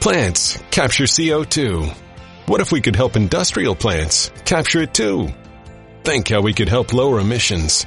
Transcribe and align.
Plants 0.00 0.58
capture 0.70 1.04
CO2. 1.04 1.94
What 2.46 2.62
if 2.62 2.72
we 2.72 2.80
could 2.80 2.96
help 2.96 3.16
industrial 3.16 3.74
plants 3.74 4.32
capture 4.46 4.80
it 4.80 4.94
too? 4.94 5.28
Think 6.04 6.30
how 6.30 6.40
we 6.40 6.54
could 6.54 6.70
help 6.70 6.94
lower 6.94 7.20
emissions. 7.20 7.84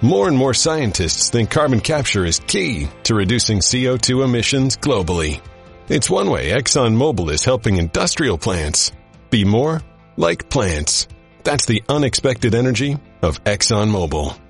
More 0.00 0.28
and 0.28 0.36
more 0.36 0.54
scientists 0.54 1.28
think 1.28 1.50
carbon 1.50 1.80
capture 1.80 2.24
is 2.24 2.38
key 2.38 2.88
to 3.02 3.14
reducing 3.14 3.58
CO2 3.58 4.24
emissions 4.24 4.78
globally. 4.78 5.42
It's 5.90 6.08
one 6.08 6.30
way 6.30 6.52
ExxonMobil 6.52 7.30
is 7.30 7.44
helping 7.44 7.76
industrial 7.76 8.38
plants 8.38 8.90
be 9.28 9.44
more 9.44 9.82
like 10.16 10.48
plants. 10.48 11.06
That's 11.44 11.66
the 11.66 11.82
unexpected 11.86 12.54
energy 12.54 12.96
of 13.20 13.44
ExxonMobil. 13.44 14.41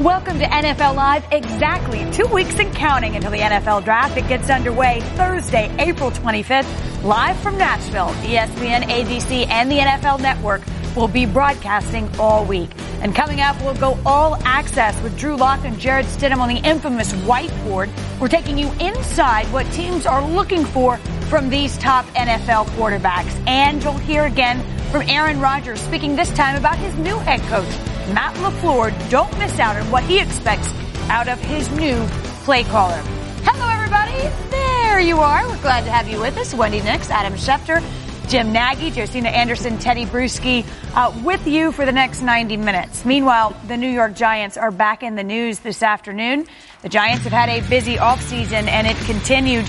Welcome 0.00 0.40
to 0.40 0.44
NFL 0.44 0.96
Live. 0.96 1.24
Exactly 1.30 2.10
two 2.10 2.26
weeks 2.26 2.58
and 2.58 2.74
counting 2.74 3.14
until 3.14 3.30
the 3.30 3.38
NFL 3.38 3.84
draft. 3.84 4.16
It 4.16 4.26
gets 4.26 4.50
underway 4.50 5.00
Thursday, 5.14 5.72
April 5.78 6.10
25th, 6.10 7.04
live 7.04 7.38
from 7.38 7.56
Nashville. 7.56 8.08
ESPN, 8.08 8.82
ABC, 8.82 9.46
and 9.46 9.70
the 9.70 9.78
NFL 9.78 10.20
Network 10.20 10.62
will 10.96 11.06
be 11.06 11.26
broadcasting 11.26 12.10
all 12.18 12.44
week. 12.44 12.70
And 13.02 13.14
coming 13.14 13.40
up, 13.40 13.56
we'll 13.62 13.76
go 13.76 13.96
all 14.04 14.34
access 14.42 15.00
with 15.00 15.16
Drew 15.16 15.36
Lock 15.36 15.64
and 15.64 15.78
Jarrett 15.78 16.06
Stidham 16.06 16.38
on 16.38 16.48
the 16.48 16.58
infamous 16.58 17.12
whiteboard. 17.12 17.88
We're 18.20 18.26
taking 18.26 18.58
you 18.58 18.72
inside 18.80 19.46
what 19.52 19.64
teams 19.70 20.06
are 20.06 20.26
looking 20.26 20.64
for 20.64 20.96
from 21.28 21.50
these 21.50 21.78
top 21.78 22.04
NFL 22.16 22.66
quarterbacks. 22.70 23.32
And 23.46 23.80
you'll 23.80 23.98
hear 23.98 24.24
again 24.24 24.60
from 24.90 25.02
Aaron 25.08 25.40
Rodgers 25.40 25.80
speaking 25.80 26.16
this 26.16 26.30
time 26.30 26.56
about 26.56 26.78
his 26.78 26.96
new 26.96 27.16
head 27.18 27.40
coach, 27.42 27.72
Matt 28.12 28.34
LaFleur. 28.36 28.92
Don't 29.10 29.36
miss 29.38 29.58
out 29.58 29.76
on 29.76 29.90
what 29.90 30.04
he 30.04 30.20
expects 30.20 30.72
out 31.08 31.28
of 31.28 31.38
his 31.40 31.70
new 31.70 32.06
play 32.44 32.64
caller. 32.64 33.00
Hello, 33.44 33.68
everybody. 33.68 34.28
There 34.50 35.00
you 35.00 35.18
are. 35.18 35.46
We're 35.48 35.62
glad 35.62 35.84
to 35.84 35.90
have 35.90 36.08
you 36.08 36.20
with 36.20 36.36
us. 36.36 36.54
Wendy 36.54 36.82
Nix, 36.82 37.10
Adam 37.10 37.34
Schefter, 37.34 37.82
Jim 38.28 38.52
Nagy, 38.52 38.90
Josina 38.90 39.28
Anderson, 39.28 39.78
Tedy 39.78 40.06
Bruschi, 40.06 40.66
uh, 40.94 41.12
with 41.24 41.46
you 41.46 41.72
for 41.72 41.84
the 41.84 41.92
next 41.92 42.22
90 42.22 42.56
minutes. 42.58 43.04
Meanwhile, 43.04 43.56
the 43.66 43.76
New 43.76 43.88
York 43.88 44.14
Giants 44.14 44.56
are 44.56 44.70
back 44.70 45.02
in 45.02 45.14
the 45.14 45.24
news 45.24 45.60
this 45.60 45.82
afternoon. 45.82 46.46
The 46.82 46.88
Giants 46.88 47.24
have 47.24 47.32
had 47.32 47.48
a 47.48 47.66
busy 47.68 47.96
offseason 47.96 48.66
and 48.68 48.86
it 48.86 48.96
continued 49.06 49.68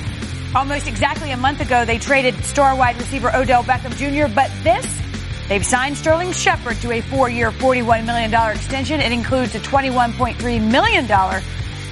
almost 0.55 0.87
exactly 0.87 1.31
a 1.31 1.37
month 1.37 1.61
ago. 1.61 1.85
They 1.85 1.97
traded 1.97 2.35
star 2.45 2.75
wide 2.75 2.97
receiver 2.97 3.33
Odell 3.35 3.63
Beckham 3.63 3.95
Jr., 3.95 4.33
but 4.33 4.49
this 4.63 4.85
They've 5.47 5.65
signed 5.65 5.95
Sterling 5.95 6.31
Shepard 6.31 6.77
to 6.77 6.91
a 6.91 7.01
four-year, 7.01 7.51
$41 7.51 8.05
million 8.05 8.33
extension. 8.55 8.99
It 8.99 9.11
includes 9.11 9.53
a 9.53 9.59
$21.3 9.59 10.71
million 10.71 11.05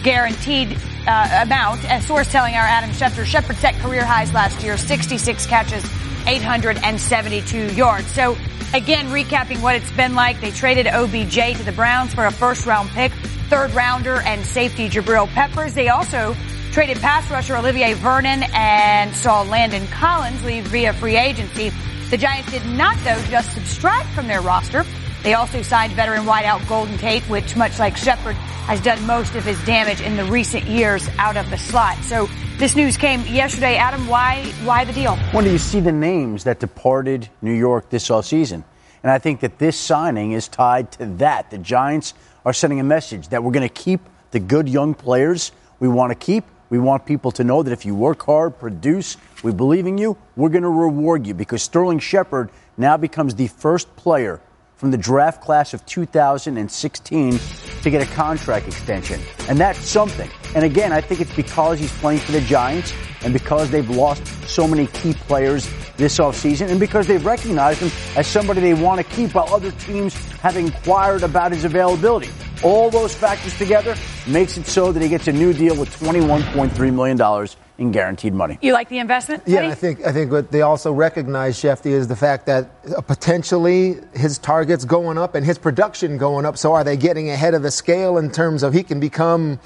guaranteed 0.03 0.77
uh, 1.07 1.43
amount. 1.43 1.83
A 1.85 2.01
source 2.01 2.31
telling 2.31 2.55
our 2.55 2.65
Adam 2.65 2.89
Schefter, 2.91 3.25
Shepard 3.25 3.57
set 3.57 3.75
career 3.75 4.05
highs 4.05 4.33
last 4.33 4.63
year, 4.63 4.77
66 4.77 5.45
catches, 5.45 5.83
872 6.25 7.75
yards. 7.75 8.07
So 8.07 8.35
again, 8.73 9.07
recapping 9.07 9.61
what 9.61 9.75
it's 9.75 9.91
been 9.91 10.15
like, 10.15 10.41
they 10.41 10.51
traded 10.51 10.87
OBJ 10.87 11.57
to 11.57 11.63
the 11.63 11.73
Browns 11.73 12.13
for 12.13 12.25
a 12.25 12.31
first 12.31 12.65
round 12.65 12.89
pick, 12.89 13.11
third 13.49 13.73
rounder 13.75 14.15
and 14.21 14.43
safety 14.45 14.89
Jabril 14.89 15.27
Peppers. 15.27 15.73
They 15.73 15.89
also 15.89 16.35
traded 16.71 16.97
pass 16.97 17.29
rusher 17.29 17.55
Olivier 17.55 17.93
Vernon 17.93 18.43
and 18.51 19.13
saw 19.15 19.43
Landon 19.43 19.85
Collins 19.87 20.43
leave 20.43 20.65
via 20.65 20.91
free 20.93 21.17
agency. 21.17 21.71
The 22.13 22.17
Giants 22.17 22.51
did 22.51 22.63
not, 22.67 22.95
though, 23.03 23.19
just 23.31 23.53
subtract 23.53 24.07
from 24.09 24.27
their 24.27 24.41
roster. 24.41 24.85
They 25.23 25.33
also 25.33 25.63
signed 25.63 25.93
veteran 25.93 26.25
wideout 26.25 26.69
Golden 26.69 26.95
Tate, 26.99 27.23
which, 27.23 27.55
much 27.55 27.79
like 27.79 27.97
Shepard, 27.97 28.35
has 28.35 28.79
done 28.81 29.03
most 29.07 29.33
of 29.33 29.43
his 29.43 29.59
damage 29.65 29.99
in 29.99 30.15
the 30.15 30.23
recent 30.25 30.65
years 30.65 31.09
out 31.17 31.37
of 31.37 31.49
the 31.49 31.57
slot. 31.57 31.97
So 32.03 32.29
this 32.59 32.75
news 32.75 32.97
came 32.97 33.21
yesterday. 33.21 33.77
Adam, 33.77 34.07
why 34.07 34.43
why 34.63 34.85
the 34.85 34.93
deal? 34.93 35.15
When 35.31 35.43
do 35.43 35.51
you 35.51 35.57
see 35.57 35.79
the 35.79 35.91
names 35.91 36.43
that 36.43 36.59
departed 36.59 37.29
New 37.41 37.51
York 37.51 37.89
this 37.89 38.09
offseason? 38.09 38.63
And 39.01 39.11
I 39.11 39.17
think 39.17 39.39
that 39.39 39.57
this 39.57 39.75
signing 39.75 40.33
is 40.33 40.47
tied 40.47 40.91
to 40.91 41.07
that. 41.17 41.49
The 41.49 41.57
Giants 41.57 42.13
are 42.45 42.53
sending 42.53 42.79
a 42.79 42.83
message 42.83 43.29
that 43.29 43.43
we're 43.43 43.53
going 43.53 43.67
to 43.67 43.73
keep 43.73 44.01
the 44.29 44.39
good 44.39 44.69
young 44.69 44.93
players 44.93 45.51
we 45.79 45.87
want 45.87 46.11
to 46.11 46.15
keep. 46.15 46.43
We 46.73 46.79
want 46.79 47.05
people 47.05 47.31
to 47.33 47.43
know 47.43 47.61
that 47.61 47.71
if 47.71 47.85
you 47.85 47.93
work 47.93 48.25
hard, 48.25 48.57
produce, 48.57 49.17
we 49.43 49.51
believe 49.53 49.85
in 49.85 49.99
you, 49.99 50.17
we're 50.35 50.49
going 50.49 50.63
to 50.63 50.69
reward 50.69 51.27
you 51.27 51.35
because 51.35 51.61
Sterling 51.61 51.99
Shepard 51.99 52.49
now 52.77 52.97
becomes 52.97 53.35
the 53.35 53.45
first 53.45 53.95
player 53.95 54.41
from 54.83 54.91
the 54.91 54.97
draft 54.97 55.39
class 55.39 55.73
of 55.73 55.85
2016 55.85 57.39
to 57.83 57.89
get 57.89 58.01
a 58.01 58.13
contract 58.13 58.67
extension. 58.67 59.17
And 59.47 59.57
that's 59.57 59.79
something. 59.79 60.29
And 60.55 60.65
again, 60.65 60.91
I 60.91 60.99
think 60.99 61.21
it's 61.21 61.33
because 61.33 61.79
he's 61.79 61.93
playing 61.99 62.19
for 62.19 62.33
the 62.33 62.41
Giants 62.41 62.91
and 63.23 63.31
because 63.31 63.71
they've 63.71 63.89
lost 63.89 64.27
so 64.45 64.67
many 64.67 64.87
key 64.87 65.13
players 65.13 65.69
this 65.95 66.19
offseason 66.19 66.69
and 66.69 66.81
because 66.81 67.07
they've 67.07 67.25
recognized 67.25 67.79
him 67.79 67.91
as 68.17 68.27
somebody 68.27 68.59
they 68.59 68.73
want 68.73 68.99
to 68.99 69.05
keep 69.15 69.33
while 69.35 69.47
other 69.53 69.71
teams 69.71 70.15
have 70.41 70.57
inquired 70.57 71.23
about 71.23 71.53
his 71.53 71.63
availability. 71.63 72.27
All 72.61 72.89
those 72.89 73.15
factors 73.15 73.57
together 73.57 73.95
makes 74.27 74.57
it 74.57 74.65
so 74.65 74.91
that 74.91 75.01
he 75.01 75.07
gets 75.07 75.29
a 75.29 75.31
new 75.31 75.53
deal 75.53 75.79
with 75.79 75.97
$21.3 75.97 76.93
million 76.93 77.47
in 77.77 77.91
guaranteed 77.91 78.33
money. 78.33 78.59
You 78.61 78.73
like 78.73 78.89
the 78.89 78.99
investment? 78.99 79.43
Yeah, 79.45 79.67
I 79.67 79.75
think 79.75 80.05
I 80.05 80.11
think 80.11 80.31
what 80.31 80.51
they 80.51 80.61
also 80.61 80.93
recognize, 80.93 81.57
Shefty, 81.57 81.87
is 81.87 82.07
the 82.07 82.15
fact 82.15 82.45
that 82.45 82.69
uh, 82.95 83.01
potentially 83.01 83.95
his 84.13 84.37
targets 84.37 84.85
going 84.85 85.17
up 85.17 85.35
and 85.35 85.45
his 85.45 85.57
production 85.57 86.17
going 86.17 86.45
up. 86.45 86.57
So 86.57 86.73
are 86.73 86.83
they 86.83 86.97
getting 86.97 87.29
ahead 87.29 87.53
of 87.53 87.63
the 87.63 87.71
scale 87.71 88.17
in 88.17 88.31
terms 88.31 88.63
of 88.63 88.73
he 88.73 88.83
can 88.83 88.99
become 88.99 89.59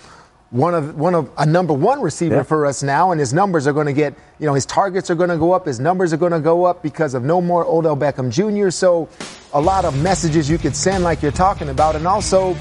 one 0.49 0.73
of 0.73 0.95
one 0.95 1.13
of 1.13 1.29
a 1.37 1.45
number 1.45 1.73
one 1.73 2.01
receiver 2.01 2.37
yeah. 2.37 2.43
for 2.43 2.65
us 2.65 2.81
now, 2.81 3.11
and 3.11 3.19
his 3.19 3.33
numbers 3.33 3.67
are 3.67 3.73
going 3.73 3.87
to 3.87 3.93
get, 3.93 4.13
you 4.39 4.45
know, 4.45 4.53
his 4.53 4.65
targets 4.65 5.09
are 5.09 5.15
going 5.15 5.29
to 5.29 5.37
go 5.37 5.51
up, 5.51 5.65
his 5.65 5.79
numbers 5.79 6.13
are 6.13 6.17
going 6.17 6.31
to 6.31 6.39
go 6.39 6.63
up 6.63 6.81
because 6.81 7.13
of 7.13 7.23
no 7.23 7.41
more 7.41 7.65
Odell 7.65 7.97
Beckham 7.97 8.31
Jr. 8.31 8.69
So, 8.69 9.09
a 9.53 9.59
lot 9.59 9.83
of 9.83 10.01
messages 10.01 10.49
you 10.49 10.57
could 10.57 10.75
send, 10.75 11.03
like 11.03 11.21
you're 11.21 11.31
talking 11.33 11.67
about, 11.67 11.97
and 11.97 12.07
also, 12.07 12.55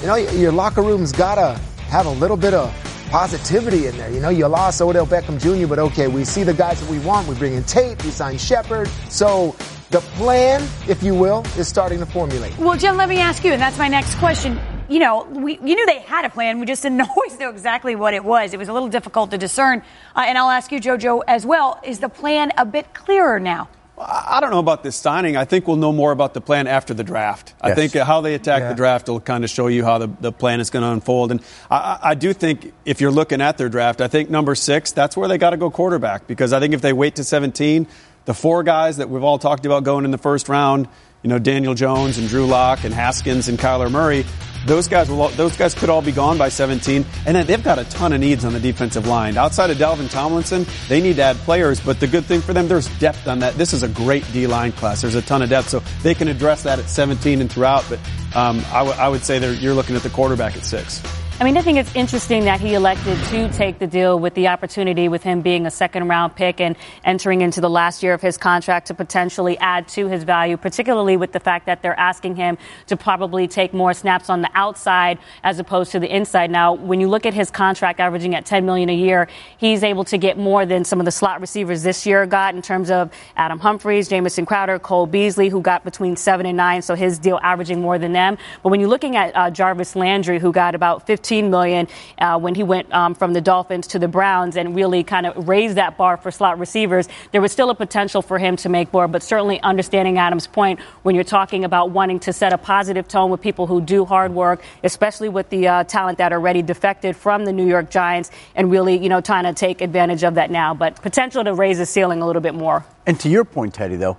you 0.00 0.06
know, 0.06 0.14
your 0.14 0.52
locker 0.52 0.82
room's 0.82 1.10
got 1.10 1.34
to 1.34 1.60
have 1.88 2.06
a 2.06 2.10
little 2.10 2.36
bit 2.36 2.54
of 2.54 2.85
positivity 3.06 3.86
in 3.86 3.96
there. 3.96 4.10
You 4.10 4.20
know, 4.20 4.28
you 4.28 4.46
lost 4.46 4.80
Odell 4.80 5.06
Beckham 5.06 5.40
Jr., 5.40 5.66
but 5.66 5.78
okay, 5.78 6.08
we 6.08 6.24
see 6.24 6.42
the 6.42 6.54
guys 6.54 6.80
that 6.80 6.90
we 6.90 6.98
want. 7.00 7.28
We 7.28 7.34
bring 7.36 7.54
in 7.54 7.64
Tate, 7.64 8.02
we 8.04 8.10
sign 8.10 8.38
Shepard. 8.38 8.88
So 9.08 9.56
the 9.90 10.00
plan, 10.00 10.66
if 10.88 11.02
you 11.02 11.14
will, 11.14 11.44
is 11.56 11.68
starting 11.68 11.98
to 12.00 12.06
formulate. 12.06 12.56
Well, 12.58 12.76
Jim, 12.76 12.96
let 12.96 13.08
me 13.08 13.18
ask 13.18 13.44
you, 13.44 13.52
and 13.52 13.62
that's 13.62 13.78
my 13.78 13.88
next 13.88 14.14
question. 14.16 14.58
You 14.88 14.98
know, 14.98 15.24
we 15.24 15.54
you 15.54 15.74
knew 15.74 15.86
they 15.86 16.00
had 16.00 16.24
a 16.24 16.30
plan. 16.30 16.60
We 16.60 16.66
just 16.66 16.82
didn't 16.82 17.00
always 17.08 17.38
know 17.38 17.50
exactly 17.50 17.96
what 17.96 18.14
it 18.14 18.24
was. 18.24 18.52
It 18.52 18.58
was 18.58 18.68
a 18.68 18.72
little 18.72 18.88
difficult 18.88 19.30
to 19.30 19.38
discern. 19.38 19.82
Uh, 20.14 20.24
and 20.26 20.36
I'll 20.38 20.50
ask 20.50 20.70
you, 20.72 20.80
JoJo, 20.80 21.22
as 21.26 21.46
well. 21.46 21.80
Is 21.84 22.00
the 22.00 22.08
plan 22.08 22.52
a 22.56 22.64
bit 22.64 22.94
clearer 22.94 23.40
now? 23.40 23.68
I 23.98 24.40
don't 24.40 24.50
know 24.50 24.58
about 24.58 24.82
this 24.82 24.94
signing. 24.94 25.36
I 25.38 25.46
think 25.46 25.66
we'll 25.66 25.76
know 25.76 25.92
more 25.92 26.12
about 26.12 26.34
the 26.34 26.42
plan 26.42 26.66
after 26.66 26.92
the 26.92 27.04
draft. 27.04 27.54
Yes. 27.62 27.72
I 27.72 27.74
think 27.74 27.96
uh, 27.96 28.04
how 28.04 28.20
they 28.20 28.34
attack 28.34 28.60
yeah. 28.60 28.68
the 28.68 28.74
draft 28.74 29.08
will 29.08 29.20
kind 29.20 29.42
of 29.42 29.48
show 29.48 29.68
you 29.68 29.84
how 29.84 29.98
the, 29.98 30.08
the 30.20 30.32
plan 30.32 30.60
is 30.60 30.68
going 30.68 30.82
to 30.82 30.90
unfold. 30.90 31.30
And 31.30 31.40
I, 31.70 31.98
I, 32.02 32.14
do 32.14 32.34
think 32.34 32.74
if 32.84 33.00
you're 33.00 33.10
looking 33.10 33.40
at 33.40 33.56
their 33.56 33.70
draft, 33.70 34.02
I 34.02 34.08
think 34.08 34.28
number 34.28 34.54
six, 34.54 34.92
that's 34.92 35.16
where 35.16 35.28
they 35.28 35.38
got 35.38 35.50
to 35.50 35.56
go 35.56 35.70
quarterback 35.70 36.26
because 36.26 36.52
I 36.52 36.60
think 36.60 36.74
if 36.74 36.82
they 36.82 36.92
wait 36.92 37.16
to 37.16 37.24
17, 37.24 37.86
the 38.26 38.34
four 38.34 38.62
guys 38.62 38.98
that 38.98 39.08
we've 39.08 39.22
all 39.22 39.38
talked 39.38 39.64
about 39.64 39.84
going 39.84 40.04
in 40.04 40.10
the 40.10 40.18
first 40.18 40.50
round, 40.50 40.88
you 41.22 41.30
know, 41.30 41.38
Daniel 41.38 41.74
Jones 41.74 42.18
and 42.18 42.28
Drew 42.28 42.44
Lock 42.44 42.84
and 42.84 42.92
Haskins 42.92 43.48
and 43.48 43.58
Kyler 43.58 43.90
Murray, 43.90 44.26
those 44.66 44.88
guys 44.88 45.08
will, 45.08 45.28
those 45.30 45.56
guys 45.56 45.74
could 45.74 45.88
all 45.88 46.02
be 46.02 46.12
gone 46.12 46.38
by 46.38 46.48
17. 46.48 47.04
And 47.26 47.36
then 47.36 47.46
they've 47.46 47.62
got 47.62 47.78
a 47.78 47.84
ton 47.84 48.12
of 48.12 48.20
needs 48.20 48.44
on 48.44 48.52
the 48.52 48.60
defensive 48.60 49.06
line. 49.06 49.36
Outside 49.36 49.70
of 49.70 49.78
Dalvin 49.78 50.10
Tomlinson, 50.10 50.66
they 50.88 51.00
need 51.00 51.16
to 51.16 51.22
add 51.22 51.36
players, 51.38 51.80
but 51.80 52.00
the 52.00 52.06
good 52.06 52.24
thing 52.24 52.40
for 52.40 52.52
them, 52.52 52.68
there's 52.68 52.88
depth 52.98 53.26
on 53.28 53.38
that. 53.40 53.54
This 53.54 53.72
is 53.72 53.82
a 53.82 53.88
great 53.88 54.24
D 54.32 54.46
line 54.46 54.72
class. 54.72 55.00
There's 55.02 55.14
a 55.14 55.22
ton 55.22 55.42
of 55.42 55.50
depth, 55.50 55.68
so 55.68 55.80
they 56.02 56.14
can 56.14 56.28
address 56.28 56.62
that 56.64 56.78
at 56.78 56.88
17 56.88 57.40
and 57.40 57.50
throughout. 57.50 57.84
But 57.88 57.98
um, 58.34 58.58
I, 58.72 58.78
w- 58.84 58.96
I 58.98 59.08
would 59.08 59.24
say 59.24 59.38
you're 59.54 59.74
looking 59.74 59.96
at 59.96 60.02
the 60.02 60.10
quarterback 60.10 60.56
at 60.56 60.64
six. 60.64 61.02
I 61.38 61.44
mean, 61.44 61.58
I 61.58 61.60
think 61.60 61.76
it's 61.76 61.94
interesting 61.94 62.46
that 62.46 62.62
he 62.62 62.72
elected 62.72 63.22
to 63.24 63.52
take 63.52 63.78
the 63.78 63.86
deal 63.86 64.18
with 64.18 64.32
the 64.32 64.48
opportunity 64.48 65.06
with 65.06 65.22
him 65.22 65.42
being 65.42 65.66
a 65.66 65.70
second 65.70 66.08
round 66.08 66.34
pick 66.34 66.62
and 66.62 66.76
entering 67.04 67.42
into 67.42 67.60
the 67.60 67.68
last 67.68 68.02
year 68.02 68.14
of 68.14 68.22
his 68.22 68.38
contract 68.38 68.86
to 68.86 68.94
potentially 68.94 69.58
add 69.58 69.86
to 69.88 70.06
his 70.08 70.24
value, 70.24 70.56
particularly 70.56 71.18
with 71.18 71.32
the 71.32 71.38
fact 71.38 71.66
that 71.66 71.82
they're 71.82 71.98
asking 72.00 72.36
him 72.36 72.56
to 72.86 72.96
probably 72.96 73.46
take 73.46 73.74
more 73.74 73.92
snaps 73.92 74.30
on 74.30 74.40
the 74.40 74.48
outside 74.54 75.18
as 75.44 75.58
opposed 75.58 75.92
to 75.92 76.00
the 76.00 76.08
inside. 76.08 76.50
Now, 76.50 76.72
when 76.72 77.02
you 77.02 77.08
look 77.08 77.26
at 77.26 77.34
his 77.34 77.50
contract 77.50 78.00
averaging 78.00 78.34
at 78.34 78.46
10 78.46 78.64
million 78.64 78.88
a 78.88 78.94
year, 78.94 79.28
he's 79.58 79.82
able 79.82 80.04
to 80.04 80.16
get 80.16 80.38
more 80.38 80.64
than 80.64 80.86
some 80.86 81.00
of 81.00 81.04
the 81.04 81.12
slot 81.12 81.42
receivers 81.42 81.82
this 81.82 82.06
year 82.06 82.24
got 82.24 82.54
in 82.54 82.62
terms 82.62 82.90
of 82.90 83.12
Adam 83.36 83.58
Humphries, 83.58 84.08
Jamison 84.08 84.46
Crowder, 84.46 84.78
Cole 84.78 85.04
Beasley, 85.04 85.50
who 85.50 85.60
got 85.60 85.84
between 85.84 86.16
seven 86.16 86.46
and 86.46 86.56
nine, 86.56 86.80
so 86.80 86.94
his 86.94 87.18
deal 87.18 87.38
averaging 87.42 87.82
more 87.82 87.98
than 87.98 88.14
them. 88.14 88.38
But 88.62 88.70
when 88.70 88.80
you're 88.80 88.88
looking 88.88 89.16
at 89.16 89.36
uh, 89.36 89.50
Jarvis 89.50 89.94
Landry, 89.94 90.38
who 90.38 90.50
got 90.50 90.74
about 90.74 91.06
15 91.06 91.25
15 91.26 91.50
million 91.50 91.88
uh, 92.18 92.38
when 92.38 92.54
he 92.54 92.62
went 92.62 92.92
um, 92.94 93.12
from 93.12 93.32
the 93.32 93.40
Dolphins 93.40 93.88
to 93.88 93.98
the 93.98 94.06
Browns 94.06 94.56
and 94.56 94.76
really 94.76 95.02
kind 95.02 95.26
of 95.26 95.48
raised 95.48 95.74
that 95.74 95.96
bar 95.96 96.16
for 96.16 96.30
slot 96.30 96.60
receivers. 96.60 97.08
There 97.32 97.40
was 97.40 97.50
still 97.50 97.68
a 97.70 97.74
potential 97.74 98.22
for 98.22 98.38
him 98.38 98.54
to 98.58 98.68
make 98.68 98.92
more, 98.92 99.08
but 99.08 99.24
certainly 99.24 99.60
understanding 99.60 100.18
Adam's 100.18 100.46
point 100.46 100.78
when 101.02 101.16
you're 101.16 101.24
talking 101.24 101.64
about 101.64 101.90
wanting 101.90 102.20
to 102.20 102.32
set 102.32 102.52
a 102.52 102.58
positive 102.58 103.08
tone 103.08 103.28
with 103.28 103.40
people 103.40 103.66
who 103.66 103.80
do 103.80 104.04
hard 104.04 104.32
work, 104.34 104.62
especially 104.84 105.28
with 105.28 105.50
the 105.50 105.66
uh, 105.66 105.82
talent 105.82 106.18
that 106.18 106.32
already 106.32 106.62
defected 106.62 107.16
from 107.16 107.44
the 107.44 107.52
New 107.52 107.66
York 107.66 107.90
Giants, 107.90 108.30
and 108.54 108.70
really, 108.70 108.96
you 108.96 109.08
know, 109.08 109.20
trying 109.20 109.44
to 109.46 109.52
take 109.52 109.80
advantage 109.80 110.22
of 110.22 110.36
that 110.36 110.52
now. 110.52 110.74
But 110.74 111.02
potential 111.02 111.42
to 111.42 111.54
raise 111.54 111.78
the 111.78 111.86
ceiling 111.86 112.22
a 112.22 112.26
little 112.26 112.42
bit 112.42 112.54
more. 112.54 112.86
And 113.04 113.18
to 113.18 113.28
your 113.28 113.44
point, 113.44 113.74
Tedy, 113.74 113.98
though, 113.98 114.16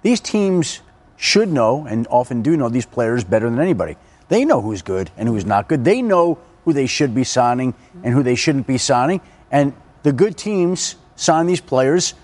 these 0.00 0.20
teams 0.20 0.80
should 1.18 1.52
know 1.52 1.84
and 1.86 2.06
often 2.08 2.40
do 2.40 2.56
know 2.56 2.70
these 2.70 2.86
players 2.86 3.24
better 3.24 3.50
than 3.50 3.60
anybody. 3.60 3.96
They 4.28 4.44
know 4.44 4.60
who's 4.60 4.82
good 4.82 5.10
and 5.16 5.28
who's 5.28 5.44
not 5.44 5.68
good. 5.68 5.84
They 5.84 6.02
know 6.02 6.38
who 6.64 6.72
they 6.72 6.86
should 6.86 7.14
be 7.14 7.24
signing 7.24 7.74
and 8.02 8.12
who 8.12 8.22
they 8.22 8.34
shouldn't 8.34 8.66
be 8.66 8.78
signing. 8.78 9.20
And 9.50 9.72
the 10.02 10.12
good 10.12 10.36
teams 10.36 10.96
sign 11.14 11.46
these 11.46 11.60
players 11.60 12.14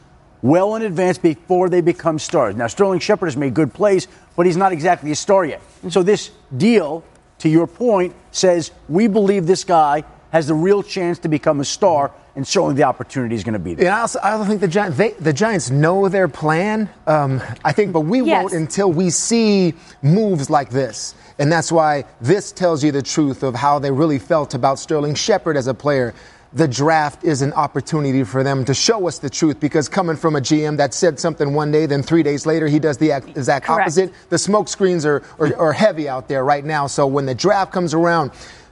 well 0.42 0.74
in 0.74 0.82
advance 0.82 1.18
before 1.18 1.68
they 1.68 1.80
become 1.80 2.18
stars. 2.18 2.56
Now, 2.56 2.66
Sterling 2.66 2.98
Shepard 2.98 3.28
has 3.28 3.36
made 3.36 3.54
good 3.54 3.72
plays, 3.72 4.08
but 4.36 4.46
he's 4.46 4.56
not 4.56 4.72
exactly 4.72 5.12
a 5.12 5.16
star 5.16 5.44
yet. 5.44 5.62
So, 5.88 6.02
this 6.02 6.32
deal, 6.56 7.04
to 7.38 7.48
your 7.48 7.68
point, 7.68 8.14
says 8.32 8.72
we 8.88 9.06
believe 9.06 9.46
this 9.46 9.62
guy 9.62 10.02
has 10.32 10.48
the 10.48 10.54
real 10.54 10.82
chance 10.82 11.20
to 11.20 11.28
become 11.28 11.60
a 11.60 11.64
star 11.64 12.10
and 12.34 12.46
certainly 12.46 12.74
the 12.74 12.84
opportunity 12.84 13.34
is 13.34 13.44
going 13.44 13.52
to 13.52 13.58
be 13.58 13.74
there. 13.74 13.86
Yeah, 13.86 13.98
I 13.98 14.00
also, 14.00 14.18
I 14.20 14.32
also 14.32 14.44
think 14.48 14.60
the 14.60 14.68
Giants, 14.68 14.96
they, 14.96 15.10
the 15.12 15.32
Giants 15.32 15.70
know 15.70 16.08
their 16.08 16.28
plan. 16.28 16.88
Um, 17.06 17.42
I 17.64 17.72
think, 17.72 17.92
but 17.92 18.00
we 18.00 18.22
yes. 18.22 18.42
won't 18.42 18.54
until 18.54 18.90
we 18.90 19.10
see 19.10 19.74
moves 20.00 20.48
like 20.48 20.70
this. 20.70 21.14
And 21.42 21.50
that's 21.50 21.72
why 21.72 22.04
this 22.20 22.52
tells 22.52 22.84
you 22.84 22.92
the 22.92 23.02
truth 23.02 23.42
of 23.42 23.56
how 23.56 23.80
they 23.80 23.90
really 23.90 24.20
felt 24.20 24.54
about 24.54 24.78
Sterling 24.78 25.16
Shepard 25.16 25.56
as 25.56 25.66
a 25.66 25.74
player. 25.74 26.14
The 26.52 26.68
draft 26.68 27.24
is 27.24 27.42
an 27.42 27.52
opportunity 27.54 28.22
for 28.22 28.44
them 28.44 28.64
to 28.64 28.72
show 28.72 29.08
us 29.08 29.18
the 29.18 29.28
truth 29.28 29.58
because 29.58 29.88
coming 29.88 30.14
from 30.14 30.36
a 30.36 30.40
GM 30.40 30.76
that 30.76 30.94
said 30.94 31.18
something 31.18 31.52
one 31.52 31.72
day, 31.72 31.86
then 31.86 32.00
three 32.00 32.22
days 32.22 32.46
later 32.46 32.68
he 32.68 32.78
does 32.78 32.96
the 32.96 33.10
exact 33.10 33.66
Correct. 33.66 33.80
opposite. 33.80 34.12
The 34.28 34.38
smoke 34.38 34.68
screens 34.68 35.04
are, 35.04 35.24
are, 35.40 35.56
are 35.56 35.72
heavy 35.72 36.08
out 36.08 36.28
there 36.28 36.44
right 36.44 36.64
now. 36.64 36.86
So 36.86 37.08
when 37.08 37.26
the 37.26 37.34
draft 37.34 37.72
comes 37.72 37.92
around, 37.92 38.30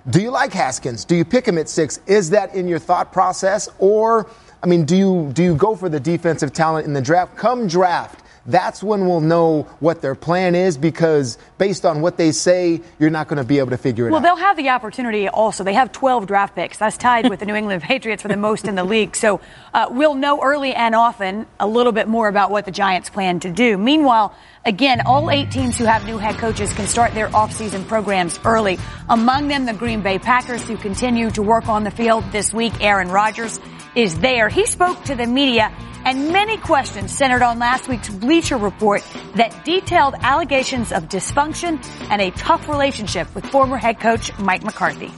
do 0.08 0.22
you 0.22 0.30
like 0.30 0.52
Haskins? 0.52 1.04
Do 1.04 1.16
you 1.16 1.24
pick 1.24 1.48
him 1.48 1.58
at 1.58 1.68
six? 1.68 1.98
Is 2.06 2.30
that 2.30 2.54
in 2.54 2.68
your 2.68 2.78
thought 2.78 3.12
process? 3.12 3.68
Or, 3.80 4.30
I 4.62 4.68
mean, 4.68 4.84
do 4.84 4.96
you, 4.96 5.30
do 5.32 5.42
you 5.42 5.56
go 5.56 5.74
for 5.74 5.88
the 5.88 5.98
defensive 5.98 6.52
talent 6.52 6.86
in 6.86 6.92
the 6.92 7.02
draft? 7.02 7.36
Come 7.36 7.66
draft. 7.66 8.22
That's 8.46 8.82
when 8.82 9.06
we'll 9.06 9.20
know 9.20 9.62
what 9.80 10.00
their 10.00 10.14
plan 10.14 10.54
is 10.54 10.78
because 10.78 11.38
based 11.58 11.84
on 11.84 12.00
what 12.00 12.16
they 12.16 12.32
say, 12.32 12.80
you're 12.98 13.10
not 13.10 13.28
going 13.28 13.36
to 13.36 13.44
be 13.44 13.58
able 13.58 13.70
to 13.70 13.78
figure 13.78 14.06
it 14.06 14.10
well, 14.10 14.20
out. 14.20 14.22
Well, 14.22 14.36
they'll 14.36 14.44
have 14.44 14.56
the 14.56 14.70
opportunity 14.70 15.28
also. 15.28 15.62
They 15.62 15.74
have 15.74 15.92
12 15.92 16.26
draft 16.26 16.54
picks. 16.54 16.78
That's 16.78 16.96
tied 16.96 17.28
with 17.28 17.40
the 17.40 17.46
New 17.46 17.54
England 17.54 17.82
Patriots 17.90 18.22
for 18.22 18.28
the 18.28 18.36
most 18.36 18.66
in 18.66 18.74
the 18.74 18.84
league. 18.84 19.14
So 19.14 19.40
uh, 19.74 19.88
we'll 19.90 20.14
know 20.14 20.42
early 20.42 20.74
and 20.74 20.94
often 20.94 21.46
a 21.58 21.66
little 21.66 21.92
bit 21.92 22.08
more 22.08 22.28
about 22.28 22.50
what 22.50 22.64
the 22.64 22.72
Giants 22.72 23.10
plan 23.10 23.40
to 23.40 23.50
do. 23.50 23.76
Meanwhile, 23.76 24.34
Again, 24.62 25.00
all 25.06 25.30
eight 25.30 25.50
teams 25.50 25.78
who 25.78 25.86
have 25.86 26.04
new 26.04 26.18
head 26.18 26.36
coaches 26.36 26.70
can 26.74 26.86
start 26.86 27.14
their 27.14 27.28
offseason 27.28 27.88
programs 27.88 28.38
early. 28.44 28.78
Among 29.08 29.48
them, 29.48 29.64
the 29.64 29.72
Green 29.72 30.02
Bay 30.02 30.18
Packers 30.18 30.62
who 30.62 30.76
continue 30.76 31.30
to 31.30 31.42
work 31.42 31.66
on 31.66 31.82
the 31.82 31.90
field 31.90 32.24
this 32.30 32.52
week. 32.52 32.74
Aaron 32.82 33.08
Rodgers 33.08 33.58
is 33.94 34.18
there. 34.18 34.50
He 34.50 34.66
spoke 34.66 35.02
to 35.04 35.14
the 35.14 35.26
media 35.26 35.72
and 36.04 36.32
many 36.32 36.56
questions 36.56 37.16
centered 37.16 37.42
on 37.42 37.58
last 37.58 37.88
week's 37.88 38.08
Bleacher 38.08 38.56
Report 38.56 39.02
that 39.34 39.64
detailed 39.64 40.14
allegations 40.20 40.92
of 40.92 41.08
dysfunction 41.08 41.84
and 42.10 42.20
a 42.20 42.30
tough 42.32 42.68
relationship 42.68 43.32
with 43.34 43.44
former 43.46 43.76
head 43.76 44.00
coach 44.00 44.36
Mike 44.38 44.64
McCarthy. 44.64 45.10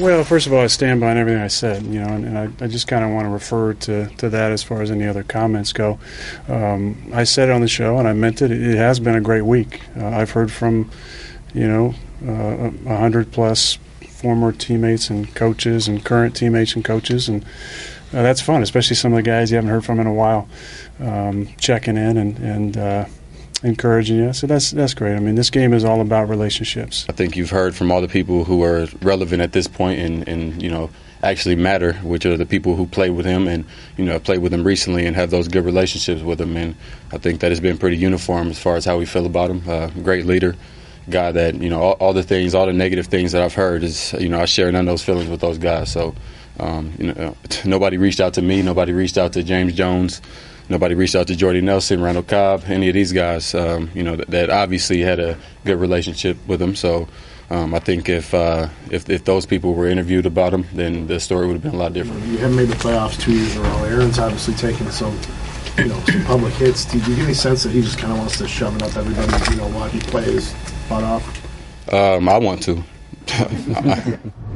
Well, 0.00 0.24
first 0.24 0.46
of 0.46 0.54
all, 0.54 0.60
I 0.60 0.68
stand 0.68 1.00
by 1.00 1.14
everything 1.14 1.42
I 1.42 1.48
said, 1.48 1.82
you 1.82 2.00
know, 2.00 2.06
and, 2.06 2.24
and 2.24 2.38
I, 2.38 2.64
I, 2.64 2.66
just 2.66 2.88
kind 2.88 3.04
of 3.04 3.10
want 3.10 3.26
to 3.26 3.30
refer 3.30 3.74
to, 3.74 4.06
to 4.08 4.30
that 4.30 4.50
as 4.50 4.62
far 4.62 4.80
as 4.80 4.90
any 4.90 5.06
other 5.06 5.22
comments 5.22 5.72
go. 5.72 5.98
Um, 6.48 7.10
I 7.12 7.24
said 7.24 7.50
it 7.50 7.52
on 7.52 7.60
the 7.60 7.68
show, 7.68 7.98
and 7.98 8.08
I 8.08 8.14
meant 8.14 8.40
it. 8.40 8.50
It 8.50 8.78
has 8.78 9.00
been 9.00 9.14
a 9.14 9.20
great 9.20 9.44
week. 9.44 9.82
Uh, 9.96 10.06
I've 10.06 10.30
heard 10.30 10.50
from, 10.50 10.90
you 11.52 11.68
know, 11.68 11.94
uh, 12.26 12.32
a 12.32 12.68
uh, 12.68 12.96
hundred 12.96 13.32
plus 13.32 13.78
former 14.08 14.50
teammates 14.50 15.10
and 15.10 15.32
coaches 15.34 15.88
and 15.88 16.02
current 16.02 16.34
teammates 16.34 16.74
and 16.74 16.84
coaches, 16.84 17.28
and 17.28 17.44
uh, 18.12 18.22
that's 18.22 18.40
fun, 18.40 18.62
especially 18.62 18.96
some 18.96 19.12
of 19.12 19.16
the 19.16 19.22
guys 19.22 19.50
you 19.50 19.56
haven't 19.56 19.70
heard 19.70 19.84
from 19.84 20.00
in 20.00 20.06
a 20.06 20.12
while, 20.12 20.48
um, 21.00 21.48
checking 21.58 21.96
in 21.96 22.16
and 22.16 22.38
and 22.38 22.76
uh, 22.76 23.04
encouraging 23.62 24.18
you. 24.18 24.32
So 24.32 24.46
that's 24.46 24.70
that's 24.70 24.94
great. 24.94 25.14
I 25.14 25.20
mean, 25.20 25.34
this 25.34 25.50
game 25.50 25.72
is 25.72 25.84
all 25.84 26.00
about 26.00 26.28
relationships. 26.28 27.06
I 27.08 27.12
think 27.12 27.36
you've 27.36 27.50
heard 27.50 27.74
from 27.74 27.90
all 27.90 28.00
the 28.00 28.08
people 28.08 28.44
who 28.44 28.62
are 28.62 28.86
relevant 29.00 29.42
at 29.42 29.52
this 29.52 29.68
point 29.68 30.00
and, 30.00 30.28
and 30.28 30.62
you 30.62 30.70
know 30.70 30.90
actually 31.22 31.54
matter, 31.54 31.92
which 31.94 32.26
are 32.26 32.36
the 32.36 32.46
people 32.46 32.74
who 32.74 32.86
play 32.86 33.08
with 33.08 33.24
him 33.24 33.46
and 33.46 33.64
you 33.96 34.04
know 34.04 34.18
played 34.18 34.40
with 34.40 34.52
him 34.52 34.64
recently 34.64 35.06
and 35.06 35.16
have 35.16 35.30
those 35.30 35.48
good 35.48 35.64
relationships 35.64 36.22
with 36.22 36.40
him. 36.40 36.56
And 36.56 36.74
I 37.12 37.18
think 37.18 37.40
that 37.40 37.50
has 37.50 37.60
been 37.60 37.78
pretty 37.78 37.96
uniform 37.96 38.48
as 38.48 38.58
far 38.58 38.76
as 38.76 38.84
how 38.84 38.98
we 38.98 39.06
feel 39.06 39.26
about 39.26 39.50
him. 39.50 39.62
Uh, 39.68 39.88
great 40.02 40.26
leader, 40.26 40.56
guy 41.08 41.32
that 41.32 41.54
you 41.54 41.70
know 41.70 41.80
all, 41.80 41.92
all, 41.94 42.12
the 42.12 42.22
things, 42.22 42.54
all 42.54 42.66
the 42.66 42.72
negative 42.72 43.06
things 43.06 43.32
that 43.32 43.42
I've 43.42 43.54
heard 43.54 43.82
is 43.82 44.12
you 44.14 44.28
know 44.28 44.40
I 44.40 44.44
share 44.46 44.70
none 44.72 44.88
of 44.88 44.92
those 44.92 45.04
feelings 45.04 45.30
with 45.30 45.40
those 45.40 45.58
guys. 45.58 45.90
So 45.90 46.14
um, 46.60 46.92
you 46.98 47.12
know 47.12 47.36
nobody 47.64 47.96
reached 47.96 48.20
out 48.20 48.34
to 48.34 48.42
me, 48.42 48.62
nobody 48.62 48.92
reached 48.92 49.18
out 49.18 49.32
to 49.34 49.42
James 49.42 49.74
Jones 49.74 50.20
nobody 50.68 50.94
reached 50.94 51.14
out 51.14 51.26
to 51.28 51.36
Jordy 51.36 51.60
Nelson, 51.60 52.02
Randall 52.02 52.22
Cobb, 52.22 52.64
any 52.66 52.88
of 52.88 52.94
these 52.94 53.12
guys, 53.12 53.54
um, 53.54 53.90
you 53.94 54.02
know, 54.02 54.16
that, 54.16 54.28
that, 54.28 54.50
obviously 54.50 55.00
had 55.00 55.20
a 55.20 55.38
good 55.64 55.78
relationship 55.78 56.36
with 56.46 56.60
him. 56.60 56.74
So 56.74 57.08
um, 57.50 57.74
I 57.74 57.78
think 57.78 58.08
if, 58.08 58.32
uh, 58.34 58.68
if, 58.90 59.08
if 59.08 59.24
those 59.24 59.46
people 59.46 59.74
were 59.74 59.86
interviewed 59.86 60.26
about 60.26 60.52
him, 60.54 60.66
then 60.72 61.06
the 61.06 61.20
story 61.20 61.46
would 61.46 61.54
have 61.54 61.62
been 61.62 61.74
a 61.74 61.76
lot 61.76 61.92
different. 61.92 62.24
You 62.26 62.38
haven't 62.38 62.56
made 62.56 62.68
the 62.68 62.76
playoffs 62.76 63.20
two 63.20 63.32
years 63.32 63.54
in 63.54 63.64
a 63.64 63.68
row. 63.68 63.84
Aaron's 63.84 64.18
obviously 64.18 64.54
taken 64.54 64.90
some, 64.90 65.18
you 65.78 65.86
know, 65.86 66.00
some 66.06 66.24
public 66.24 66.54
hits. 66.54 66.84
Do 66.84 66.98
you 66.98 67.16
get 67.16 67.18
any 67.18 67.34
sense 67.34 67.62
that 67.64 67.72
he 67.72 67.82
just 67.82 67.98
kind 67.98 68.12
of 68.12 68.18
wants 68.18 68.38
to 68.38 68.48
shove 68.48 68.74
it 68.76 68.82
up 68.82 68.96
everybody, 68.96 69.52
you 69.52 69.56
know, 69.58 69.68
while 69.68 69.88
he 69.88 70.00
plays 70.00 70.54
butt 70.88 71.04
off? 71.04 71.92
Um, 71.92 72.28
I 72.28 72.38
want 72.38 72.62
to. 72.62 72.82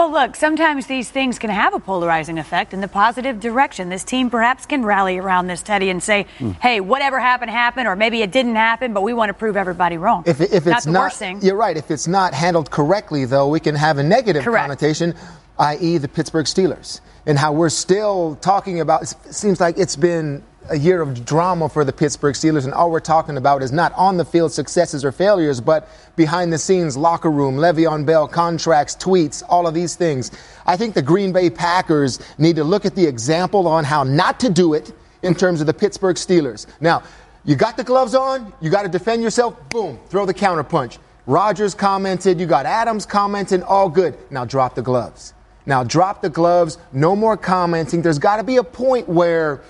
Well, 0.00 0.12
look, 0.12 0.34
sometimes 0.34 0.86
these 0.86 1.10
things 1.10 1.38
can 1.38 1.50
have 1.50 1.74
a 1.74 1.78
polarizing 1.78 2.38
effect 2.38 2.72
in 2.72 2.80
the 2.80 2.88
positive 2.88 3.38
direction. 3.38 3.90
This 3.90 4.02
team 4.02 4.30
perhaps 4.30 4.64
can 4.64 4.82
rally 4.82 5.18
around 5.18 5.48
this, 5.48 5.62
Tedy, 5.62 5.90
and 5.90 6.02
say, 6.02 6.24
mm. 6.38 6.58
hey, 6.58 6.80
whatever 6.80 7.20
happened, 7.20 7.50
happened, 7.50 7.86
or 7.86 7.94
maybe 7.94 8.22
it 8.22 8.32
didn't 8.32 8.54
happen, 8.54 8.94
but 8.94 9.02
we 9.02 9.12
want 9.12 9.28
to 9.28 9.34
prove 9.34 9.58
everybody 9.58 9.98
wrong. 9.98 10.22
If, 10.24 10.40
if 10.40 10.66
it's 10.66 10.86
not, 10.86 11.12
the 11.12 11.32
not 11.32 11.42
you're 11.42 11.54
right. 11.54 11.76
If 11.76 11.90
it's 11.90 12.08
not 12.08 12.32
handled 12.32 12.70
correctly, 12.70 13.26
though, 13.26 13.48
we 13.48 13.60
can 13.60 13.74
have 13.74 13.98
a 13.98 14.02
negative 14.02 14.42
Correct. 14.42 14.62
connotation, 14.62 15.14
i.e., 15.58 15.98
the 15.98 16.08
Pittsburgh 16.08 16.46
Steelers, 16.46 17.02
and 17.26 17.38
how 17.38 17.52
we're 17.52 17.68
still 17.68 18.36
talking 18.36 18.80
about. 18.80 19.02
It 19.02 19.34
seems 19.34 19.60
like 19.60 19.76
it's 19.76 19.96
been 19.96 20.42
a 20.68 20.76
year 20.78 21.00
of 21.00 21.24
drama 21.24 21.68
for 21.68 21.84
the 21.84 21.92
Pittsburgh 21.92 22.34
Steelers, 22.34 22.64
and 22.64 22.74
all 22.74 22.90
we're 22.90 23.00
talking 23.00 23.36
about 23.36 23.62
is 23.62 23.72
not 23.72 23.92
on 23.94 24.16
the 24.16 24.24
field 24.24 24.52
successes 24.52 25.04
or 25.04 25.12
failures, 25.12 25.60
but 25.60 25.88
behind 26.16 26.52
the 26.52 26.58
scenes, 26.58 26.96
locker 26.96 27.30
room, 27.30 27.56
Le'Veon 27.56 28.04
Bell 28.04 28.28
contracts, 28.28 28.94
tweets, 28.94 29.42
all 29.48 29.66
of 29.66 29.74
these 29.74 29.96
things. 29.96 30.30
I 30.66 30.76
think 30.76 30.94
the 30.94 31.02
Green 31.02 31.32
Bay 31.32 31.50
Packers 31.50 32.20
need 32.38 32.56
to 32.56 32.64
look 32.64 32.84
at 32.84 32.94
the 32.94 33.06
example 33.06 33.66
on 33.66 33.84
how 33.84 34.02
not 34.04 34.38
to 34.40 34.50
do 34.50 34.74
it 34.74 34.92
in 35.22 35.34
terms 35.34 35.60
of 35.60 35.66
the 35.66 35.74
Pittsburgh 35.74 36.16
Steelers. 36.16 36.66
Now, 36.80 37.02
you 37.44 37.56
got 37.56 37.76
the 37.76 37.84
gloves 37.84 38.14
on, 38.14 38.52
you 38.60 38.70
got 38.70 38.82
to 38.82 38.88
defend 38.88 39.22
yourself, 39.22 39.56
boom, 39.70 39.98
throw 40.08 40.26
the 40.26 40.34
counterpunch. 40.34 40.98
Rodgers 41.26 41.74
commented, 41.74 42.38
you 42.38 42.46
got 42.46 42.66
Adams 42.66 43.06
commenting, 43.06 43.62
all 43.62 43.88
good. 43.88 44.16
Now 44.30 44.44
drop 44.44 44.74
the 44.74 44.82
gloves. 44.82 45.32
Now 45.64 45.84
drop 45.84 46.22
the 46.22 46.30
gloves, 46.30 46.78
no 46.92 47.14
more 47.14 47.36
commenting. 47.36 48.02
There's 48.02 48.18
got 48.18 48.36
to 48.36 48.44
be 48.44 48.56
a 48.56 48.64
point 48.64 49.08
where 49.08 49.62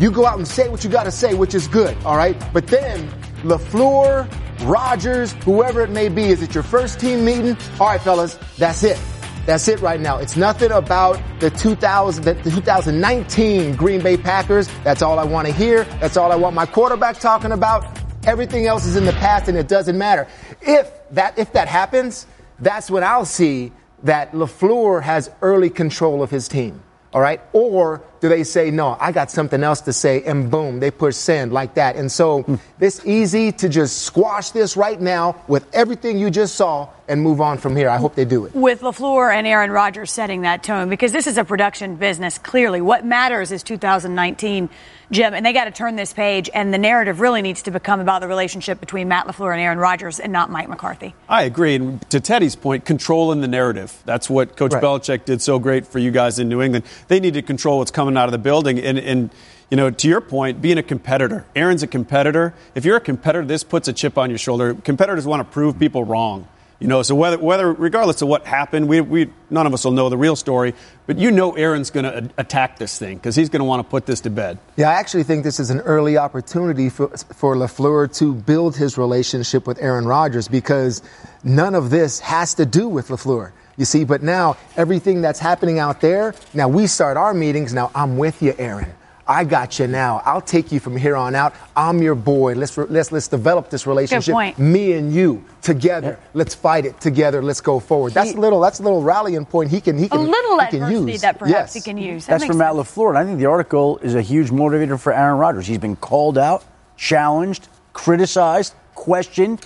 you 0.00 0.10
go 0.10 0.26
out 0.26 0.38
and 0.38 0.46
say 0.46 0.68
what 0.68 0.82
you 0.82 0.90
got 0.90 1.04
to 1.04 1.12
say, 1.12 1.34
which 1.34 1.54
is 1.54 1.68
good, 1.68 1.96
all 2.04 2.16
right? 2.16 2.36
But 2.52 2.66
then 2.66 3.08
LaFleur, 3.42 4.28
Rodgers, 4.66 5.32
whoever 5.44 5.82
it 5.82 5.90
may 5.90 6.08
be, 6.08 6.24
is 6.24 6.42
it 6.42 6.54
your 6.54 6.64
first 6.64 6.98
team 6.98 7.24
meeting? 7.24 7.56
All 7.78 7.86
right, 7.86 8.00
fellas, 8.00 8.38
that's 8.58 8.82
it. 8.82 9.00
That's 9.46 9.68
it 9.68 9.80
right 9.80 10.00
now. 10.00 10.18
It's 10.18 10.36
nothing 10.36 10.72
about 10.72 11.20
the 11.38 11.50
2000, 11.50 12.24
the 12.24 12.34
2019 12.50 13.76
Green 13.76 14.02
Bay 14.02 14.16
Packers. 14.16 14.68
That's 14.82 15.02
all 15.02 15.18
I 15.18 15.24
want 15.24 15.46
to 15.46 15.52
hear. 15.52 15.84
That's 16.00 16.16
all 16.16 16.32
I 16.32 16.36
want 16.36 16.56
my 16.56 16.66
quarterback 16.66 17.20
talking 17.20 17.52
about. 17.52 17.86
Everything 18.26 18.66
else 18.66 18.86
is 18.86 18.96
in 18.96 19.04
the 19.04 19.12
past 19.12 19.48
and 19.48 19.56
it 19.56 19.68
doesn't 19.68 19.98
matter. 19.98 20.26
If 20.62 20.90
that, 21.10 21.38
if 21.38 21.52
that 21.52 21.68
happens, 21.68 22.26
that's 22.58 22.90
when 22.90 23.04
I'll 23.04 23.26
see 23.26 23.70
that 24.02 24.32
LaFleur 24.32 25.02
has 25.02 25.30
early 25.42 25.70
control 25.70 26.22
of 26.22 26.30
his 26.30 26.48
team. 26.48 26.82
All 27.12 27.20
right. 27.20 27.40
Or 27.52 28.02
do 28.24 28.30
they 28.30 28.42
say, 28.42 28.70
no, 28.70 28.96
I 28.98 29.12
got 29.12 29.30
something 29.30 29.62
else 29.62 29.82
to 29.82 29.92
say, 29.92 30.22
and 30.22 30.50
boom, 30.50 30.80
they 30.80 30.90
push 30.90 31.14
send 31.14 31.52
like 31.52 31.74
that. 31.74 31.96
And 31.96 32.10
so 32.10 32.40
hmm. 32.40 32.54
it's 32.80 33.04
easy 33.04 33.52
to 33.52 33.68
just 33.68 34.00
squash 34.00 34.48
this 34.48 34.78
right 34.78 34.98
now 34.98 35.42
with 35.46 35.66
everything 35.74 36.16
you 36.16 36.30
just 36.30 36.54
saw 36.54 36.88
and 37.08 37.20
move 37.20 37.40
on 37.40 37.58
from 37.58 37.76
here. 37.76 37.88
I 37.88 37.98
hope 37.98 38.14
they 38.14 38.24
do 38.24 38.46
it. 38.46 38.54
With 38.54 38.80
LaFleur 38.80 39.32
and 39.32 39.46
Aaron 39.46 39.70
Rodgers 39.70 40.10
setting 40.10 40.42
that 40.42 40.62
tone, 40.62 40.88
because 40.88 41.12
this 41.12 41.26
is 41.26 41.38
a 41.38 41.44
production 41.44 41.96
business, 41.96 42.38
clearly. 42.38 42.80
What 42.80 43.04
matters 43.04 43.52
is 43.52 43.62
2019, 43.62 44.70
Jim, 45.10 45.34
and 45.34 45.44
they 45.44 45.52
got 45.52 45.64
to 45.64 45.70
turn 45.70 45.96
this 45.96 46.12
page, 46.12 46.48
and 46.54 46.72
the 46.72 46.78
narrative 46.78 47.20
really 47.20 47.42
needs 47.42 47.62
to 47.62 47.70
become 47.70 48.00
about 48.00 48.20
the 48.20 48.28
relationship 48.28 48.80
between 48.80 49.08
Matt 49.08 49.26
LaFleur 49.26 49.52
and 49.52 49.60
Aaron 49.60 49.78
Rodgers 49.78 50.18
and 50.18 50.32
not 50.32 50.50
Mike 50.50 50.68
McCarthy. 50.68 51.14
I 51.28 51.42
agree. 51.42 51.74
And 51.74 52.10
to 52.10 52.20
Tedy's 52.20 52.56
point, 52.56 52.84
controlling 52.84 53.40
the 53.40 53.48
narrative. 53.48 54.02
That's 54.06 54.30
what 54.30 54.56
Coach 54.56 54.72
right. 54.72 54.82
Belichick 54.82 55.24
did 55.24 55.42
so 55.42 55.58
great 55.58 55.86
for 55.86 55.98
you 55.98 56.10
guys 56.10 56.38
in 56.38 56.48
New 56.48 56.62
England. 56.62 56.84
They 57.08 57.20
need 57.20 57.34
to 57.34 57.42
control 57.42 57.78
what's 57.78 57.90
coming 57.90 58.13
out 58.16 58.26
of 58.26 58.32
the 58.32 58.38
building. 58.38 58.78
And, 58.78 58.98
and 58.98 59.30
you 59.70 59.76
know, 59.76 59.90
to 59.90 60.08
your 60.08 60.20
point, 60.20 60.60
being 60.60 60.78
a 60.78 60.82
competitor. 60.82 61.46
Aaron's 61.56 61.82
a 61.82 61.86
competitor. 61.86 62.54
If 62.74 62.84
you're 62.84 62.96
a 62.96 63.00
competitor, 63.00 63.44
this 63.44 63.64
puts 63.64 63.88
a 63.88 63.92
chip 63.92 64.18
on 64.18 64.30
your 64.30 64.38
shoulder. 64.38 64.74
Competitors 64.74 65.26
want 65.26 65.40
to 65.40 65.52
prove 65.52 65.78
people 65.78 66.04
wrong. 66.04 66.46
You 66.80 66.88
know, 66.88 67.02
so 67.02 67.14
whether, 67.14 67.38
whether 67.38 67.72
regardless 67.72 68.20
of 68.20 68.28
what 68.28 68.46
happened, 68.46 68.88
we, 68.88 69.00
we 69.00 69.30
none 69.48 69.66
of 69.66 69.72
us 69.72 69.84
will 69.84 69.92
know 69.92 70.08
the 70.08 70.18
real 70.18 70.36
story. 70.36 70.74
But 71.06 71.18
you 71.18 71.30
know, 71.30 71.52
Aaron's 71.52 71.90
going 71.90 72.04
to 72.04 72.30
attack 72.36 72.78
this 72.78 72.98
thing 72.98 73.16
because 73.16 73.36
he's 73.36 73.48
going 73.48 73.60
to 73.60 73.64
want 73.64 73.80
to 73.80 73.88
put 73.88 74.06
this 74.06 74.20
to 74.22 74.30
bed. 74.30 74.58
Yeah, 74.76 74.90
I 74.90 74.94
actually 74.94 75.22
think 75.22 75.44
this 75.44 75.60
is 75.60 75.70
an 75.70 75.80
early 75.80 76.18
opportunity 76.18 76.90
for 76.90 77.08
for 77.08 77.54
Lafleur 77.54 78.12
to 78.18 78.34
build 78.34 78.76
his 78.76 78.98
relationship 78.98 79.66
with 79.66 79.80
Aaron 79.80 80.04
Rodgers 80.04 80.48
because 80.48 81.00
none 81.44 81.74
of 81.74 81.90
this 81.90 82.20
has 82.20 82.54
to 82.54 82.66
do 82.66 82.88
with 82.88 83.08
Lafleur. 83.08 83.52
You 83.76 83.84
see, 83.84 84.04
but 84.04 84.22
now 84.22 84.56
everything 84.76 85.20
that's 85.20 85.40
happening 85.40 85.78
out 85.78 86.00
there, 86.00 86.34
now 86.52 86.68
we 86.68 86.86
start 86.86 87.16
our 87.16 87.34
meetings. 87.34 87.74
Now 87.74 87.90
I'm 87.94 88.16
with 88.16 88.42
you, 88.42 88.54
Aaron. 88.58 88.92
I 89.26 89.44
got 89.44 89.78
you 89.78 89.86
now. 89.86 90.20
I'll 90.24 90.42
take 90.42 90.70
you 90.70 90.80
from 90.80 90.96
here 90.96 91.16
on 91.16 91.34
out. 91.34 91.54
I'm 91.74 92.02
your 92.02 92.14
boy. 92.14 92.54
Let's 92.54 92.76
let's 92.76 93.10
let's 93.10 93.26
develop 93.26 93.70
this 93.70 93.86
relationship. 93.86 94.58
Me 94.58 94.92
and 94.92 95.14
you 95.14 95.42
together. 95.62 96.18
Yeah. 96.20 96.28
Let's 96.34 96.54
fight 96.54 96.84
it 96.84 97.00
together. 97.00 97.42
Let's 97.42 97.62
go 97.62 97.80
forward. 97.80 98.10
He, 98.10 98.14
that's 98.14 98.34
a 98.34 98.38
little 98.38 98.60
that's 98.60 98.80
a 98.80 98.82
little 98.82 99.02
rallying 99.02 99.46
point 99.46 99.70
he 99.70 99.80
can 99.80 99.96
he 99.96 100.08
can 100.08 100.20
a 100.20 100.22
little 100.22 100.60
he 100.60 100.78
can 100.78 100.92
use. 100.92 101.22
that 101.22 101.38
perhaps 101.38 101.74
yes. 101.74 101.74
he 101.74 101.80
can 101.80 101.96
use. 101.96 102.26
That 102.26 102.40
that's 102.40 102.44
from 102.44 102.58
Matt 102.58 102.74
LaFleur, 102.74 103.10
and 103.10 103.18
I 103.18 103.24
think 103.24 103.38
the 103.38 103.46
article 103.46 103.98
is 103.98 104.14
a 104.14 104.22
huge 104.22 104.50
motivator 104.50 105.00
for 105.00 105.12
Aaron 105.12 105.38
Rodgers. 105.38 105.66
He's 105.66 105.78
been 105.78 105.96
called 105.96 106.36
out, 106.36 106.62
challenged, 106.96 107.68
criticized, 107.94 108.74
questioned. 108.94 109.64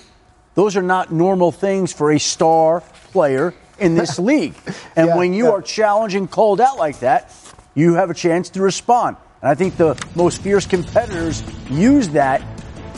Those 0.55 0.77
are 0.77 0.83
not 0.83 1.13
normal 1.13 1.51
things 1.51 1.93
for 1.93 2.13
a 2.13 2.19
star 2.19 2.81
player 3.11 3.55
in 3.79 3.95
this 3.95 4.19
league. 4.31 4.55
And 4.97 5.09
yeah, 5.09 5.17
when 5.17 5.33
you 5.33 5.47
yeah. 5.47 5.53
are 5.53 5.63
challenged 5.63 6.17
and 6.17 6.31
called 6.31 6.61
out 6.61 6.77
like 6.77 7.01
that, 7.01 7.33
you 7.75 7.95
have 7.95 8.11
a 8.11 8.15
chance 8.15 8.51
to 8.51 8.63
respond. 8.63 9.17
And 9.41 9.51
I 9.51 9.55
think 9.55 9.77
the 9.77 10.01
most 10.15 10.43
fierce 10.43 10.67
competitors 10.67 11.43
use 11.71 12.09
that 12.11 12.43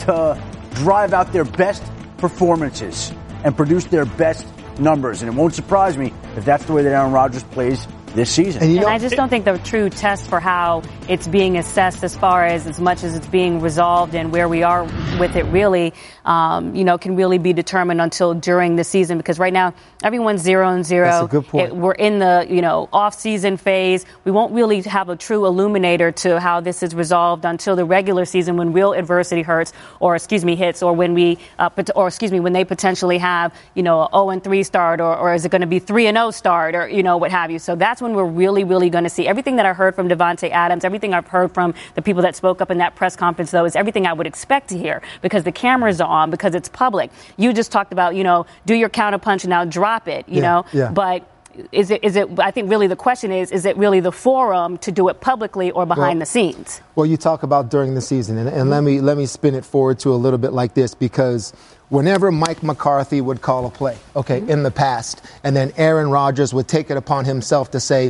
to 0.01 0.41
drive 0.75 1.13
out 1.13 1.31
their 1.31 1.45
best 1.45 1.83
performances 2.17 3.11
and 3.43 3.55
produce 3.55 3.85
their 3.85 4.05
best 4.05 4.47
numbers. 4.79 5.21
And 5.21 5.31
it 5.31 5.35
won't 5.37 5.53
surprise 5.53 5.97
me 5.97 6.13
if 6.35 6.45
that's 6.45 6.65
the 6.65 6.73
way 6.73 6.83
that 6.83 6.91
Aaron 6.91 7.11
Rodgers 7.11 7.43
plays 7.43 7.87
this 8.13 8.29
season. 8.29 8.63
And, 8.63 8.77
and 8.77 8.87
I 8.87 8.97
just 8.97 9.15
don't 9.15 9.29
think 9.29 9.45
the 9.45 9.57
true 9.59 9.89
test 9.89 10.27
for 10.27 10.39
how 10.39 10.83
it's 11.07 11.27
being 11.27 11.57
assessed 11.57 12.03
as 12.03 12.15
far 12.15 12.45
as 12.45 12.67
as 12.67 12.79
much 12.79 13.03
as 13.03 13.15
it's 13.15 13.27
being 13.27 13.61
resolved 13.61 14.15
and 14.15 14.31
where 14.31 14.47
we 14.47 14.63
are 14.63 14.83
with 15.19 15.35
it 15.35 15.43
really, 15.45 15.93
um, 16.25 16.75
you 16.75 16.83
know, 16.83 16.97
can 16.97 17.15
really 17.15 17.37
be 17.37 17.53
determined 17.53 18.01
until 18.01 18.33
during 18.33 18.75
the 18.75 18.83
season 18.83 19.17
because 19.17 19.39
right 19.39 19.53
now 19.53 19.73
everyone's 20.03 20.41
zero 20.41 20.69
and 20.69 20.85
zero. 20.85 21.07
That's 21.07 21.25
a 21.25 21.27
good 21.27 21.47
point. 21.47 21.67
It, 21.69 21.75
we're 21.75 21.93
in 21.93 22.19
the, 22.19 22.45
you 22.49 22.61
know, 22.61 22.89
off-season 22.91 23.57
phase. 23.57 24.05
We 24.25 24.31
won't 24.31 24.53
really 24.53 24.81
have 24.81 25.09
a 25.09 25.15
true 25.15 25.45
illuminator 25.45 26.11
to 26.11 26.39
how 26.39 26.59
this 26.59 26.83
is 26.83 26.95
resolved 26.95 27.45
until 27.45 27.75
the 27.75 27.85
regular 27.85 28.25
season 28.25 28.57
when 28.57 28.73
real 28.73 28.93
adversity 28.93 29.41
hurts 29.41 29.73
or, 29.99 30.15
excuse 30.15 30.43
me, 30.43 30.55
hits 30.55 30.83
or 30.83 30.93
when 30.93 31.13
we, 31.13 31.37
uh, 31.59 31.69
or 31.95 32.07
excuse 32.07 32.31
me, 32.31 32.39
when 32.39 32.53
they 32.53 32.65
potentially 32.65 33.17
have, 33.17 33.53
you 33.75 33.83
know, 33.83 34.01
a 34.01 34.09
0 34.11 34.29
and 34.31 34.43
3 34.43 34.63
start 34.63 35.01
or, 35.01 35.15
or 35.15 35.33
is 35.33 35.45
it 35.45 35.49
going 35.49 35.61
to 35.61 35.67
be 35.67 35.79
3 35.79 36.07
and 36.07 36.17
0 36.17 36.31
start 36.31 36.75
or, 36.75 36.87
you 36.87 37.03
know, 37.03 37.17
what 37.17 37.31
have 37.31 37.51
you. 37.51 37.59
So 37.59 37.75
that's 37.75 38.00
when 38.01 38.13
we're 38.13 38.25
really, 38.25 38.63
really 38.63 38.89
going 38.89 39.03
to 39.03 39.09
see. 39.09 39.27
Everything 39.27 39.55
that 39.57 39.65
I 39.65 39.73
heard 39.73 39.95
from 39.95 40.09
Davante 40.09 40.49
Adams, 40.49 40.83
everything 40.83 41.13
I've 41.13 41.27
heard 41.27 41.53
from 41.53 41.73
the 41.95 42.01
people 42.01 42.21
that 42.23 42.35
spoke 42.35 42.61
up 42.61 42.71
in 42.71 42.79
that 42.79 42.95
press 42.95 43.15
conference, 43.15 43.51
though, 43.51 43.65
is 43.65 43.75
everything 43.75 44.05
I 44.05 44.13
would 44.13 44.27
expect 44.27 44.69
to 44.69 44.77
hear 44.77 45.01
because 45.21 45.43
the 45.43 45.51
cameras 45.51 46.01
are 46.01 46.09
on, 46.09 46.29
because 46.31 46.55
it's 46.55 46.69
public. 46.69 47.11
You 47.37 47.53
just 47.53 47.71
talked 47.71 47.93
about, 47.93 48.15
you 48.15 48.23
know, 48.23 48.45
do 48.65 48.75
your 48.75 48.89
counterpunch 48.89 49.43
and 49.43 49.49
now 49.49 49.65
drop 49.65 50.07
it, 50.07 50.27
you 50.27 50.37
yeah, 50.37 50.41
know, 50.41 50.65
yeah. 50.73 50.91
but 50.91 51.27
is 51.71 51.91
it, 51.91 52.03
is 52.03 52.15
it, 52.15 52.39
I 52.39 52.51
think 52.51 52.69
really 52.69 52.87
the 52.87 52.95
question 52.95 53.31
is, 53.31 53.51
is 53.51 53.65
it 53.65 53.75
really 53.77 53.99
the 53.99 54.11
forum 54.11 54.77
to 54.79 54.91
do 54.91 55.09
it 55.09 55.21
publicly 55.21 55.71
or 55.71 55.85
behind 55.85 56.15
well, 56.15 56.19
the 56.19 56.25
scenes? 56.25 56.81
Well, 56.95 57.05
you 57.05 57.17
talk 57.17 57.43
about 57.43 57.69
during 57.69 57.95
the 57.95 58.01
season, 58.01 58.37
and, 58.37 58.47
and 58.47 58.57
mm-hmm. 58.57 58.69
let 58.69 58.81
me, 58.81 59.01
let 59.01 59.17
me 59.17 59.25
spin 59.25 59.55
it 59.55 59.65
forward 59.65 59.99
to 59.99 60.09
a 60.09 60.15
little 60.15 60.39
bit 60.39 60.53
like 60.53 60.73
this 60.73 60.95
because 60.95 61.53
whenever 61.91 62.31
Mike 62.31 62.63
McCarthy 62.63 63.19
would 63.19 63.41
call 63.41 63.65
a 63.65 63.69
play, 63.69 63.97
okay, 64.15 64.39
mm-hmm. 64.39 64.49
in 64.49 64.63
the 64.63 64.71
past, 64.71 65.23
and 65.43 65.53
then 65.55 65.73
Aaron 65.75 66.09
Rodgers 66.09 66.53
would 66.53 66.67
take 66.67 66.89
it 66.89 66.95
upon 66.95 67.25
himself 67.25 67.69
to 67.71 67.79
say, 67.81 68.09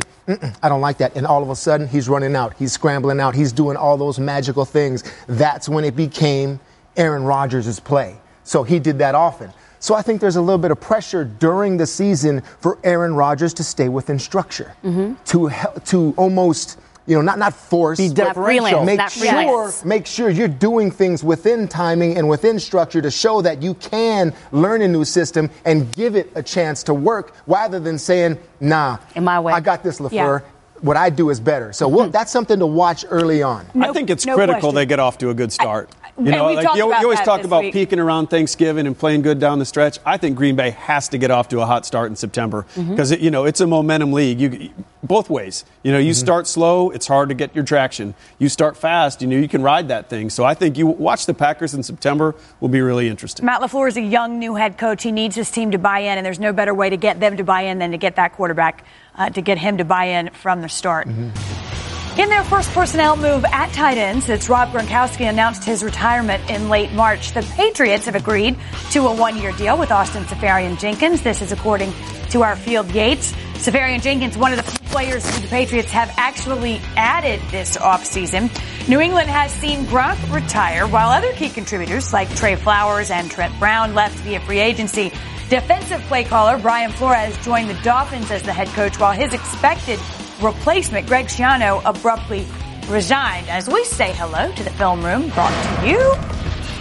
I 0.62 0.68
don't 0.68 0.80
like 0.80 0.98
that. 0.98 1.16
And 1.16 1.26
all 1.26 1.42
of 1.42 1.50
a 1.50 1.56
sudden, 1.56 1.88
he's 1.88 2.08
running 2.08 2.36
out, 2.36 2.54
he's 2.56 2.72
scrambling 2.72 3.20
out, 3.20 3.34
he's 3.34 3.52
doing 3.52 3.76
all 3.76 3.96
those 3.96 4.20
magical 4.20 4.64
things. 4.64 5.02
That's 5.26 5.68
when 5.68 5.84
it 5.84 5.96
became 5.96 6.60
Aaron 6.96 7.24
Rodgers' 7.24 7.80
play. 7.80 8.16
So 8.44 8.62
he 8.62 8.78
did 8.78 8.98
that 8.98 9.16
often. 9.16 9.52
So 9.80 9.96
I 9.96 10.02
think 10.02 10.20
there's 10.20 10.36
a 10.36 10.40
little 10.40 10.58
bit 10.58 10.70
of 10.70 10.80
pressure 10.80 11.24
during 11.24 11.76
the 11.76 11.88
season 11.88 12.42
for 12.60 12.78
Aaron 12.84 13.14
Rodgers 13.16 13.52
to 13.54 13.64
stay 13.64 13.88
within 13.88 14.20
structure, 14.20 14.76
mm-hmm. 14.84 15.14
to 15.24 15.50
to 15.86 16.14
almost 16.16 16.78
you 17.12 17.18
know, 17.18 17.22
not 17.22 17.38
not 17.38 17.52
force, 17.52 17.98
Be 17.98 18.08
but 18.12 18.32
freelance, 18.32 18.86
make 18.86 19.10
sure 19.10 19.70
make 19.84 20.06
sure 20.06 20.30
you're 20.30 20.48
doing 20.48 20.90
things 20.90 21.22
within 21.22 21.68
timing 21.68 22.16
and 22.16 22.26
within 22.26 22.58
structure 22.58 23.02
to 23.02 23.10
show 23.10 23.42
that 23.42 23.62
you 23.62 23.74
can 23.74 24.32
learn 24.50 24.80
a 24.80 24.88
new 24.88 25.04
system 25.04 25.50
and 25.66 25.92
give 25.92 26.16
it 26.16 26.32
a 26.34 26.42
chance 26.42 26.82
to 26.84 26.94
work, 26.94 27.34
rather 27.46 27.78
than 27.78 27.98
saying, 27.98 28.38
"Nah, 28.60 28.96
in 29.14 29.24
my 29.24 29.38
way, 29.38 29.52
I 29.52 29.60
got 29.60 29.82
this, 29.82 30.00
Lafleur." 30.00 30.40
Yeah. 30.40 30.48
What 30.80 30.96
I 30.96 31.10
do 31.10 31.30
is 31.30 31.38
better. 31.38 31.72
So 31.72 31.88
mm-hmm. 31.88 32.10
that's 32.10 32.32
something 32.32 32.58
to 32.58 32.66
watch 32.66 33.04
early 33.08 33.40
on. 33.40 33.66
No, 33.72 33.90
I 33.90 33.92
think 33.92 34.10
it's 34.10 34.26
no 34.26 34.34
critical 34.34 34.60
question. 34.60 34.74
they 34.74 34.86
get 34.86 34.98
off 34.98 35.16
to 35.18 35.30
a 35.30 35.34
good 35.34 35.52
start. 35.52 35.90
You 36.26 36.32
know, 36.32 36.52
like 36.52 36.76
you, 36.76 36.86
you, 36.86 36.92
always 36.92 37.20
talk 37.20 37.44
about 37.44 37.62
week. 37.62 37.72
peaking 37.72 37.98
around 37.98 38.28
Thanksgiving 38.28 38.86
and 38.86 38.98
playing 38.98 39.22
good 39.22 39.38
down 39.38 39.58
the 39.58 39.64
stretch. 39.64 39.98
I 40.04 40.16
think 40.16 40.36
Green 40.36 40.56
Bay 40.56 40.70
has 40.70 41.08
to 41.10 41.18
get 41.18 41.30
off 41.30 41.48
to 41.48 41.60
a 41.60 41.66
hot 41.66 41.86
start 41.86 42.10
in 42.10 42.16
September 42.16 42.66
because 42.74 43.12
mm-hmm. 43.12 43.24
you 43.24 43.30
know 43.30 43.44
it's 43.44 43.60
a 43.60 43.66
momentum 43.66 44.12
league. 44.12 44.40
You 44.40 44.70
both 45.02 45.28
ways. 45.28 45.64
You 45.82 45.92
know, 45.92 45.98
you 45.98 46.12
mm-hmm. 46.12 46.20
start 46.20 46.46
slow, 46.46 46.90
it's 46.90 47.06
hard 47.06 47.28
to 47.28 47.34
get 47.34 47.54
your 47.54 47.64
traction. 47.64 48.14
You 48.38 48.48
start 48.48 48.76
fast, 48.76 49.20
you 49.20 49.28
know, 49.28 49.36
you 49.36 49.48
can 49.48 49.62
ride 49.62 49.88
that 49.88 50.08
thing. 50.08 50.30
So 50.30 50.44
I 50.44 50.54
think 50.54 50.78
you 50.78 50.86
watch 50.86 51.26
the 51.26 51.34
Packers 51.34 51.74
in 51.74 51.82
September 51.82 52.34
will 52.60 52.68
be 52.68 52.80
really 52.80 53.08
interesting. 53.08 53.44
Matt 53.44 53.60
LaFleur 53.60 53.88
is 53.88 53.96
a 53.96 54.02
young 54.02 54.38
new 54.38 54.54
head 54.54 54.78
coach. 54.78 55.02
He 55.02 55.12
needs 55.12 55.34
his 55.34 55.50
team 55.50 55.72
to 55.72 55.78
buy 55.78 56.00
in, 56.00 56.18
and 56.18 56.24
there's 56.24 56.40
no 56.40 56.52
better 56.52 56.74
way 56.74 56.88
to 56.90 56.96
get 56.96 57.18
them 57.20 57.36
to 57.36 57.44
buy 57.44 57.62
in 57.62 57.78
than 57.78 57.90
to 57.90 57.98
get 57.98 58.16
that 58.16 58.34
quarterback 58.34 58.84
uh, 59.16 59.30
to 59.30 59.42
get 59.42 59.58
him 59.58 59.78
to 59.78 59.84
buy 59.84 60.04
in 60.04 60.30
from 60.30 60.62
the 60.62 60.68
start. 60.68 61.08
Mm-hmm. 61.08 61.81
In 62.18 62.28
their 62.28 62.44
first 62.44 62.70
personnel 62.72 63.16
move 63.16 63.42
at 63.46 63.72
tight 63.72 63.96
end 63.96 64.22
since 64.22 64.46
Rob 64.50 64.70
Gronkowski 64.70 65.26
announced 65.30 65.64
his 65.64 65.82
retirement 65.82 66.50
in 66.50 66.68
late 66.68 66.92
March, 66.92 67.32
the 67.32 67.40
Patriots 67.40 68.04
have 68.04 68.14
agreed 68.14 68.54
to 68.90 69.06
a 69.06 69.14
one-year 69.14 69.52
deal 69.52 69.78
with 69.78 69.90
Austin 69.90 70.24
Seferian-Jenkins. 70.24 71.22
This 71.22 71.40
is 71.40 71.52
according 71.52 71.90
to 72.28 72.42
our 72.42 72.54
Field 72.54 72.90
Yates. 72.92 73.32
Seferian-Jenkins, 73.54 74.36
one 74.36 74.52
of 74.52 74.58
the 74.58 74.70
few 74.70 74.88
players 74.90 75.24
who 75.24 75.40
the 75.40 75.48
Patriots 75.48 75.90
have 75.92 76.12
actually 76.18 76.82
added 76.96 77.40
this 77.50 77.78
offseason. 77.78 78.50
New 78.90 79.00
England 79.00 79.30
has 79.30 79.50
seen 79.50 79.86
Gronk 79.86 80.34
retire 80.34 80.86
while 80.86 81.08
other 81.08 81.32
key 81.32 81.48
contributors 81.48 82.12
like 82.12 82.28
Trey 82.36 82.56
Flowers 82.56 83.10
and 83.10 83.30
Trent 83.30 83.58
Brown 83.58 83.94
left 83.94 84.18
via 84.18 84.40
free 84.40 84.58
agency. 84.58 85.10
Defensive 85.48 86.02
play 86.02 86.24
caller 86.24 86.58
Brian 86.58 86.92
Flores 86.92 87.38
joined 87.38 87.70
the 87.70 87.80
Dolphins 87.82 88.30
as 88.30 88.42
the 88.42 88.52
head 88.52 88.68
coach 88.68 89.00
while 89.00 89.12
his 89.12 89.32
expected 89.32 89.98
replacement, 90.42 91.06
Greg 91.06 91.26
Schiano, 91.26 91.82
abruptly 91.84 92.46
resigned. 92.88 93.48
As 93.48 93.68
we 93.68 93.84
say 93.84 94.12
hello 94.14 94.52
to 94.52 94.62
the 94.62 94.70
film 94.70 95.04
room 95.04 95.28
brought 95.30 95.80
to 95.80 95.88
you 95.88 95.98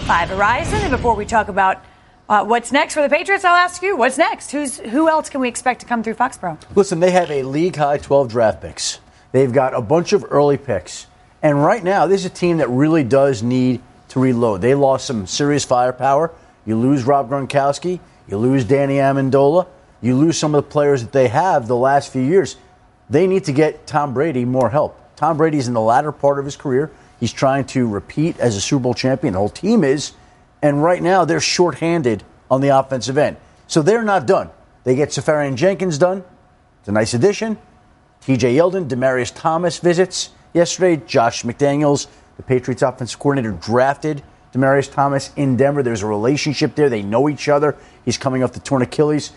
by 0.08 0.26
Verizon. 0.26 0.82
And 0.82 0.92
before 0.92 1.16
we 1.16 1.26
talk 1.26 1.48
about 1.48 1.84
uh, 2.28 2.44
what's 2.44 2.72
next 2.72 2.94
for 2.94 3.02
the 3.02 3.10
Patriots, 3.10 3.46
I'll 3.46 3.56
ask 3.56 3.82
you, 3.82 3.96
what's 3.96 4.18
next? 4.18 4.52
Who's 4.52 4.78
who 4.80 5.10
else 5.10 5.30
can 5.30 5.42
we 5.42 5.48
expect 5.48 5.82
to 5.82 5.86
come 5.86 6.04
through 6.04 6.16
Foxborough? 6.16 6.58
Listen, 6.76 7.00
they 7.00 7.12
have 7.12 7.30
a 7.30 7.44
league 7.44 7.76
high 7.76 7.98
12 7.98 8.30
draft 8.30 8.62
picks. 8.62 9.00
They've 9.32 9.52
got 9.52 9.74
a 9.74 9.82
bunch 9.82 10.14
of 10.14 10.26
early 10.30 10.58
picks. 10.58 11.08
And 11.42 11.64
right 11.64 11.84
now, 11.84 12.08
this 12.08 12.22
is 12.22 12.26
a 12.28 12.34
team 12.34 12.58
that 12.58 12.70
really 12.70 13.04
does 13.04 13.42
need 13.42 13.82
to 14.10 14.20
reload. 14.20 14.62
They 14.62 14.76
lost 14.76 15.06
some 15.06 15.26
serious 15.28 15.66
firepower. 15.66 16.32
You 16.66 16.76
lose 16.78 17.04
Rob 17.04 17.30
Gronkowski, 17.30 18.00
you 18.28 18.38
lose 18.38 18.66
Danny 18.66 18.96
Amendola, 18.96 19.68
you 20.00 20.16
lose 20.16 20.38
some 20.38 20.54
of 20.54 20.64
the 20.64 20.70
players 20.70 21.02
that 21.02 21.12
they 21.12 21.28
have 21.28 21.68
the 21.68 21.76
last 21.76 22.12
few 22.12 22.22
years. 22.22 22.56
They 23.12 23.28
need 23.28 23.44
to 23.44 23.52
get 23.52 23.86
Tom 23.86 24.14
Brady 24.14 24.46
more 24.46 24.70
help. 24.70 24.98
Tom 25.18 25.36
Brady's 25.36 25.68
in 25.68 25.74
the 25.74 25.82
latter 25.82 26.14
part 26.14 26.40
of 26.40 26.46
his 26.46 26.56
career. 26.56 26.90
He's 27.20 27.34
trying 27.34 27.66
to 27.66 27.86
repeat 27.88 28.40
as 28.40 28.56
a 28.56 28.62
Super 28.62 28.84
Bowl 28.84 28.94
champion. 28.94 29.34
The 29.34 29.40
whole 29.40 29.50
team 29.50 29.84
is. 29.84 30.14
And 30.62 30.82
right 30.82 31.04
now, 31.04 31.26
they're 31.26 31.42
shorthanded 31.42 32.24
on 32.50 32.62
the 32.62 32.70
offensive 32.70 33.18
end. 33.18 33.36
So 33.68 33.82
they're 33.82 34.04
not 34.04 34.26
done. 34.26 34.50
They 34.86 34.96
get 34.96 35.10
Seferian 35.10 35.56
Jenkins 35.58 35.98
done. 35.98 36.24
It's 36.80 36.88
a 36.88 36.94
nice 36.94 37.14
addition. 37.14 37.58
TJ 38.22 38.56
Yeldon, 38.56 38.88
Demaryius 38.88 39.34
Thomas 39.36 39.80
visits. 39.80 40.30
yesterday. 40.54 41.04
Josh 41.06 41.44
McDaniels, 41.44 42.08
the 42.38 42.44
Patriots 42.44 42.82
offensive 42.82 43.20
coordinator, 43.20 43.52
drafted 43.52 44.24
Demaryius 44.54 44.92
Thomas 44.92 45.32
in 45.36 45.58
Denver. 45.58 45.84
There's 45.84 46.02
a 46.02 46.08
relationship 46.08 46.76
there. 46.76 46.90
They 46.90 47.04
know 47.04 47.28
each 47.28 47.50
other. 47.50 47.76
He's 48.06 48.18
coming 48.18 48.42
off 48.42 48.54
the 48.54 48.62
torn 48.62 48.82
Achilles. 48.82 49.34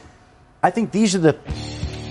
I 0.63 0.71
think 0.71 0.93
these 0.93 1.17
are 1.17 1.19
the 1.19 1.37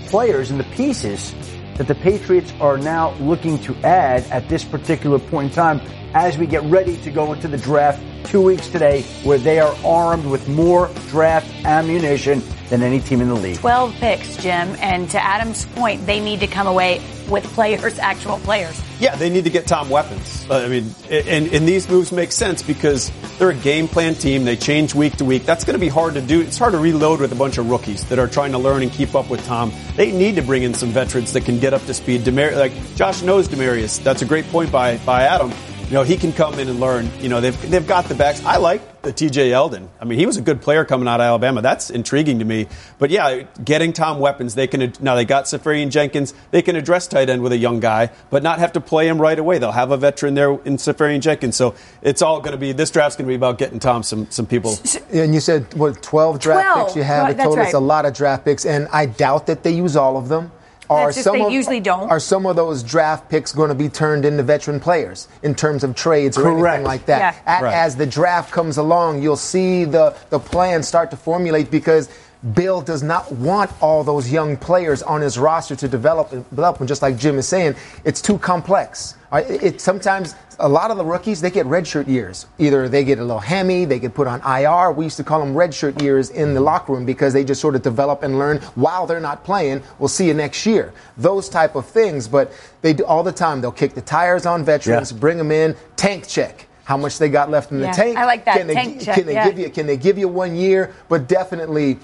players 0.08 0.50
and 0.50 0.60
the 0.60 0.64
pieces 0.64 1.34
that 1.76 1.88
the 1.88 1.94
Patriots 1.94 2.52
are 2.60 2.78
now 2.78 3.14
looking 3.14 3.58
to 3.60 3.74
add 3.84 4.24
at 4.24 4.48
this 4.48 4.64
particular 4.64 5.18
point 5.18 5.48
in 5.48 5.54
time 5.54 5.80
as 6.14 6.38
we 6.38 6.46
get 6.46 6.62
ready 6.64 6.96
to 6.98 7.10
go 7.10 7.32
into 7.32 7.48
the 7.48 7.58
draft 7.58 8.00
two 8.24 8.42
weeks 8.42 8.68
today, 8.68 9.02
where 9.22 9.38
they 9.38 9.60
are 9.60 9.74
armed 9.84 10.26
with 10.26 10.48
more 10.48 10.90
draft 11.08 11.48
ammunition 11.64 12.42
than 12.68 12.82
any 12.82 13.00
team 13.00 13.20
in 13.20 13.28
the 13.28 13.34
league. 13.34 13.58
12 13.58 13.94
picks, 13.94 14.36
Jim. 14.38 14.76
And 14.80 15.08
to 15.10 15.22
Adam's 15.22 15.66
point, 15.66 16.04
they 16.06 16.20
need 16.20 16.40
to 16.40 16.46
come 16.46 16.66
away 16.66 17.00
with 17.28 17.44
players, 17.54 17.98
actual 17.98 18.38
players. 18.38 18.80
Yeah, 18.98 19.16
they 19.16 19.30
need 19.30 19.44
to 19.44 19.50
get 19.50 19.66
Tom 19.66 19.90
weapons. 19.90 20.46
Uh, 20.48 20.58
I 20.58 20.68
mean, 20.68 20.94
and, 21.10 21.52
and 21.52 21.68
these 21.68 21.88
moves 21.88 22.12
make 22.12 22.32
sense 22.32 22.62
because 22.62 23.10
they're 23.38 23.50
a 23.50 23.54
game 23.54 23.88
plan 23.88 24.14
team. 24.14 24.44
They 24.44 24.56
change 24.56 24.94
week 24.94 25.16
to 25.16 25.24
week. 25.24 25.44
That's 25.44 25.64
going 25.64 25.74
to 25.74 25.80
be 25.80 25.88
hard 25.88 26.14
to 26.14 26.20
do. 26.20 26.40
It's 26.40 26.58
hard 26.58 26.72
to 26.72 26.78
reload 26.78 27.20
with 27.20 27.32
a 27.32 27.36
bunch 27.36 27.58
of 27.58 27.70
rookies 27.70 28.04
that 28.08 28.18
are 28.18 28.28
trying 28.28 28.52
to 28.52 28.58
learn 28.58 28.82
and 28.82 28.90
keep 28.90 29.14
up 29.14 29.30
with 29.30 29.44
Tom. 29.46 29.72
They 29.96 30.12
need 30.12 30.36
to 30.36 30.42
bring 30.42 30.62
in 30.62 30.74
some 30.74 30.90
veterans 30.90 31.32
that 31.32 31.44
can 31.44 31.58
get 31.58 31.74
up 31.74 31.84
to 31.86 31.94
speed. 31.94 32.24
Demar- 32.24 32.52
like 32.52 32.72
Josh 32.94 33.22
knows 33.22 33.48
Demaryius. 33.48 34.02
That's 34.02 34.22
a 34.22 34.26
great 34.26 34.46
point 34.46 34.70
by 34.70 34.98
by 34.98 35.22
Adam 35.22 35.52
you 35.94 36.00
know, 36.00 36.04
he 36.04 36.16
can 36.16 36.32
come 36.32 36.58
in 36.58 36.68
and 36.68 36.80
learn. 36.80 37.08
You 37.20 37.28
know, 37.28 37.40
they've, 37.40 37.70
they've 37.70 37.86
got 37.86 38.06
the 38.06 38.16
backs. 38.16 38.44
I 38.44 38.56
like 38.56 39.02
the 39.02 39.12
TJ 39.12 39.50
Yeldon. 39.50 39.86
I 40.00 40.04
mean, 40.04 40.18
he 40.18 40.26
was 40.26 40.36
a 40.36 40.40
good 40.40 40.60
player 40.60 40.84
coming 40.84 41.06
out 41.06 41.20
of 41.20 41.24
Alabama. 41.24 41.62
That's 41.62 41.88
intriguing 41.88 42.40
to 42.40 42.44
me. 42.44 42.66
But 42.98 43.10
yeah, 43.10 43.42
getting 43.62 43.92
Tom 43.92 44.18
weapons, 44.18 44.56
they 44.56 44.66
can, 44.66 44.92
now 44.98 45.14
they 45.14 45.24
got 45.24 45.44
Seferian-Jenkins. 45.44 46.34
They 46.50 46.62
can 46.62 46.74
address 46.74 47.06
tight 47.06 47.30
end 47.30 47.42
with 47.42 47.52
a 47.52 47.56
young 47.56 47.78
guy, 47.78 48.10
but 48.30 48.42
not 48.42 48.58
have 48.58 48.72
to 48.72 48.80
play 48.80 49.06
him 49.06 49.20
right 49.20 49.38
away. 49.38 49.58
They'll 49.58 49.70
have 49.70 49.92
a 49.92 49.96
veteran 49.96 50.34
there 50.34 50.50
in 50.64 50.78
Seferian-Jenkins. 50.78 51.54
So 51.54 51.76
it's 52.02 52.22
all 52.22 52.40
going 52.40 52.54
to 52.54 52.58
be, 52.58 52.72
this 52.72 52.90
draft's 52.90 53.14
going 53.14 53.26
to 53.26 53.30
be 53.30 53.36
about 53.36 53.58
getting 53.58 53.78
Tom 53.78 54.02
some, 54.02 54.28
some 54.32 54.46
people. 54.46 54.74
And 55.12 55.32
you 55.32 55.38
said, 55.38 55.72
what, 55.74 56.02
12 56.02 56.40
draft 56.40 56.72
12. 56.72 56.86
picks 56.88 56.96
you 56.96 57.04
have? 57.04 57.22
Right, 57.26 57.34
it 57.34 57.38
total 57.38 57.58
right. 57.58 57.68
is 57.68 57.74
a 57.74 57.78
lot 57.78 58.04
of 58.04 58.14
draft 58.14 58.44
picks, 58.44 58.66
and 58.66 58.88
I 58.88 59.06
doubt 59.06 59.46
that 59.46 59.62
they 59.62 59.70
use 59.70 59.94
all 59.94 60.16
of 60.16 60.28
them. 60.28 60.50
Are 60.90 61.08
just 61.08 61.24
some 61.24 61.38
they 61.38 61.44
of, 61.44 61.52
usually 61.52 61.80
don't. 61.80 62.10
Are 62.10 62.20
some 62.20 62.46
of 62.46 62.56
those 62.56 62.82
draft 62.82 63.28
picks 63.28 63.52
going 63.52 63.68
to 63.68 63.74
be 63.74 63.88
turned 63.88 64.24
into 64.24 64.42
veteran 64.42 64.80
players 64.80 65.28
in 65.42 65.54
terms 65.54 65.84
of 65.84 65.94
trades 65.94 66.36
or 66.36 66.48
anything 66.48 66.84
like 66.84 67.06
that? 67.06 67.34
Yeah. 67.34 67.40
At, 67.46 67.62
right. 67.62 67.74
As 67.74 67.96
the 67.96 68.06
draft 68.06 68.52
comes 68.52 68.76
along, 68.76 69.22
you'll 69.22 69.36
see 69.36 69.84
the, 69.84 70.16
the 70.30 70.38
plan 70.38 70.82
start 70.82 71.10
to 71.12 71.16
formulate 71.16 71.70
because 71.70 72.08
Bill 72.52 72.82
does 72.82 73.02
not 73.02 73.32
want 73.32 73.70
all 73.80 74.04
those 74.04 74.30
young 74.30 74.56
players 74.56 75.02
on 75.02 75.22
his 75.22 75.38
roster 75.38 75.74
to 75.76 75.88
develop 75.88 76.32
and 76.32 76.48
develop. 76.50 76.78
And 76.80 76.88
just 76.88 77.00
like 77.00 77.16
Jim 77.16 77.38
is 77.38 77.48
saying, 77.48 77.74
it's 78.04 78.20
too 78.20 78.38
complex. 78.38 79.16
Right? 79.32 79.48
It, 79.48 79.62
it, 79.62 79.80
sometimes 79.80 80.34
a 80.58 80.68
lot 80.68 80.90
of 80.90 80.98
the 80.98 81.04
rookies 81.04 81.40
they 81.40 81.50
get 81.50 81.66
redshirt 81.66 82.06
years. 82.06 82.46
Either 82.58 82.88
they 82.88 83.02
get 83.02 83.18
a 83.18 83.22
little 83.22 83.40
hammy, 83.40 83.86
they 83.86 83.98
get 83.98 84.14
put 84.14 84.26
on 84.26 84.40
IR. 84.42 84.92
We 84.92 85.04
used 85.04 85.16
to 85.16 85.24
call 85.24 85.40
them 85.40 85.54
redshirt 85.54 86.02
years 86.02 86.30
in 86.30 86.52
the 86.54 86.60
locker 86.60 86.92
room 86.92 87.06
because 87.06 87.32
they 87.32 87.44
just 87.44 87.60
sort 87.62 87.74
of 87.74 87.82
develop 87.82 88.22
and 88.22 88.38
learn 88.38 88.58
while 88.74 89.06
they're 89.06 89.20
not 89.20 89.42
playing. 89.42 89.82
We'll 89.98 90.08
see 90.08 90.26
you 90.26 90.34
next 90.34 90.66
year. 90.66 90.92
Those 91.16 91.48
type 91.48 91.74
of 91.76 91.86
things, 91.86 92.28
but 92.28 92.52
they 92.82 92.92
do 92.92 93.04
all 93.06 93.22
the 93.22 93.32
time. 93.32 93.60
They'll 93.62 93.72
kick 93.72 93.94
the 93.94 94.02
tires 94.02 94.44
on 94.44 94.64
veterans, 94.64 95.12
Yeah. 95.12 95.18
bring 95.18 95.38
them 95.38 95.50
in, 95.50 95.74
tank 95.96 96.28
check. 96.28 96.66
How 96.84 96.98
much 96.98 97.18
they 97.18 97.30
got 97.30 97.50
left 97.50 97.72
in 97.72 97.80
Yeah, 97.80 97.90
the 97.90 97.96
tank? 97.96 98.18
I 98.18 98.26
like 98.26 98.44
that, 98.44 98.58
Can 98.58 98.66
they, 98.66 98.74
tank 98.74 99.00
check, 99.00 99.14
Can 99.16 99.26
they 99.26 99.32
yeah. 99.32 99.48
give 99.48 99.58
you? 99.58 99.70
Can 99.70 99.86
they 99.86 99.96
give 99.96 100.18
you 100.18 100.28
one 100.28 100.54
year? 100.54 100.92
But 101.08 101.26
definitely, 101.28 101.98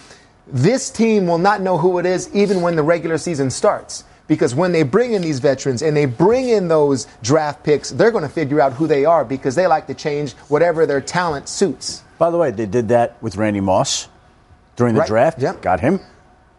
this 0.52 0.90
team 0.90 1.26
will 1.26 1.38
not 1.38 1.60
know 1.60 1.78
who 1.78 1.98
it 1.98 2.06
is 2.06 2.34
even 2.34 2.60
when 2.62 2.76
the 2.76 2.82
regular 2.82 3.18
season 3.18 3.50
starts. 3.50 4.04
Because 4.26 4.54
when 4.54 4.70
they 4.70 4.84
bring 4.84 5.12
in 5.14 5.22
these 5.22 5.40
veterans 5.40 5.82
and 5.82 5.96
they 5.96 6.04
bring 6.04 6.48
in 6.48 6.68
those 6.68 7.08
draft 7.22 7.64
picks, 7.64 7.90
they're 7.90 8.12
going 8.12 8.22
to 8.22 8.28
figure 8.30 8.60
out 8.60 8.72
who 8.72 8.86
they 8.86 9.04
are 9.04 9.24
because 9.24 9.56
they 9.56 9.66
like 9.66 9.88
to 9.88 9.94
change 9.94 10.34
whatever 10.48 10.86
their 10.86 11.00
talent 11.00 11.48
suits. 11.48 12.02
By 12.16 12.30
the 12.30 12.38
way, 12.38 12.52
they 12.52 12.66
did 12.66 12.88
that 12.88 13.20
with 13.20 13.36
Randy 13.36 13.60
Moss 13.60 14.08
during 14.76 14.94
the 14.94 15.00
Right, 15.00 15.08
draft. 15.08 15.40
yep. 15.40 15.60
Got 15.62 15.80
him. 15.80 15.98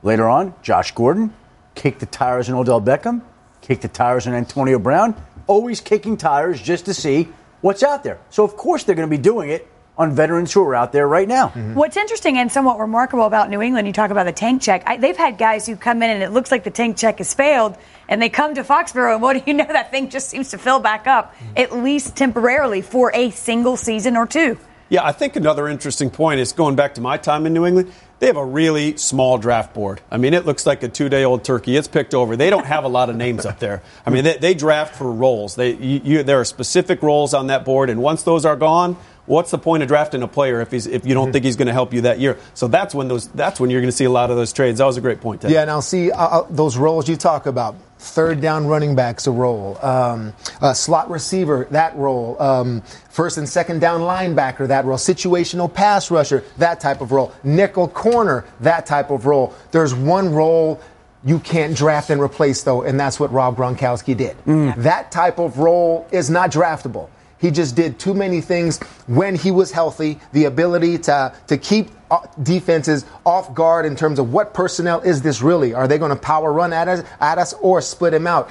Later 0.03 0.27
on, 0.27 0.53
Josh 0.61 0.91
Gordon 0.93 1.33
kicked 1.75 2.01
the 2.01 2.07
tires 2.07 2.49
on 2.49 2.55
Odell 2.55 2.81
Beckham, 2.81 3.21
kicked 3.61 3.83
the 3.83 3.87
tires 3.87 4.27
on 4.27 4.33
Antonio 4.33 4.77
Brown. 4.77 5.15
Always 5.47 5.79
kicking 5.79 6.17
tires 6.17 6.59
just 6.61 6.85
to 6.85 6.93
see 6.93 7.29
what's 7.61 7.83
out 7.83 8.03
there. 8.03 8.19
So 8.31 8.43
of 8.43 8.57
course 8.57 8.83
they're 8.83 8.95
going 8.95 9.09
to 9.09 9.15
be 9.17 9.21
doing 9.21 9.49
it 9.49 9.65
on 10.01 10.15
veterans 10.15 10.51
who 10.51 10.63
are 10.63 10.73
out 10.73 10.91
there 10.91 11.07
right 11.07 11.27
now. 11.27 11.49
Mm-hmm. 11.49 11.75
What's 11.75 11.95
interesting 11.95 12.39
and 12.39 12.51
somewhat 12.51 12.79
remarkable 12.79 13.25
about 13.25 13.51
New 13.51 13.61
England, 13.61 13.85
you 13.85 13.93
talk 13.93 14.09
about 14.09 14.25
the 14.25 14.31
tank 14.31 14.63
check. 14.63 14.81
I, 14.87 14.97
they've 14.97 15.15
had 15.15 15.37
guys 15.37 15.67
who 15.67 15.75
come 15.75 16.01
in 16.01 16.09
and 16.09 16.23
it 16.23 16.31
looks 16.31 16.51
like 16.51 16.63
the 16.63 16.71
tank 16.71 16.97
check 16.97 17.19
has 17.19 17.35
failed, 17.35 17.77
and 18.09 18.19
they 18.19 18.29
come 18.29 18.55
to 18.55 18.63
Foxborough, 18.63 19.13
and 19.13 19.21
what 19.21 19.33
do 19.33 19.43
you 19.45 19.53
know? 19.53 19.67
That 19.81 19.91
thing 19.91 20.09
just 20.09 20.29
seems 20.29 20.49
to 20.51 20.57
fill 20.57 20.79
back 20.79 21.05
up, 21.05 21.35
mm-hmm. 21.35 21.53
at 21.55 21.71
least 21.71 22.15
temporarily, 22.15 22.81
for 22.81 23.11
a 23.13 23.29
single 23.29 23.77
season 23.77 24.17
or 24.17 24.25
two. 24.25 24.57
Yeah, 24.89 25.05
I 25.05 25.13
think 25.13 25.35
another 25.35 25.69
interesting 25.69 26.09
point 26.09 26.41
is 26.41 26.51
going 26.51 26.75
back 26.75 26.95
to 26.95 27.01
my 27.01 27.17
time 27.17 27.45
in 27.45 27.53
New 27.53 27.65
England. 27.65 27.93
They 28.19 28.27
have 28.27 28.37
a 28.37 28.45
really 28.45 28.97
small 28.97 29.37
draft 29.37 29.73
board. 29.73 30.01
I 30.11 30.17
mean, 30.17 30.33
it 30.33 30.45
looks 30.45 30.65
like 30.65 30.83
a 30.83 30.89
two-day-old 30.89 31.43
turkey. 31.43 31.77
It's 31.77 31.87
picked 31.87 32.13
over. 32.13 32.35
They 32.35 32.49
don't 32.49 32.65
have 32.65 32.83
a 32.83 32.89
lot 32.89 33.09
of 33.09 33.15
names 33.15 33.45
up 33.45 33.59
there. 33.59 33.81
I 34.05 34.09
mean, 34.09 34.25
they, 34.25 34.37
they 34.37 34.53
draft 34.53 34.95
for 34.95 35.09
roles. 35.11 35.55
They, 35.55 35.75
you, 35.75 36.01
you, 36.03 36.23
there 36.23 36.41
are 36.41 36.45
specific 36.45 37.01
roles 37.01 37.33
on 37.33 37.47
that 37.47 37.63
board, 37.63 37.89
and 37.89 38.01
once 38.01 38.23
those 38.23 38.45
are 38.45 38.57
gone, 38.57 38.97
what's 39.25 39.51
the 39.51 39.57
point 39.57 39.83
of 39.83 39.87
drafting 39.87 40.23
a 40.23 40.27
player 40.27 40.61
if 40.61 40.71
he's 40.71 40.87
if 40.87 41.05
you 41.05 41.13
don't 41.13 41.31
think 41.31 41.45
he's 41.45 41.55
going 41.55 41.67
to 41.67 41.73
help 41.73 41.93
you 41.93 42.01
that 42.01 42.19
year? 42.19 42.37
So 42.53 42.67
that's 42.67 42.93
when 42.93 43.07
those 43.07 43.27
that's 43.29 43.59
when 43.59 43.69
you're 43.69 43.81
going 43.81 43.91
to 43.91 43.95
see 43.95 44.05
a 44.05 44.11
lot 44.11 44.31
of 44.31 44.37
those 44.37 44.53
trades. 44.53 44.79
That 44.79 44.85
was 44.85 44.97
a 44.97 45.01
great 45.01 45.21
point. 45.21 45.41
Ted. 45.41 45.51
Yeah, 45.51 45.61
and 45.61 45.71
I'll 45.71 45.81
see 45.81 46.11
uh, 46.11 46.41
uh, 46.41 46.47
those 46.49 46.77
roles 46.77 47.07
you 47.07 47.15
talk 47.15 47.45
about. 47.45 47.75
Third 47.99 48.41
down 48.41 48.65
running 48.65 48.95
backs 48.95 49.27
a 49.27 49.31
role, 49.31 49.77
um, 49.85 50.33
uh, 50.59 50.73
slot 50.73 51.11
receiver 51.11 51.67
that 51.69 51.95
role, 51.95 52.35
um, 52.41 52.81
first 53.11 53.37
and 53.37 53.47
second 53.47 53.79
down 53.79 54.01
linebacker 54.01 54.67
that 54.69 54.85
role, 54.85 54.97
situational 54.97 55.71
pass 55.71 56.09
rusher 56.09 56.43
that 56.57 56.79
type 56.79 57.01
of 57.01 57.11
role, 57.11 57.31
nickel 57.43 57.87
corner 57.87 58.43
that 58.61 58.87
type 58.87 59.11
of 59.11 59.27
role. 59.27 59.53
There's 59.71 59.93
one 59.93 60.33
role 60.33 60.81
you 61.23 61.37
can't 61.37 61.77
draft 61.77 62.09
and 62.09 62.19
replace 62.19 62.63
though, 62.63 62.81
and 62.81 62.99
that's 62.99 63.19
what 63.19 63.31
Rob 63.31 63.55
Gronkowski 63.55 64.17
did. 64.17 64.35
That 64.81 65.11
type 65.11 65.37
of 65.37 65.59
role 65.59 66.07
is 66.11 66.27
not 66.27 66.51
draftable. 66.51 67.07
He 67.41 67.51
just 67.51 67.75
did 67.75 67.99
too 67.99 68.13
many 68.13 68.39
things 68.39 68.79
when 69.07 69.35
he 69.35 69.51
was 69.51 69.71
healthy. 69.71 70.19
The 70.31 70.45
ability 70.45 70.99
to 70.99 71.33
to 71.47 71.57
keep 71.57 71.89
uh, 72.11 72.19
defenses 72.43 73.05
off 73.25 73.53
guard 73.55 73.85
in 73.85 73.95
terms 73.95 74.19
of 74.19 74.31
what 74.31 74.53
personnel 74.53 75.01
is 75.01 75.21
this 75.21 75.41
really? 75.41 75.73
Are 75.73 75.87
they 75.87 75.97
going 75.97 76.11
to 76.11 76.15
power 76.15 76.53
run 76.53 76.71
at 76.71 76.87
us, 76.87 77.03
at 77.19 77.37
us 77.37 77.53
or 77.53 77.81
split 77.81 78.13
him 78.13 78.27
out? 78.27 78.49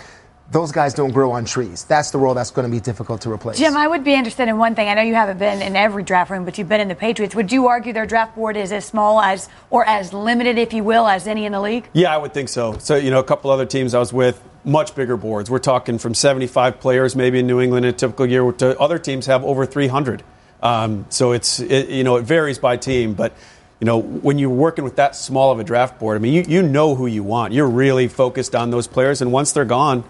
Those 0.50 0.72
guys 0.72 0.94
don't 0.94 1.12
grow 1.12 1.30
on 1.30 1.44
trees. 1.44 1.84
That's 1.84 2.10
the 2.10 2.18
role 2.18 2.34
that's 2.34 2.50
going 2.50 2.66
to 2.68 2.70
be 2.70 2.80
difficult 2.80 3.20
to 3.20 3.30
replace. 3.30 3.56
Jim, 3.56 3.76
I 3.76 3.86
would 3.86 4.02
be 4.02 4.14
interested 4.14 4.48
in 4.48 4.58
one 4.58 4.74
thing. 4.74 4.88
I 4.88 4.94
know 4.94 5.02
you 5.02 5.14
haven't 5.14 5.38
been 5.38 5.62
in 5.62 5.76
every 5.76 6.02
draft 6.02 6.28
room, 6.32 6.44
but 6.44 6.58
you've 6.58 6.68
been 6.68 6.80
in 6.80 6.88
the 6.88 6.96
Patriots. 6.96 7.36
Would 7.36 7.52
you 7.52 7.68
argue 7.68 7.92
their 7.92 8.06
draft 8.06 8.34
board 8.34 8.56
is 8.56 8.72
as 8.72 8.84
small 8.84 9.20
as, 9.20 9.48
or 9.70 9.86
as 9.86 10.12
limited, 10.12 10.58
if 10.58 10.72
you 10.72 10.82
will, 10.82 11.06
as 11.06 11.28
any 11.28 11.44
in 11.44 11.52
the 11.52 11.60
league? 11.60 11.88
Yeah, 11.92 12.12
I 12.12 12.16
would 12.16 12.34
think 12.34 12.48
so. 12.48 12.78
So, 12.78 12.96
you 12.96 13.12
know, 13.12 13.20
a 13.20 13.24
couple 13.24 13.52
other 13.52 13.64
teams 13.64 13.94
I 13.94 14.00
was 14.00 14.12
with, 14.12 14.42
much 14.64 14.94
bigger 14.94 15.16
boards. 15.16 15.50
We're 15.50 15.58
talking 15.58 15.98
from 15.98 16.14
75 16.14 16.80
players 16.80 17.16
maybe 17.16 17.38
in 17.38 17.46
New 17.46 17.60
England 17.60 17.86
in 17.86 17.94
a 17.94 17.96
typical 17.96 18.26
year 18.26 18.50
to 18.52 18.78
other 18.78 18.98
teams 18.98 19.26
have 19.26 19.44
over 19.44 19.66
300. 19.66 20.22
Um, 20.62 21.06
so 21.08 21.32
it's, 21.32 21.60
it, 21.60 21.88
you 21.88 22.04
know, 22.04 22.16
it 22.16 22.22
varies 22.22 22.58
by 22.58 22.76
team. 22.76 23.14
But, 23.14 23.32
you 23.80 23.86
know, 23.86 23.98
when 23.98 24.38
you're 24.38 24.50
working 24.50 24.84
with 24.84 24.96
that 24.96 25.16
small 25.16 25.52
of 25.52 25.58
a 25.58 25.64
draft 25.64 25.98
board, 25.98 26.16
I 26.16 26.20
mean, 26.20 26.34
you, 26.34 26.44
you 26.46 26.62
know 26.62 26.94
who 26.94 27.06
you 27.06 27.22
want. 27.22 27.54
You're 27.54 27.68
really 27.68 28.08
focused 28.08 28.54
on 28.54 28.70
those 28.70 28.86
players. 28.86 29.22
And 29.22 29.32
once 29.32 29.52
they're 29.52 29.64
gone, 29.64 30.04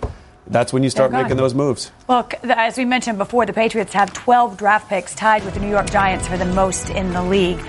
that's 0.46 0.72
when 0.72 0.82
you 0.82 0.90
start 0.90 1.12
making 1.12 1.36
those 1.36 1.54
moves. 1.54 1.92
Look, 2.08 2.34
as 2.42 2.76
we 2.76 2.84
mentioned 2.84 3.18
before, 3.18 3.46
the 3.46 3.52
Patriots 3.52 3.92
have 3.92 4.12
12 4.12 4.56
draft 4.56 4.88
picks 4.88 5.14
tied 5.14 5.44
with 5.44 5.54
the 5.54 5.60
New 5.60 5.70
York 5.70 5.90
Giants 5.90 6.26
for 6.26 6.36
the 6.36 6.44
most 6.44 6.90
in 6.90 7.12
the 7.12 7.22
league. 7.22 7.62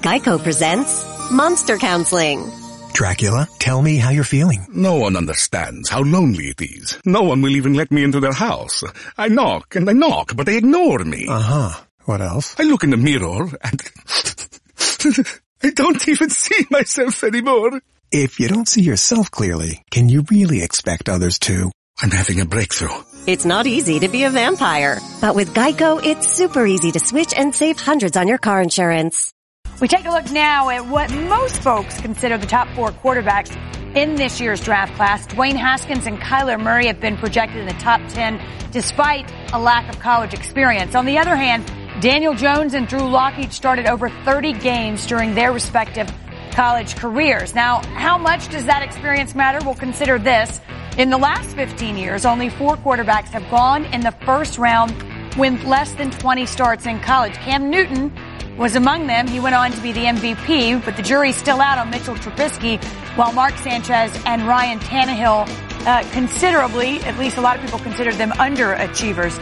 Geico 0.00 0.42
presents 0.42 1.02
Monster 1.30 1.78
Counseling. 1.78 2.63
Dracula, 2.94 3.48
tell 3.58 3.82
me 3.82 3.96
how 3.96 4.10
you're 4.10 4.22
feeling. 4.22 4.66
No 4.72 4.94
one 4.94 5.16
understands 5.16 5.88
how 5.88 6.02
lonely 6.02 6.44
it 6.44 6.62
is. 6.62 6.96
No 7.04 7.22
one 7.22 7.42
will 7.42 7.56
even 7.56 7.74
let 7.74 7.90
me 7.90 8.04
into 8.04 8.20
their 8.20 8.32
house. 8.32 8.84
I 9.18 9.26
knock 9.26 9.74
and 9.74 9.90
I 9.90 9.92
knock, 9.92 10.36
but 10.36 10.46
they 10.46 10.56
ignore 10.56 11.00
me. 11.00 11.26
Uh 11.28 11.40
huh. 11.40 11.84
What 12.04 12.20
else? 12.20 12.54
I 12.56 12.62
look 12.62 12.84
in 12.84 12.90
the 12.90 12.96
mirror 12.96 13.48
and 13.62 13.82
I 15.62 15.70
don't 15.70 16.06
even 16.08 16.30
see 16.30 16.66
myself 16.70 17.24
anymore. 17.24 17.80
If 18.12 18.38
you 18.38 18.46
don't 18.46 18.68
see 18.68 18.82
yourself 18.82 19.28
clearly, 19.28 19.82
can 19.90 20.08
you 20.08 20.24
really 20.30 20.62
expect 20.62 21.08
others 21.08 21.40
to? 21.40 21.72
I'm 22.00 22.12
having 22.12 22.40
a 22.40 22.46
breakthrough. 22.46 22.94
It's 23.26 23.44
not 23.44 23.66
easy 23.66 23.98
to 24.00 24.08
be 24.08 24.22
a 24.22 24.30
vampire, 24.30 25.00
but 25.20 25.34
with 25.34 25.52
Geico, 25.52 26.00
it's 26.04 26.28
super 26.30 26.64
easy 26.64 26.92
to 26.92 27.00
switch 27.00 27.34
and 27.36 27.52
save 27.52 27.80
hundreds 27.80 28.16
on 28.16 28.28
your 28.28 28.38
car 28.38 28.62
insurance. 28.62 29.32
We 29.80 29.88
take 29.88 30.06
a 30.06 30.10
look 30.10 30.30
now 30.30 30.70
at 30.70 30.86
what 30.86 31.10
most 31.12 31.56
folks 31.56 32.00
consider 32.00 32.38
the 32.38 32.46
top 32.46 32.68
four 32.76 32.92
quarterbacks 32.92 33.56
in 33.96 34.14
this 34.14 34.40
year's 34.40 34.60
draft 34.60 34.94
class. 34.94 35.26
Dwayne 35.26 35.56
Haskins 35.56 36.06
and 36.06 36.18
Kyler 36.18 36.60
Murray 36.60 36.86
have 36.86 37.00
been 37.00 37.16
projected 37.16 37.58
in 37.58 37.66
the 37.66 37.74
top 37.74 38.00
10 38.10 38.40
despite 38.70 39.32
a 39.52 39.58
lack 39.58 39.92
of 39.92 39.98
college 39.98 40.32
experience. 40.32 40.94
On 40.94 41.06
the 41.06 41.18
other 41.18 41.34
hand, 41.34 41.66
Daniel 42.00 42.34
Jones 42.34 42.74
and 42.74 42.86
Drew 42.86 43.08
Lock 43.08 43.36
each 43.38 43.52
started 43.52 43.86
over 43.86 44.08
30 44.08 44.52
games 44.54 45.06
during 45.06 45.34
their 45.34 45.52
respective 45.52 46.08
college 46.52 46.94
careers. 46.94 47.54
Now, 47.54 47.82
how 47.94 48.16
much 48.16 48.48
does 48.50 48.66
that 48.66 48.82
experience 48.82 49.34
matter? 49.34 49.58
We'll 49.64 49.74
consider 49.74 50.20
this. 50.20 50.60
In 50.98 51.10
the 51.10 51.18
last 51.18 51.56
15 51.56 51.96
years, 51.96 52.24
only 52.24 52.48
four 52.48 52.76
quarterbacks 52.76 53.28
have 53.28 53.48
gone 53.50 53.84
in 53.86 54.02
the 54.02 54.12
first 54.24 54.56
round 54.56 54.94
with 55.36 55.64
less 55.64 55.92
than 55.94 56.10
20 56.10 56.46
starts 56.46 56.86
in 56.86 57.00
college. 57.00 57.34
Cam 57.34 57.70
Newton 57.70 58.12
was 58.56 58.76
among 58.76 59.06
them. 59.06 59.26
He 59.26 59.40
went 59.40 59.54
on 59.54 59.72
to 59.72 59.80
be 59.80 59.92
the 59.92 60.04
MVP, 60.04 60.84
but 60.84 60.96
the 60.96 61.02
jury's 61.02 61.36
still 61.36 61.60
out 61.60 61.78
on 61.78 61.90
Mitchell 61.90 62.14
Trubisky, 62.14 62.82
while 63.16 63.32
Mark 63.32 63.56
Sanchez 63.58 64.16
and 64.26 64.46
Ryan 64.46 64.78
Tannehill 64.78 65.48
uh, 65.86 66.02
considerably, 66.12 67.00
at 67.00 67.18
least 67.18 67.36
a 67.36 67.40
lot 67.40 67.56
of 67.56 67.62
people 67.62 67.78
consider 67.78 68.12
them 68.12 68.30
underachievers. 68.32 69.36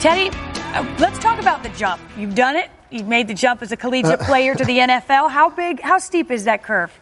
Teddy, 0.00 0.30
uh, 0.74 0.96
let's 0.98 1.18
talk 1.18 1.38
about 1.38 1.62
the 1.62 1.68
jump. 1.70 2.00
You've 2.16 2.34
done 2.34 2.56
it. 2.56 2.70
You've 2.90 3.08
made 3.08 3.28
the 3.28 3.34
jump 3.34 3.62
as 3.62 3.72
a 3.72 3.76
collegiate 3.76 4.20
player 4.20 4.54
to 4.54 4.64
the 4.64 4.78
NFL. 4.78 5.30
How 5.30 5.48
big, 5.50 5.80
how 5.80 5.98
steep 5.98 6.30
is 6.30 6.44
that 6.44 6.62
curve? 6.62 6.92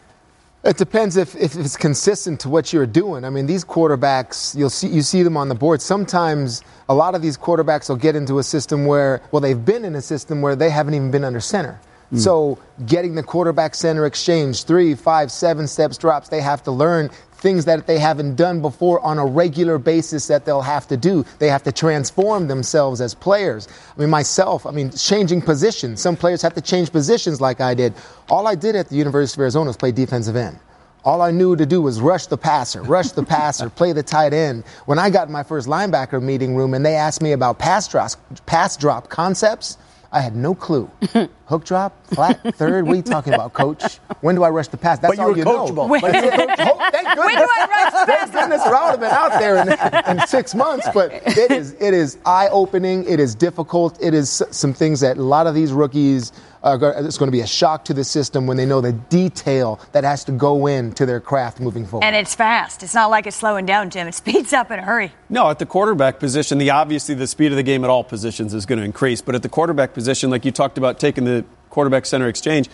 It 0.63 0.77
depends 0.77 1.17
if, 1.17 1.35
if 1.35 1.55
it's 1.55 1.75
consistent 1.75 2.39
to 2.41 2.49
what 2.49 2.71
you're 2.71 2.85
doing. 2.85 3.25
I 3.25 3.31
mean, 3.31 3.47
these 3.47 3.65
quarterbacks, 3.65 4.55
you'll 4.55 4.69
see 4.69 4.87
you 4.87 5.01
see 5.01 5.23
them 5.23 5.35
on 5.35 5.49
the 5.49 5.55
board. 5.55 5.81
Sometimes 5.81 6.61
a 6.87 6.93
lot 6.93 7.15
of 7.15 7.23
these 7.23 7.35
quarterbacks 7.35 7.89
will 7.89 7.95
get 7.95 8.15
into 8.15 8.37
a 8.37 8.43
system 8.43 8.85
where, 8.85 9.23
well, 9.31 9.39
they've 9.41 9.65
been 9.65 9.83
in 9.85 9.95
a 9.95 10.01
system 10.01 10.39
where 10.41 10.55
they 10.55 10.69
haven't 10.69 10.93
even 10.93 11.09
been 11.09 11.23
under 11.23 11.39
center. 11.39 11.81
Mm. 12.13 12.19
So 12.19 12.59
getting 12.85 13.15
the 13.15 13.23
quarterback 13.23 13.73
center 13.73 14.05
exchange, 14.05 14.65
three, 14.65 14.93
five, 14.93 15.31
seven 15.31 15.67
steps 15.67 15.97
drops, 15.97 16.29
they 16.29 16.41
have 16.41 16.61
to 16.63 16.71
learn 16.71 17.09
things 17.41 17.65
that 17.65 17.87
they 17.87 17.99
haven't 17.99 18.35
done 18.35 18.61
before 18.61 18.99
on 19.01 19.17
a 19.17 19.25
regular 19.25 19.77
basis 19.77 20.27
that 20.27 20.45
they'll 20.45 20.61
have 20.61 20.87
to 20.87 20.95
do. 20.95 21.25
They 21.39 21.49
have 21.49 21.63
to 21.63 21.71
transform 21.71 22.47
themselves 22.47 23.01
as 23.01 23.13
players. 23.15 23.67
I 23.95 23.99
mean, 23.99 24.09
myself, 24.09 24.65
I 24.65 24.71
mean, 24.71 24.91
changing 24.91 25.41
positions. 25.41 26.01
Some 26.01 26.15
players 26.15 26.41
have 26.43 26.53
to 26.53 26.61
change 26.61 26.91
positions 26.91 27.41
like 27.41 27.59
I 27.59 27.73
did. 27.73 27.93
All 28.29 28.47
I 28.47 28.55
did 28.55 28.75
at 28.75 28.89
the 28.89 28.95
University 28.95 29.39
of 29.39 29.41
Arizona 29.41 29.69
was 29.69 29.77
play 29.77 29.91
defensive 29.91 30.35
end. 30.35 30.59
All 31.03 31.23
I 31.23 31.31
knew 31.31 31.55
to 31.55 31.65
do 31.65 31.81
was 31.81 31.99
rush 31.99 32.27
the 32.27 32.37
passer, 32.37 32.83
rush 32.83 33.09
the 33.09 33.23
passer, 33.23 33.69
play 33.81 33.91
the 33.91 34.03
tight 34.03 34.33
end. 34.33 34.63
When 34.85 34.99
I 34.99 35.09
got 35.09 35.27
in 35.27 35.33
my 35.33 35.43
first 35.43 35.67
linebacker 35.67 36.21
meeting 36.21 36.55
room 36.55 36.75
and 36.75 36.85
they 36.85 36.95
asked 36.95 37.23
me 37.23 37.31
about 37.31 37.57
pass 37.57 37.87
drop, 37.87 38.11
pass 38.45 38.77
drop 38.77 39.09
concepts, 39.09 39.77
I 40.11 40.19
had 40.19 40.35
no 40.35 40.53
clue. 40.53 40.89
Hook 41.51 41.65
drop, 41.65 42.07
flat, 42.07 42.41
third. 42.55 42.85
What 42.85 42.93
are 42.93 42.95
you 42.95 43.01
talking 43.01 43.33
about, 43.33 43.51
coach? 43.51 43.97
When 44.21 44.35
do 44.35 44.43
I 44.43 44.49
rush 44.49 44.69
the 44.69 44.77
pass? 44.77 44.99
That's 44.99 45.17
but 45.17 45.21
all 45.21 45.31
you, 45.31 45.39
you 45.39 45.43
coachable. 45.43 45.75
know. 45.75 45.87
When, 45.87 46.05
oh, 46.05 46.11
thank 46.11 46.37
goodness. 46.37 47.17
When 47.17 47.35
do 47.35 47.43
I 47.43 47.67
rush 47.69 47.91
the 47.91 48.05
Thank 48.05 48.31
goodness, 48.31 48.61
or 48.65 48.73
I 48.73 48.85
would 48.85 48.91
have 48.91 48.99
been 49.01 49.11
out 49.11 49.37
there 49.37 49.57
in, 49.57 50.17
in 50.17 50.27
six 50.27 50.55
months. 50.55 50.87
But 50.93 51.11
it 51.11 51.51
is 51.51 51.73
it 51.73 51.93
is 51.93 52.19
eye 52.25 52.47
opening. 52.53 53.03
It 53.03 53.19
is 53.19 53.35
difficult. 53.35 54.01
It 54.01 54.13
is 54.13 54.41
some 54.51 54.73
things 54.73 55.01
that 55.01 55.17
a 55.17 55.23
lot 55.23 55.45
of 55.45 55.53
these 55.53 55.73
rookies 55.73 56.31
it's 56.63 57.17
going 57.17 57.27
to 57.27 57.31
be 57.31 57.41
a 57.41 57.47
shock 57.47 57.85
to 57.85 57.93
the 57.93 58.03
system 58.03 58.45
when 58.45 58.57
they 58.57 58.65
know 58.65 58.81
the 58.81 58.93
detail 58.93 59.79
that 59.93 60.03
has 60.03 60.23
to 60.25 60.31
go 60.31 60.67
into 60.67 61.05
their 61.05 61.19
craft 61.19 61.59
moving 61.59 61.85
forward. 61.85 62.05
And 62.05 62.15
it's 62.15 62.35
fast. 62.35 62.83
It's 62.83 62.93
not 62.93 63.09
like 63.09 63.25
it's 63.25 63.37
slowing 63.37 63.65
down, 63.65 63.89
Jim. 63.89 64.07
It 64.07 64.13
speeds 64.13 64.53
up 64.53 64.69
in 64.71 64.79
a 64.79 64.83
hurry. 64.83 65.11
No, 65.29 65.49
at 65.49 65.59
the 65.59 65.65
quarterback 65.65 66.19
position, 66.19 66.57
the 66.57 66.69
obviously 66.69 67.15
the 67.15 67.27
speed 67.27 67.51
of 67.51 67.55
the 67.57 67.63
game 67.63 67.83
at 67.83 67.89
all 67.89 68.03
positions 68.03 68.53
is 68.53 68.65
going 68.65 68.79
to 68.79 68.85
increase. 68.85 69.21
But 69.21 69.35
at 69.35 69.41
the 69.41 69.49
quarterback 69.49 69.93
position, 69.93 70.29
like 70.29 70.45
you 70.45 70.51
talked 70.51 70.77
about 70.77 70.99
taking 70.99 71.23
the 71.23 71.40
quarterback 71.71 72.05
center 72.05 72.27
exchange, 72.27 72.69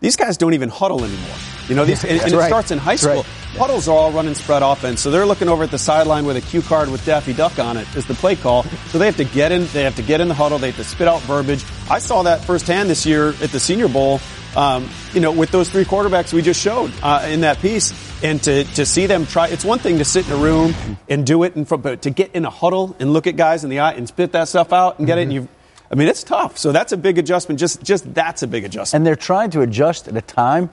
these 0.00 0.16
guys 0.16 0.36
don't 0.36 0.54
even 0.54 0.68
huddle 0.68 1.04
anymore. 1.04 1.36
You 1.68 1.74
know, 1.74 1.84
these, 1.84 2.04
and, 2.04 2.20
and 2.20 2.32
right. 2.32 2.44
it 2.44 2.48
starts 2.48 2.70
in 2.70 2.78
high 2.78 2.96
school. 2.96 3.16
Right. 3.16 3.26
Huddles 3.56 3.88
are 3.88 3.96
all 3.96 4.12
running 4.12 4.34
spread 4.34 4.62
offense, 4.62 5.00
so 5.00 5.10
they're 5.10 5.26
looking 5.26 5.48
over 5.48 5.64
at 5.64 5.70
the 5.70 5.78
sideline 5.78 6.24
with 6.24 6.36
a 6.36 6.40
cue 6.40 6.62
card 6.62 6.88
with 6.90 7.04
Daffy 7.04 7.32
Duck 7.32 7.58
on 7.58 7.76
it 7.76 7.96
as 7.96 8.06
the 8.06 8.14
play 8.14 8.36
call. 8.36 8.62
So 8.88 8.98
they 8.98 9.06
have 9.06 9.16
to 9.16 9.24
get 9.24 9.52
in. 9.52 9.66
They 9.68 9.82
have 9.82 9.96
to 9.96 10.02
get 10.02 10.20
in 10.20 10.28
the 10.28 10.34
huddle. 10.34 10.58
They 10.58 10.68
have 10.68 10.76
to 10.76 10.84
spit 10.84 11.08
out 11.08 11.20
verbiage. 11.22 11.64
I 11.90 11.98
saw 11.98 12.22
that 12.22 12.44
firsthand 12.44 12.88
this 12.88 13.04
year 13.04 13.30
at 13.30 13.50
the 13.50 13.60
Senior 13.60 13.88
Bowl. 13.88 14.20
Um, 14.56 14.88
you 15.12 15.20
know, 15.20 15.30
with 15.30 15.52
those 15.52 15.70
three 15.70 15.84
quarterbacks 15.84 16.32
we 16.32 16.42
just 16.42 16.60
showed 16.60 16.92
uh, 17.02 17.24
in 17.28 17.42
that 17.42 17.58
piece, 17.58 17.92
and 18.22 18.42
to 18.42 18.64
to 18.64 18.84
see 18.84 19.06
them 19.06 19.26
try. 19.26 19.48
It's 19.48 19.64
one 19.64 19.78
thing 19.78 19.98
to 19.98 20.04
sit 20.04 20.26
in 20.26 20.32
a 20.32 20.36
room 20.36 20.74
and 21.08 21.24
do 21.26 21.44
it, 21.44 21.54
and 21.54 21.68
but 21.68 22.02
to 22.02 22.10
get 22.10 22.34
in 22.34 22.44
a 22.44 22.50
huddle 22.50 22.96
and 22.98 23.12
look 23.12 23.26
at 23.26 23.36
guys 23.36 23.62
in 23.62 23.70
the 23.70 23.80
eye 23.80 23.92
and 23.92 24.08
spit 24.08 24.32
that 24.32 24.48
stuff 24.48 24.72
out 24.72 24.98
and 24.98 25.06
get 25.06 25.18
mm-hmm. 25.18 25.18
it, 25.18 25.22
and 25.22 25.32
you 25.32 25.48
I 25.90 25.96
mean, 25.96 26.06
it's 26.06 26.22
tough. 26.22 26.56
So 26.56 26.70
that's 26.72 26.92
a 26.92 26.96
big 26.96 27.18
adjustment. 27.18 27.58
Just, 27.58 27.82
just 27.82 28.14
that's 28.14 28.42
a 28.42 28.46
big 28.46 28.64
adjustment. 28.64 29.00
And 29.00 29.06
they're 29.06 29.16
trying 29.16 29.50
to 29.50 29.62
adjust 29.62 30.06
at 30.06 30.16
a 30.16 30.22
time 30.22 30.70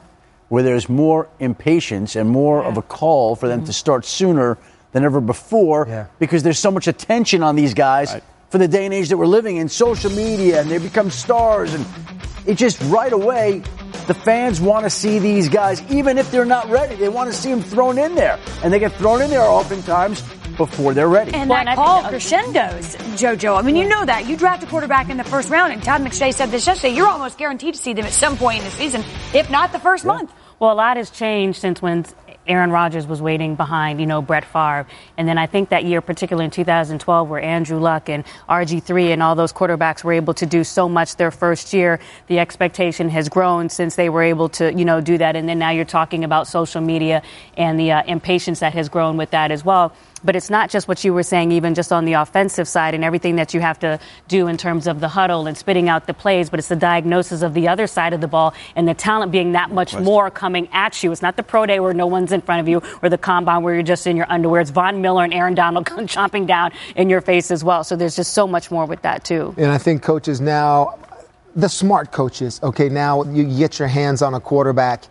where 0.50 0.64
there's 0.64 0.88
more 0.88 1.28
impatience 1.40 2.16
and 2.16 2.30
more 2.30 2.62
yeah. 2.62 2.68
of 2.68 2.78
a 2.78 2.82
call 2.82 3.36
for 3.36 3.48
them 3.48 3.60
mm-hmm. 3.60 3.68
to 3.68 3.74
start 3.74 4.06
sooner 4.06 4.58
than 4.92 5.04
ever 5.04 5.20
before 5.20 5.86
yeah. 5.88 6.08
because 6.20 6.44
there's 6.44 6.60
so 6.60 6.72
much 6.72 6.88
attention 6.88 7.44
on 7.44 7.56
these 7.56 7.74
guys 7.74 8.14
right. 8.14 8.24
for 8.50 8.58
the 8.58 8.68
day 8.68 8.86
and 8.86 8.94
age 8.94 9.10
that 9.10 9.18
we're 9.18 9.26
living 9.26 9.58
in 9.58 9.68
social 9.68 10.12
media 10.12 10.62
and 10.62 10.72
they 10.72 10.78
become 10.78 11.12
stars 11.12 11.74
and 11.74 11.86
it 12.46 12.56
just 12.56 12.82
right 12.84 13.12
away 13.12 13.62
the 14.08 14.14
fans 14.14 14.62
want 14.62 14.86
to 14.86 14.90
see 14.90 15.20
these 15.20 15.50
guys 15.50 15.84
even 15.92 16.18
if 16.18 16.32
they're 16.32 16.46
not 16.46 16.70
ready 16.70 16.96
they 16.96 17.10
want 17.10 17.30
to 17.30 17.36
see 17.36 17.50
them 17.50 17.62
thrown 17.62 17.98
in 17.98 18.16
there 18.16 18.40
and 18.64 18.72
they 18.72 18.80
get 18.80 18.94
thrown 18.94 19.22
in 19.22 19.30
there 19.30 19.42
oftentimes 19.42 20.24
before 20.58 20.94
they're 20.94 21.08
ready. 21.08 21.34
And 21.34 21.50
well, 21.50 21.64
that 21.64 21.68
and 21.70 21.78
call 21.78 22.04
crescendos, 22.04 22.96
JoJo. 22.96 23.58
I 23.58 23.62
mean, 23.62 23.76
you 23.76 23.88
know 23.88 24.06
that. 24.06 24.28
You 24.28 24.36
draft 24.36 24.64
a 24.64 24.66
quarterback 24.66 25.10
in 25.10 25.18
the 25.18 25.24
first 25.24 25.50
round, 25.50 25.72
and 25.72 25.82
Todd 25.82 26.02
McShay 26.02 26.34
said 26.34 26.52
this 26.52 26.66
yesterday. 26.68 26.96
You're 26.96 27.08
almost 27.08 27.38
guaranteed 27.38 27.76
to 27.76 27.80
see 27.80 27.94
them 27.94 28.06
at 28.06 28.14
some 28.14 28.38
point 28.38 28.60
in 28.60 28.66
the 28.66 28.72
season, 28.72 29.04
if 29.34 29.50
not 29.50 29.72
the 29.72 29.80
first 29.80 30.04
yeah. 30.04 30.14
month. 30.14 30.34
Well, 30.60 30.72
a 30.72 30.74
lot 30.74 30.98
has 30.98 31.12
changed 31.12 31.60
since 31.60 31.82
when 31.82 32.06
Aaron 32.48 32.72
Rodgers 32.72 33.06
was 33.06 33.22
waiting 33.22 33.56
behind, 33.56 34.00
you 34.00 34.06
know, 34.06 34.22
Brett 34.22 34.46
Favre. 34.46 34.88
And 35.18 35.28
then 35.28 35.38
I 35.38 35.48
think 35.48 35.70
that 35.70 35.84
year, 35.84 36.02
particularly 36.02 36.46
in 36.46 36.52
2012, 36.52 37.30
where 37.30 37.42
Andrew 37.42 37.80
Luck 37.80 38.10
and 38.10 38.24
RG3 38.50 39.10
and 39.10 39.22
all 39.22 39.36
those 39.36 39.54
quarterbacks 39.54 40.04
were 40.04 40.14
able 40.14 40.34
to 40.36 40.46
do 40.46 40.64
so 40.64 40.88
much 40.88 41.18
their 41.18 41.32
first 41.32 41.74
year, 41.74 42.00
the 42.28 42.40
expectation 42.40 43.10
has 43.10 43.30
grown 43.30 43.70
since 43.70 43.96
they 43.96 44.10
were 44.10 44.24
able 44.24 44.50
to, 44.50 44.74
you 44.74 44.86
know, 44.86 45.02
do 45.02 45.18
that. 45.18 45.36
And 45.36 45.48
then 45.48 45.60
now 45.60 45.72
you're 45.72 45.86
talking 45.86 46.24
about 46.24 46.48
social 46.48 46.82
media 46.82 47.22
and 47.58 47.80
the 47.80 47.92
uh, 47.92 48.04
impatience 48.08 48.62
that 48.62 48.74
has 48.74 48.90
grown 48.90 49.18
with 49.18 49.32
that 49.32 49.52
as 49.52 49.64
well. 49.66 49.94
But 50.24 50.36
it's 50.36 50.50
not 50.50 50.70
just 50.70 50.88
what 50.88 51.04
you 51.04 51.14
were 51.14 51.24
saying, 51.24 51.52
even 51.52 51.76
just 51.76 51.92
on 51.92 52.06
the 52.06 52.14
offensive 52.14 52.68
side 52.68 52.94
and 52.94 53.04
everything 53.04 53.36
that 53.36 53.54
you 53.54 53.60
have 53.60 53.80
to 53.80 54.00
do 54.28 54.48
in 54.48 54.58
terms 54.58 54.88
of 54.88 55.00
the 55.00 55.08
huddle 55.08 55.48
and 55.48 55.58
spitting 55.58 55.90
out 55.90 56.08
the 56.08 56.14
plays, 56.14 56.50
but 56.50 56.60
it's 56.60 56.68
the 56.68 56.76
diagnosis 56.76 57.42
of 57.42 57.54
the 57.54 57.68
other 57.68 57.88
side 57.88 58.14
of 58.14 58.22
the 58.22 58.28
ball 58.28 58.54
and 58.76 58.88
the 58.88 58.94
talent 58.94 59.32
being 59.32 59.52
that 59.52 59.72
much 59.72 59.96
more 59.96 60.32
coming 60.32 60.68
at 60.72 61.04
you. 61.04 61.12
It's 61.12 61.22
not 61.22 61.38
the 61.38 61.44
pro 61.44 61.66
day 61.66 61.80
where 61.80 61.94
no 61.94 62.08
one's 62.08 62.32
in 62.32 62.42
front 62.42 62.62
of 62.62 62.68
you 62.68 62.82
or 63.02 63.10
the 63.10 63.18
combine 63.18 63.64
where 63.64 63.74
you're 63.74 63.84
just 63.84 64.08
in 64.08 64.18
your 64.18 64.30
underwear. 64.30 64.62
It's 64.62 64.72
Von 64.72 65.02
Miller 65.02 65.24
and 65.24 65.34
Aaron 65.34 65.56
Donald 65.56 65.86
chomping 66.08 66.48
down 66.48 66.72
in 66.96 67.10
your 67.10 67.22
face 67.22 67.52
as 67.52 67.64
well. 67.64 67.84
So 67.84 67.96
there's 67.96 68.16
just 68.16 68.34
so 68.34 68.48
much 68.48 68.72
more 68.72 68.86
with 68.86 69.02
that, 69.04 69.24
too. 69.24 69.54
And 69.58 69.72
I 69.72 69.78
think 69.78 70.02
coaches 70.02 70.42
now, 70.42 70.98
the 71.56 71.70
smart 71.70 72.12
coaches, 72.12 72.60
okay, 72.64 72.90
now 72.90 73.24
you 73.24 73.44
get 73.44 73.80
your 73.80 73.88
hands 73.88 74.22
on 74.22 74.34
a 74.34 74.40
quarterback 74.40 75.06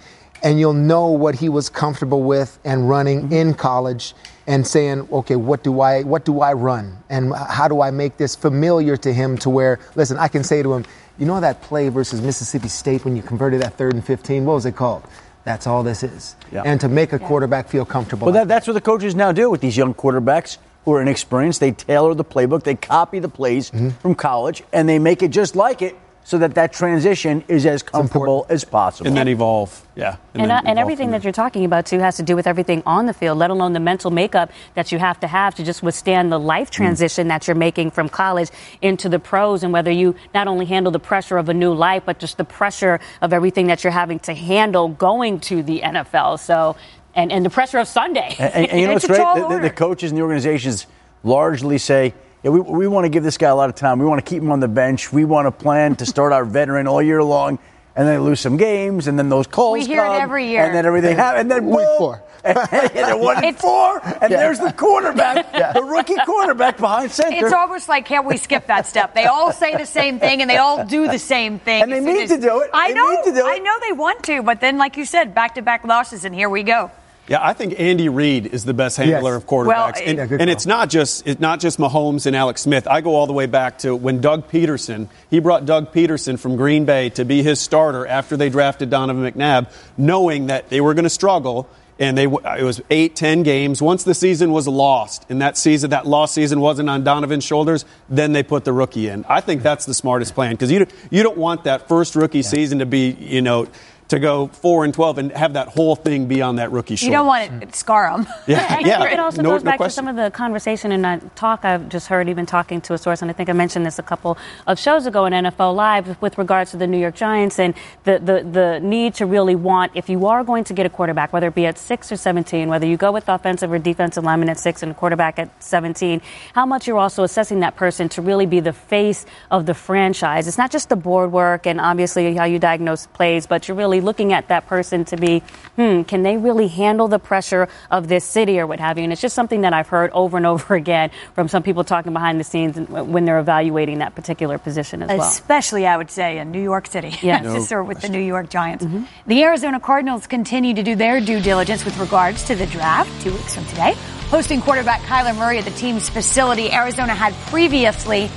and 0.47 0.61
you'll 0.61 0.73
know 0.73 1.09
what 1.09 1.35
he 1.35 1.49
was 1.49 1.69
comfortable 1.69 2.23
with 2.23 2.61
and 2.65 2.89
running 2.89 3.23
mm-hmm. 3.23 3.33
in 3.33 3.55
college 3.55 4.15
and 4.47 4.65
saying, 4.65 5.09
okay, 5.11 5.35
what 5.35 5.65
do 5.65 5.81
I 5.81 6.05
what 6.05 6.25
do 6.25 6.41
I 6.41 6.53
run 6.53 6.99
and 7.11 7.35
how 7.35 7.67
do 7.67 7.81
I 7.81 7.91
make 7.91 8.17
this 8.17 8.37
familiar 8.37 8.97
to 8.99 9.13
him 9.13 9.37
to 9.39 9.51
where 9.51 9.81
listen, 9.97 10.17
I 10.19 10.29
can 10.29 10.45
say 10.45 10.63
to 10.63 10.73
him, 10.73 10.85
you 11.19 11.27
know 11.27 11.41
that 11.41 11.63
play 11.63 11.89
versus 11.89 12.23
Mississippi 12.23 12.69
State 12.69 13.05
when 13.05 13.17
you 13.17 13.23
converted 13.23 13.61
that 13.63 13.77
third 13.77 13.95
and 13.95 14.05
15, 14.05 14.45
what 14.45 14.55
was 14.55 14.67
it 14.67 14.77
called? 14.77 15.03
That's 15.43 15.67
all 15.67 15.83
this 15.83 16.05
is. 16.05 16.37
Yeah. 16.53 16.63
And 16.65 16.81
to 16.81 16.89
make 16.89 17.13
a 17.13 17.19
quarterback 17.19 17.69
feel 17.69 17.85
comfortable. 17.85 18.27
Well, 18.27 18.35
that, 18.35 18.47
that's 18.47 18.69
what 18.69 18.75
the 18.75 18.81
coaches 18.81 19.17
now 19.17 19.33
do 19.33 19.51
with 19.51 19.61
these 19.61 19.77
young 19.77 19.95
quarterbacks 19.95 20.59
who 20.85 20.93
are 20.93 21.03
inexperienced. 21.03 21.59
They 21.59 21.73
tailor 21.73 22.15
the 22.15 22.25
playbook, 22.25 22.63
they 22.63 22.77
copy 22.77 23.19
the 23.19 23.29
plays 23.29 23.73
mm-hmm. 23.73 23.91
from 23.91 24.15
college, 24.15 24.63
and 24.73 24.89
they 24.89 25.01
make 25.01 25.25
it 25.25 25.33
just 25.33 25.57
like 25.57 25.83
it 25.83 25.97
so 26.27 26.39
that 26.39 26.57
that 26.57 26.73
transition 26.73 27.45
is 27.47 27.65
as 27.67 27.85
comfortable 27.85 28.47
as 28.49 28.65
possible. 28.65 29.07
And 29.07 29.17
then 29.17 29.29
evolve. 29.29 29.87
Yeah. 29.95 30.17
And, 30.35 30.43
and, 30.43 30.51
uh, 30.51 30.61
and 30.65 30.77
everything 30.77 31.13
that 31.13 31.23
you're 31.23 31.33
talking 31.33 31.65
about, 31.65 31.87
too, 31.87 32.01
has 32.01 32.17
to 32.17 32.25
do 32.25 32.35
with 32.35 32.49
everything 32.49 32.83
on 32.85 33.07
the 33.07 33.15
field, 33.15 33.39
let 33.39 33.51
alone 33.51 33.75
the 33.75 33.81
mental 33.81 34.11
makeup 34.11 34.51
that 34.75 34.91
you 34.91 34.99
have 34.99 35.21
to 35.21 35.29
have 35.29 35.55
to 35.55 35.63
just 35.63 35.85
withstand 35.85 36.33
the 36.33 36.41
life 36.41 36.69
mm. 36.69 36.75
transition 36.75 37.27
mm. 37.27 37.29
that 37.29 37.47
you're 37.47 37.55
making 37.55 37.93
from 37.93 38.09
college 38.09 38.51
into 38.83 39.09
the 39.09 39.21
pros, 39.21 39.63
and 39.63 39.73
whether 39.73 39.93
you 39.93 40.17
not 40.35 40.49
only 40.49 40.67
handle 40.67 40.91
the 40.91 40.99
pressure 40.99 41.39
of 41.39 41.49
a 41.49 41.55
new 41.55 41.73
life, 41.73 42.03
but 42.05 42.19
just 42.19 42.39
the 42.39 42.45
pressure 42.45 42.99
of 43.23 43.33
everything 43.33 43.69
that 43.69 43.85
you're 43.85 43.93
having 43.93 44.19
to 44.19 44.35
handle 44.35 44.89
going 44.89 45.39
to 45.39 45.63
the 45.63 45.79
NFL. 45.79 46.41
So, 46.41 46.75
and, 47.15 47.31
and 47.31 47.47
the 47.47 47.51
pressure 47.51 47.79
of 47.79 47.87
Sunday. 47.87 48.35
And, 48.37 48.67
and 48.67 48.81
you 48.81 48.87
know 48.89 48.95
what's 48.95 49.07
great? 49.07 49.19
The, 49.19 49.47
the, 49.49 49.61
the 49.61 49.71
coaches 49.71 50.11
and 50.11 50.19
the 50.19 50.23
organizations 50.23 50.89
largely 51.23 51.79
say, 51.79 52.15
yeah, 52.47 52.53
we, 52.53 52.61
we 52.61 52.87
want 52.87 53.05
to 53.05 53.09
give 53.09 53.25
this 53.25 53.39
guy 53.39 53.49
a 53.49 53.57
lot 53.57 53.69
of 53.69 53.75
time. 53.75 53.99
We 53.99 54.07
want 54.07 54.25
to 54.25 54.29
keep 54.29 54.41
him 54.41 54.53
on 54.53 54.61
the 54.61 54.69
bench. 54.69 55.13
We 55.13 55.25
want 55.25 55.47
to 55.47 55.51
plan 55.51 55.97
to 55.97 56.07
start 56.07 56.33
our 56.33 56.45
veteran 56.59 56.87
all 56.87 57.03
year 57.03 57.21
long, 57.21 57.59
and 57.97 58.07
then 58.07 58.23
lose 58.23 58.39
some 58.39 58.57
games, 58.57 59.09
and 59.09 59.19
then 59.19 59.29
those 59.29 59.49
calls 59.49 59.81
we 59.81 59.85
hear 59.85 60.05
come, 60.05 60.15
it 60.15 60.21
every 60.21 60.47
year, 60.49 60.65
and 60.65 60.73
then 60.73 60.87
everything 60.87 61.17
happens, 61.17 61.41
and 61.41 61.51
then 61.51 61.67
week 61.67 61.79
boom, 61.79 61.99
four, 61.99 62.23
and, 62.45 62.59
and 62.95 63.21
one 63.21 63.45
and 63.45 63.59
four, 63.59 64.01
and 64.05 64.31
yeah. 64.31 64.37
there's 64.37 64.61
the 64.61 64.73
quarterback, 64.73 65.47
yeah. 65.55 65.73
the 65.73 65.83
rookie 65.83 66.15
quarterback 66.25 66.77
behind 66.77 67.11
center. 67.11 67.45
It's 67.45 67.53
almost 67.53 67.89
like 67.89 68.05
can't 68.05 68.27
we 68.27 68.37
skip 68.37 68.69
that 68.69 68.87
step? 68.87 69.13
They 69.13 69.25
all 69.25 69.51
say 69.51 69.77
the 69.77 69.87
same 69.87 70.21
thing, 70.21 70.41
and 70.41 70.49
they 70.49 70.59
all 70.59 70.85
do 70.85 71.09
the 71.09 71.19
same 71.19 71.59
thing, 71.59 71.83
and 71.83 71.91
they 71.91 71.99
need 71.99 72.29
to 72.29 72.39
do 72.39 72.61
it. 72.61 72.71
I 72.73 72.89
they 72.89 72.95
know, 72.95 73.47
I 73.47 73.59
know 73.59 73.77
they 73.81 73.93
want 73.93 74.23
to, 74.25 74.45
but 74.45 74.61
then, 74.61 74.79
like 74.79 74.97
you 74.97 75.05
said, 75.05 75.35
back-to-back 75.35 75.85
losses, 75.85 76.25
and 76.25 76.33
here 76.33 76.49
we 76.49 76.63
go. 76.63 76.93
Yeah, 77.29 77.39
I 77.43 77.55
think 77.55 77.79
Andy 77.79 78.09
Reid 78.09 78.47
is 78.47 78.65
the 78.65 78.75
best 78.75 78.97
handler 78.97 79.35
yes. 79.35 79.43
of 79.43 79.49
quarterbacks, 79.49 79.67
well, 79.67 79.93
and, 80.05 80.19
yeah, 80.19 80.37
and 80.39 80.49
it's 80.49 80.65
not 80.67 80.89
just 80.89 81.27
it's 81.27 81.41
not 81.41 81.59
just 81.59 81.79
Mahomes 81.79 82.27
and 82.27 82.37
Alex 82.37 82.63
Smith. 82.63 82.87
I 82.87 83.01
go 83.01 83.17
all 83.17 83.27
the 83.27 83.33
way 83.33 83.47
back 83.47 83.79
to 83.79 83.97
when 83.97 84.21
Doug 84.21 84.49
Pederson 84.49 85.09
he 85.29 85.41
brought 85.41 85.67
Doug 85.67 85.93
Pederson 85.93 86.39
from 86.39 86.57
Green 86.57 86.85
Bay 86.85 87.11
to 87.11 87.25
be 87.25 87.43
his 87.43 87.61
starter 87.61 88.07
after 88.07 88.37
they 88.37 88.49
drafted 88.49 88.91
Donovan 88.91 89.33
McNabb, 89.33 89.73
knowing 89.97 90.47
that 90.47 90.69
they 90.69 90.81
were 90.81 90.95
going 90.95 91.05
to 91.05 91.11
struggle 91.11 91.69
and 91.99 92.17
they 92.17 92.25
it 92.25 92.63
was 92.63 92.83
eight, 92.91 93.17
ten 93.17 93.43
games. 93.43 93.81
Once 93.81 94.05
the 94.05 94.15
season 94.15 94.53
was 94.53 94.69
lost, 94.69 95.27
and 95.31 95.41
that 95.41 95.57
season, 95.57 95.91
that 95.91 96.07
lost 96.07 96.35
season 96.35 96.61
wasn't 96.61 96.91
on 96.91 97.05
Donovan's 97.05 97.45
shoulders, 97.45 97.85
then 98.09 98.33
they 98.33 98.43
put 98.43 98.65
the 98.65 98.73
rookie 98.73 99.09
in. 99.09 99.25
I 99.29 99.41
think 99.41 99.63
that's 99.63 99.87
the 99.87 99.95
smartest 99.95 100.35
plan 100.35 100.53
because 100.53 100.71
you 100.71 100.87
you 101.11 101.23
don't 101.23 101.39
want 101.39 101.65
that 101.65 101.89
first 101.89 102.15
rookie 102.15 102.39
yeah. 102.39 102.49
season 102.49 102.81
to 102.81 102.87
be 102.87 103.11
you 103.11 103.43
know 103.43 103.67
to 104.09 104.19
go 104.19 104.47
four 104.49 104.85
and 104.85 104.95
twelve 104.95 105.19
and 105.19 105.33
have 105.33 105.55
that 105.55 105.69
whole 105.69 105.97
thing 105.97 106.27
be 106.27 106.43
on 106.43 106.57
that 106.57 106.71
rookie 106.73 106.97
shoulder. 106.97 107.11
You 107.11 107.17
don't 107.19 107.27
want 107.27 107.63
it 107.63 107.73
to 107.73 107.79
scar 107.79 108.17
them. 108.17 108.27
Yeah, 108.47 108.79
yeah. 108.81 109.05
it 109.05 109.19
also 109.19 109.43
no, 109.43 109.51
goes 109.51 109.65
back 109.65 109.81
to 109.81 109.91
some 109.91 110.07
of 110.07 110.15
the 110.15 110.31
conversation 110.31 110.93
and 110.93 111.35
talk 111.35 111.65
I've 111.65 111.89
just 111.89 112.07
heard, 112.07 112.29
even 112.29 112.47
talking 112.47 112.81
to 112.83 112.95
a 112.95 112.99
source, 112.99 113.21
and 113.21 113.31
I 113.31 113.35
think 113.35 113.49
I 113.49 113.53
mentioned 113.53 113.85
this 113.85 113.99
a 113.99 114.05
couple 114.05 114.39
of 114.67 114.79
shows 114.79 115.07
ago 115.07 115.27
in 115.27 115.33
NFL 115.33 115.75
Live 115.75 116.21
with 116.23 116.39
regards 116.39 116.71
to 116.73 116.77
the 116.77 116.87
New 116.87 116.99
York 116.99 117.17
Giants 117.17 117.59
and 117.59 117.75
the, 118.05 118.19
the, 118.19 118.49
the 118.49 118.81
need 118.81 119.15
to 119.15 119.27
really 119.27 119.57
want, 119.57 119.93
if 119.95 120.09
you 120.09 120.27
are 120.27 120.45
going 120.45 120.65
to 120.65 120.75
get 120.75 120.87
a 120.87 120.91
quarterback, 120.91 121.33
whether 121.33 121.49
it 121.49 121.55
be 121.55 121.67
at 121.67 121.77
six 121.77 122.13
or 122.13 122.17
17, 122.17 122.69
whether 122.69 122.87
you 122.87 122.97
go 122.97 123.11
with 123.11 123.29
offensive 123.29 123.73
or 123.73 123.79
defensive 123.79 124.23
lineman 124.23 124.49
at 124.49 124.59
six 124.59 124.83
and 124.83 124.93
a 124.93 124.95
quarterback 124.95 125.39
at 125.39 125.63
17, 125.63 126.23
how 126.53 126.67
much 126.67 126.87
you're 126.87 126.99
also 126.99 127.25
assessing 127.25 127.61
that 127.61 127.77
person 127.77 128.09
to 128.11 128.23
really 128.23 128.47
be 128.47 128.61
the 128.61 128.73
face 128.73 129.27
of 129.51 129.67
the 129.67 129.75
franchise. 129.75 130.47
It's 130.47 130.59
not 130.59 130.71
just 130.71 130.89
the 130.89 130.97
board 130.97 131.33
work 131.33 131.67
and 131.67 131.81
obviously 131.81 132.35
how 132.35 132.45
you 132.45 132.59
diagnose 132.59 133.07
plays, 133.09 133.47
but 133.47 133.67
you're 133.69 133.77
really 133.77 133.96
really 133.97 134.05
looking 134.05 134.33
at 134.33 134.49
that 134.49 134.67
person 134.67 135.05
to 135.07 135.17
be, 135.17 135.41
hmm, 135.77 136.03
can 136.03 136.23
they 136.23 136.37
really 136.37 136.69
handle 136.69 137.09
the 137.09 137.19
pressure 137.19 137.69
of 137.91 138.09
this 138.09 138.25
city 138.25 138.61
or 138.61 138.67
what 138.67 138.81
have 138.81 138.99
you? 138.99 139.05
And 139.05 139.13
it's 139.13 139.23
just 139.23 139.35
something 139.35 139.63
that 139.63 139.73
I've 139.73 139.89
heard 139.89 140.11
over 140.13 140.37
and 140.37 140.47
over 140.47 140.75
again 140.83 141.11
from 141.35 141.49
some 141.49 141.63
people 141.63 141.85
talking 141.85 142.13
behind 142.13 142.39
the 142.39 142.45
scenes 142.45 142.77
when 142.89 143.25
they're 143.25 143.39
evaluating 143.39 143.99
that 143.99 144.15
particular 144.15 144.59
position 144.59 145.03
as 145.03 145.09
well. 145.09 145.21
Especially, 145.21 145.87
I 145.87 145.97
would 145.97 146.11
say, 146.11 146.39
in 146.39 146.51
New 146.51 146.63
York 146.63 146.87
City. 146.87 147.15
Yeah. 147.23 147.41
no 147.41 147.67
or 147.71 147.83
with 147.83 148.01
the 148.01 148.09
New 148.09 148.21
York 148.21 148.51
Giants. 148.51 148.85
Mm-hmm. 148.85 149.05
The 149.27 149.43
Arizona 149.43 149.81
Cardinals 149.81 150.27
continue 150.27 150.75
to 150.75 150.83
do 150.83 150.95
their 150.95 151.21
due 151.21 151.41
diligence 151.41 151.85
with 151.85 151.99
regards 151.99 152.45
to 152.45 152.55
the 152.55 152.67
draft 152.67 153.11
two 153.23 153.33
weeks 153.33 153.55
from 153.55 153.65
today. 153.67 153.95
Hosting 154.29 154.61
quarterback 154.61 155.01
Kyler 155.03 155.37
Murray 155.37 155.59
at 155.59 155.65
the 155.65 155.71
team's 155.73 156.09
facility, 156.09 156.73
Arizona 156.73 157.15
had 157.15 157.33
previously 157.51 158.29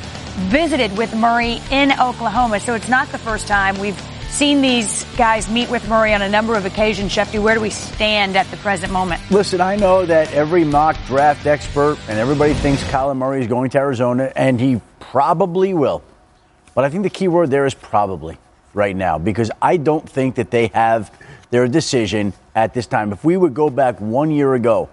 visited 0.50 0.98
with 0.98 1.14
Murray 1.16 1.60
in 1.72 1.92
Oklahoma, 2.00 2.60
so 2.60 2.74
it's 2.74 2.88
not 2.90 3.10
the 3.10 3.18
first 3.18 3.48
time 3.48 3.78
we've 3.80 4.00
seen 4.30 4.62
these 4.62 5.04
guys 5.18 5.50
meet 5.50 5.70
with 5.70 5.88
Murray 5.90 6.14
on 6.14 6.22
a 6.22 6.30
number 6.30 6.56
of 6.56 6.66
occasions. 6.66 7.14
Shefty, 7.14 7.42
where 7.42 7.56
do 7.56 7.62
we 7.62 7.70
stand 7.70 8.38
at 8.38 8.50
the 8.52 8.58
present 8.58 8.94
moment? 8.94 9.22
Listen, 9.32 9.60
I 9.60 9.76
know 9.76 10.06
that 10.06 10.32
every 10.34 10.64
mock 10.64 10.96
draft 11.08 11.46
expert 11.46 11.98
and 12.08 12.18
everybody 12.18 12.54
thinks 12.54 12.84
Kyler 12.84 13.18
Murray 13.18 13.42
is 13.42 13.48
going 13.48 13.70
to 13.72 13.78
Arizona, 13.80 14.32
and 14.36 14.60
he 14.60 14.82
probably 15.00 15.74
will. 15.74 16.04
But 16.76 16.86
I 16.86 16.90
think 16.90 17.04
the 17.04 17.10
key 17.10 17.28
word 17.28 17.50
there 17.50 17.66
is 17.66 17.74
probably 17.74 18.38
right 18.74 18.96
now 18.96 19.18
because 19.18 19.52
I 19.62 19.78
don't 19.78 20.08
think 20.08 20.36
that 20.36 20.52
they 20.52 20.68
have 20.68 21.12
their 21.50 21.68
decision 21.68 22.34
at 22.56 22.74
this 22.74 22.88
time. 22.88 23.12
If 23.12 23.24
we 23.24 23.36
would 23.36 23.54
go 23.54 23.70
back 23.70 24.00
one 24.00 24.32
year 24.32 24.54
ago 24.54 24.90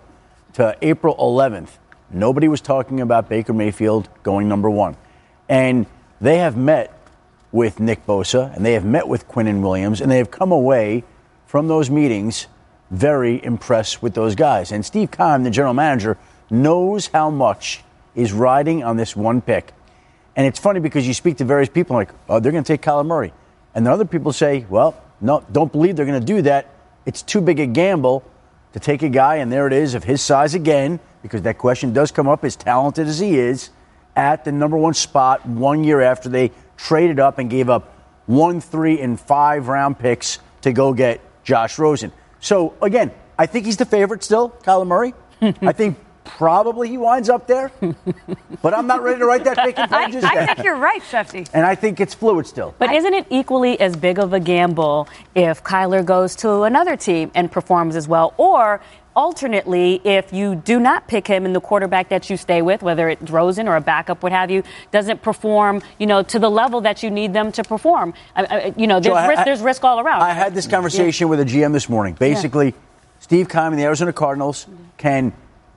to 0.54 0.76
April 0.80 1.14
11th, 1.16 1.68
nobody 2.10 2.48
was 2.48 2.60
talking 2.60 3.00
about 3.00 3.28
Baker 3.28 3.52
Mayfield 3.52 4.08
going 4.22 4.48
number 4.48 4.70
one. 4.70 4.96
And 5.48 5.86
they 6.20 6.38
have 6.38 6.56
met 6.56 6.95
with 7.52 7.80
Nick 7.80 8.06
Bosa 8.06 8.54
and 8.54 8.64
they 8.64 8.74
have 8.74 8.84
met 8.84 9.08
with 9.08 9.28
Quinnen 9.28 9.62
Williams 9.62 10.00
and 10.00 10.10
they 10.10 10.18
have 10.18 10.30
come 10.30 10.52
away 10.52 11.04
from 11.46 11.68
those 11.68 11.90
meetings 11.90 12.46
very 12.90 13.42
impressed 13.44 14.02
with 14.02 14.14
those 14.14 14.34
guys. 14.34 14.72
And 14.72 14.84
Steve 14.84 15.10
Keim, 15.10 15.42
the 15.42 15.50
general 15.50 15.74
manager, 15.74 16.18
knows 16.50 17.08
how 17.08 17.30
much 17.30 17.82
is 18.14 18.32
riding 18.32 18.84
on 18.84 18.96
this 18.96 19.16
one 19.16 19.40
pick. 19.40 19.72
And 20.36 20.46
it's 20.46 20.58
funny 20.58 20.80
because 20.80 21.06
you 21.06 21.14
speak 21.14 21.38
to 21.38 21.44
various 21.44 21.68
people 21.68 21.96
like, 21.96 22.10
oh, 22.28 22.40
they're 22.40 22.52
going 22.52 22.64
to 22.64 22.68
take 22.72 22.82
Kyler 22.82 23.06
Murray. 23.06 23.32
And 23.74 23.86
then 23.86 23.92
other 23.92 24.04
people 24.04 24.32
say, 24.32 24.66
well, 24.68 25.02
no, 25.20 25.44
don't 25.50 25.72
believe 25.72 25.96
they're 25.96 26.06
going 26.06 26.20
to 26.20 26.26
do 26.26 26.42
that. 26.42 26.74
It's 27.06 27.22
too 27.22 27.40
big 27.40 27.58
a 27.60 27.66
gamble 27.66 28.22
to 28.72 28.80
take 28.80 29.02
a 29.02 29.08
guy, 29.08 29.36
and 29.36 29.50
there 29.50 29.66
it 29.66 29.72
is, 29.72 29.94
of 29.94 30.04
his 30.04 30.20
size 30.20 30.54
again, 30.54 31.00
because 31.22 31.42
that 31.42 31.56
question 31.56 31.92
does 31.92 32.10
come 32.10 32.28
up, 32.28 32.44
as 32.44 32.56
talented 32.56 33.06
as 33.06 33.18
he 33.18 33.38
is, 33.38 33.70
at 34.14 34.44
the 34.44 34.52
number 34.52 34.76
one 34.76 34.92
spot 34.92 35.46
one 35.46 35.84
year 35.84 36.00
after 36.00 36.28
they 36.28 36.50
traded 36.76 37.20
up 37.20 37.38
and 37.38 37.50
gave 37.50 37.68
up 37.68 37.92
one, 38.26 38.60
three, 38.60 39.00
and 39.00 39.18
five 39.18 39.68
round 39.68 39.98
picks 39.98 40.38
to 40.62 40.72
go 40.72 40.92
get 40.92 41.20
Josh 41.44 41.78
Rosen. 41.78 42.12
So 42.40 42.74
again, 42.82 43.12
I 43.38 43.46
think 43.46 43.66
he's 43.66 43.76
the 43.76 43.84
favorite 43.84 44.24
still, 44.24 44.50
Kyler 44.62 44.86
Murray. 44.86 45.14
I 45.40 45.72
think 45.72 45.98
probably 46.26 46.88
he 46.88 46.98
winds 46.98 47.28
up 47.28 47.46
there, 47.46 47.72
but 48.62 48.74
I'm 48.74 48.86
not 48.86 49.02
ready 49.02 49.18
to 49.18 49.26
write 49.26 49.44
that 49.44 49.58
pick 49.58 49.78
in 49.78 49.92
I, 49.92 50.04
I 50.04 50.46
think 50.46 50.64
you're 50.64 50.76
right, 50.76 51.02
Shefty. 51.02 51.48
And 51.52 51.64
I 51.64 51.74
think 51.74 52.00
it's 52.00 52.14
fluid 52.14 52.46
still. 52.46 52.74
But 52.78 52.92
isn't 52.92 53.14
it 53.14 53.26
equally 53.30 53.78
as 53.80 53.96
big 53.96 54.18
of 54.18 54.32
a 54.32 54.40
gamble 54.40 55.08
if 55.34 55.62
Kyler 55.64 56.04
goes 56.04 56.36
to 56.36 56.62
another 56.62 56.96
team 56.96 57.30
and 57.34 57.50
performs 57.50 57.96
as 57.96 58.06
well, 58.08 58.34
or 58.36 58.80
alternately, 59.16 60.02
if 60.04 60.32
you 60.32 60.54
do 60.54 60.78
not 60.78 61.08
pick 61.08 61.26
him 61.26 61.46
and 61.46 61.56
the 61.56 61.60
quarterback 61.60 62.10
that 62.10 62.28
you 62.28 62.36
stay 62.36 62.60
with, 62.60 62.82
whether 62.82 63.08
it's 63.08 63.30
Rosen 63.30 63.66
or 63.66 63.76
a 63.76 63.80
backup, 63.80 64.22
what 64.22 64.30
have 64.30 64.50
you, 64.50 64.62
doesn't 64.92 65.22
perform, 65.22 65.82
you 65.98 66.06
know, 66.06 66.22
to 66.22 66.38
the 66.38 66.50
level 66.50 66.82
that 66.82 67.02
you 67.02 67.10
need 67.10 67.32
them 67.32 67.50
to 67.52 67.64
perform. 67.64 68.12
I, 68.36 68.44
I, 68.44 68.74
you 68.76 68.86
know, 68.86 69.00
there's, 69.00 69.28
risk, 69.28 69.40
I, 69.40 69.44
there's 69.44 69.62
risk 69.62 69.82
all 69.82 70.00
around. 70.00 70.20
I 70.20 70.34
had 70.34 70.54
this 70.54 70.66
conversation 70.66 71.26
yeah. 71.26 71.30
with 71.30 71.40
a 71.40 71.44
GM 71.44 71.72
this 71.72 71.88
morning. 71.88 72.14
Basically, 72.14 72.66
yeah. 72.66 72.72
Steve 73.20 73.48
Keim 73.48 73.72
and 73.72 73.78
the 73.78 73.84
Arizona 73.84 74.12
Cardinals 74.12 74.66
can 74.98 75.32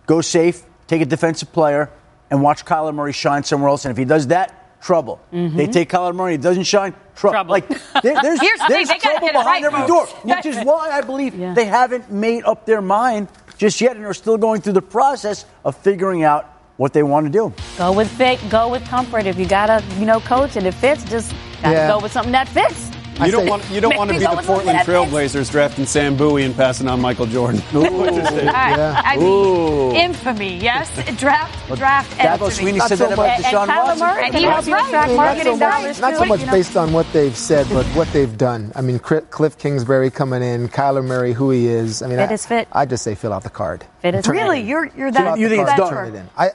go 0.10 0.22
safe, 0.22 0.64
take 0.88 1.04
a 1.04 1.06
defensive 1.06 1.54
player, 1.54 1.92
and 2.32 2.42
watch 2.42 2.66
Kyler 2.66 2.94
Murray 2.96 3.14
shine 3.14 3.44
somewhere 3.44 3.70
else. 3.70 3.86
And 3.86 3.92
if 3.92 3.98
he 3.98 4.06
does 4.06 4.28
that, 4.28 4.82
trouble. 4.82 5.22
Mm-hmm. 5.32 5.56
They 5.56 5.68
take 5.68 5.90
Kyler 5.90 6.16
Murray, 6.16 6.32
he 6.32 6.38
doesn't 6.40 6.64
shine, 6.64 6.94
tr- 7.16 7.28
trouble. 7.28 7.52
Like 7.52 7.68
there, 7.68 8.20
there's, 8.22 8.40
there's 8.68 8.90
trouble 8.90 9.28
behind 9.28 9.64
right, 9.66 9.74
every 9.74 9.86
door, 9.86 10.08
which 10.24 10.48
is 10.48 10.58
why 10.66 10.90
I 10.90 11.02
believe 11.02 11.36
yeah. 11.36 11.54
they 11.54 11.66
haven't 11.66 12.12
made 12.12 12.44
up 12.44 12.66
their 12.66 12.82
mind 12.82 13.28
just 13.60 13.80
yet 13.82 13.98
and 13.98 14.06
are 14.06 14.16
still 14.16 14.38
going 14.38 14.62
through 14.62 14.74
the 14.74 14.82
process 14.82 15.46
of 15.64 15.78
figuring 15.78 16.24
out 16.24 16.46
what 16.78 16.92
they 16.92 17.04
want 17.04 17.28
to 17.28 17.32
do. 17.32 17.54
Go 17.78 17.92
with 17.92 18.10
fit, 18.10 18.40
go 18.50 18.70
with 18.72 18.84
comfort. 18.86 19.28
If 19.28 19.38
you 19.38 19.46
gotta, 19.46 19.84
you 20.00 20.08
know, 20.08 20.20
coach 20.22 20.56
and 20.56 20.66
it 20.66 20.74
fits, 20.74 21.04
just 21.04 21.36
yeah. 21.62 21.88
go 21.88 22.00
with 22.00 22.12
something 22.12 22.32
that 22.32 22.48
fits. 22.48 22.89
You 23.26 23.32
don't 23.32 23.48
want 23.48 23.70
you 23.70 23.82
don't 23.82 23.98
want 23.98 24.10
to 24.12 24.18
be 24.18 24.24
the 24.24 24.42
Portland 24.46 24.80
Trailblazers 24.80 25.52
drafting 25.52 25.86
Sam 25.86 26.16
Bowie 26.16 26.44
and 26.44 26.56
passing 26.56 26.88
on 26.88 27.02
Michael 27.02 27.26
Jordan. 27.26 27.62
Ooh, 27.76 28.06
yeah. 28.06 29.02
I 29.04 29.18
mean, 29.18 29.96
infamy, 29.96 30.58
yes, 30.58 30.90
draft 31.20 31.76
draft. 31.76 32.18
Dabo 32.18 32.50
Swinney 32.50 32.82
said 32.88 32.98
that 33.00 33.12
about 33.12 33.40
Deshaun 33.40 33.68
Watson. 33.68 34.08
And 34.26 34.36
he 34.36 34.44
helps 34.44 34.68
you 34.68 34.76
attract 34.76 35.14
marketing 35.14 35.60
dollars. 35.60 36.00
Not 36.00 36.16
so 36.16 36.26
much 36.26 36.46
based 36.48 36.78
on 36.78 36.94
what 36.94 37.12
they've 37.12 37.36
said, 37.36 37.68
but 37.70 37.86
what 37.88 38.08
they've 38.14 38.38
done. 38.38 38.72
I 38.76 38.82
mean, 38.82 39.00
Cliff 39.00 39.58
Kingsbury 39.58 40.12
coming 40.12 40.42
in, 40.42 40.70
Kyler 40.70 41.06
Murray, 41.06 41.34
who 41.34 41.52
he 41.52 41.68
is. 41.68 42.02
I 42.02 42.08
mean, 42.08 42.18
fit 42.18 42.30
I, 42.30 42.34
is 42.34 42.46
fit. 42.46 42.68
I 42.72 42.86
just 42.86 43.04
say 43.04 43.16
fill 43.16 43.34
out 43.34 43.44
the 43.44 43.50
card. 43.50 43.86
Fit 44.02 44.16
is 44.16 44.28
really 44.28 44.62
you're 44.62 44.86
you're 44.96 45.12
that. 45.12 45.38
You 45.38 45.50
think 45.50 45.68
it's 45.68 45.76
done? 45.76 46.30
I 46.38 46.52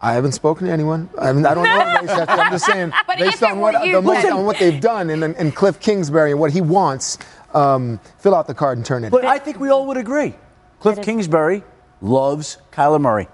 I 0.00 0.12
haven't 0.12 0.32
spoken 0.32 0.66
to 0.66 0.72
anyone. 0.72 1.08
I, 1.18 1.32
mean, 1.32 1.46
I 1.46 1.54
don't 1.54 1.64
know 1.64 1.70
I'm 2.28 2.52
just 2.52 2.66
saying, 2.66 2.92
based 3.16 3.42
on 3.42 3.60
what, 3.60 3.72
the, 3.72 3.94
on 3.96 4.44
what 4.44 4.58
they've 4.58 4.80
done 4.80 5.10
and, 5.10 5.24
and 5.24 5.54
Cliff 5.54 5.80
Kingsbury 5.80 6.32
and 6.32 6.40
what 6.40 6.52
he 6.52 6.60
wants, 6.60 7.18
um, 7.54 7.98
fill 8.18 8.34
out 8.34 8.46
the 8.46 8.54
card 8.54 8.76
and 8.78 8.86
turn 8.86 9.04
it. 9.04 9.10
But 9.10 9.24
I 9.24 9.38
think 9.38 9.58
we 9.58 9.70
all 9.70 9.86
would 9.86 9.96
agree. 9.96 10.34
Cliff 10.80 11.00
Kingsbury 11.02 11.62
loves 12.00 12.58
Kyler 12.72 13.00
Murray. 13.00 13.28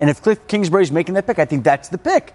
And 0.00 0.08
if 0.08 0.22
Cliff 0.22 0.46
Kingsbury's 0.48 0.90
making 0.90 1.14
that 1.14 1.26
pick, 1.26 1.38
I 1.38 1.44
think 1.44 1.62
that's 1.62 1.88
the 1.90 1.98
pick. 1.98 2.34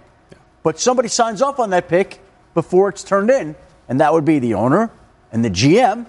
But 0.63 0.79
somebody 0.79 1.09
signs 1.09 1.41
off 1.41 1.59
on 1.59 1.71
that 1.71 1.89
pick 1.89 2.21
before 2.53 2.89
it's 2.89 3.03
turned 3.03 3.29
in, 3.29 3.55
and 3.89 3.99
that 3.99 4.13
would 4.13 4.25
be 4.25 4.39
the 4.39 4.53
owner 4.53 4.91
and 5.31 5.43
the 5.43 5.49
GM, 5.49 6.05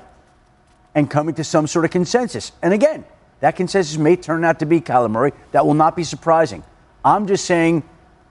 and 0.95 1.11
coming 1.11 1.35
to 1.35 1.45
some 1.45 1.67
sort 1.67 1.85
of 1.85 1.91
consensus. 1.91 2.53
And 2.63 2.73
again, 2.73 3.05
that 3.41 3.57
consensus 3.57 3.97
may 3.99 4.17
turn 4.17 4.45
out 4.45 4.61
to 4.61 4.67
be 4.67 4.81
Kyler 4.81 5.11
Murray. 5.11 5.33
That 5.53 5.67
will 5.67 5.75
not 5.75 5.97
be 5.97 6.05
surprising. 6.05 6.63
I'm 7.05 7.27
just 7.27 7.45
saying, 7.45 7.83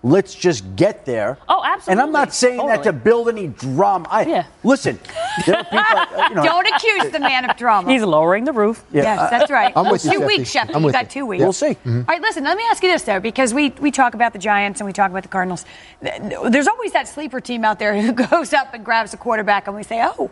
let's 0.03 0.33
just 0.35 0.75
get 0.75 1.05
there. 1.05 1.37
Oh, 1.47 1.61
absolutely. 1.63 1.91
And 1.91 2.01
I'm 2.01 2.11
not 2.11 2.33
saying 2.33 2.59
totally. 2.59 2.77
that 2.77 2.83
to 2.83 2.93
build 2.93 3.29
any 3.29 3.47
drama. 3.47 4.07
I, 4.09 4.25
yeah. 4.25 4.45
Listen, 4.63 4.99
people, 5.43 5.53
uh, 5.71 6.27
you 6.29 6.35
know, 6.35 6.43
don't 6.43 6.67
accuse 6.67 7.11
the 7.11 7.19
man 7.19 7.49
of 7.49 7.57
drama. 7.57 7.91
He's 7.91 8.03
lowering 8.03 8.45
the 8.45 8.53
roof. 8.53 8.83
Yeah. 8.91 9.03
Yes, 9.03 9.29
that's 9.29 9.51
right. 9.51 9.73
I'm 9.75 9.91
with 9.91 10.01
two 10.01 10.11
you, 10.13 10.21
weeks, 10.21 10.53
Shefty. 10.53 10.75
I'm 10.75 10.83
you 10.83 10.91
got 10.91 11.09
two 11.09 11.25
weeks. 11.25 11.41
We'll 11.41 11.53
see. 11.53 11.67
Mm-hmm. 11.67 11.99
All 11.99 12.03
right, 12.07 12.21
listen. 12.21 12.43
Let 12.43 12.57
me 12.57 12.63
ask 12.69 12.81
you 12.83 12.89
this 12.89 13.03
though, 13.03 13.19
because 13.19 13.53
we 13.53 13.69
we 13.79 13.91
talk 13.91 14.13
about 14.13 14.33
the 14.33 14.39
Giants 14.39 14.79
and 14.79 14.85
we 14.85 14.93
talk 14.93 15.11
about 15.11 15.23
the 15.23 15.29
Cardinals. 15.29 15.65
There's 16.01 16.67
always 16.67 16.91
that 16.93 17.07
sleeper 17.07 17.41
team 17.41 17.65
out 17.65 17.79
there 17.79 17.99
who 18.01 18.13
goes 18.13 18.53
up 18.53 18.73
and 18.73 18.83
grabs 18.83 19.13
a 19.13 19.17
quarterback, 19.17 19.67
and 19.67 19.75
we 19.75 19.83
say, 19.83 20.01
oh. 20.03 20.31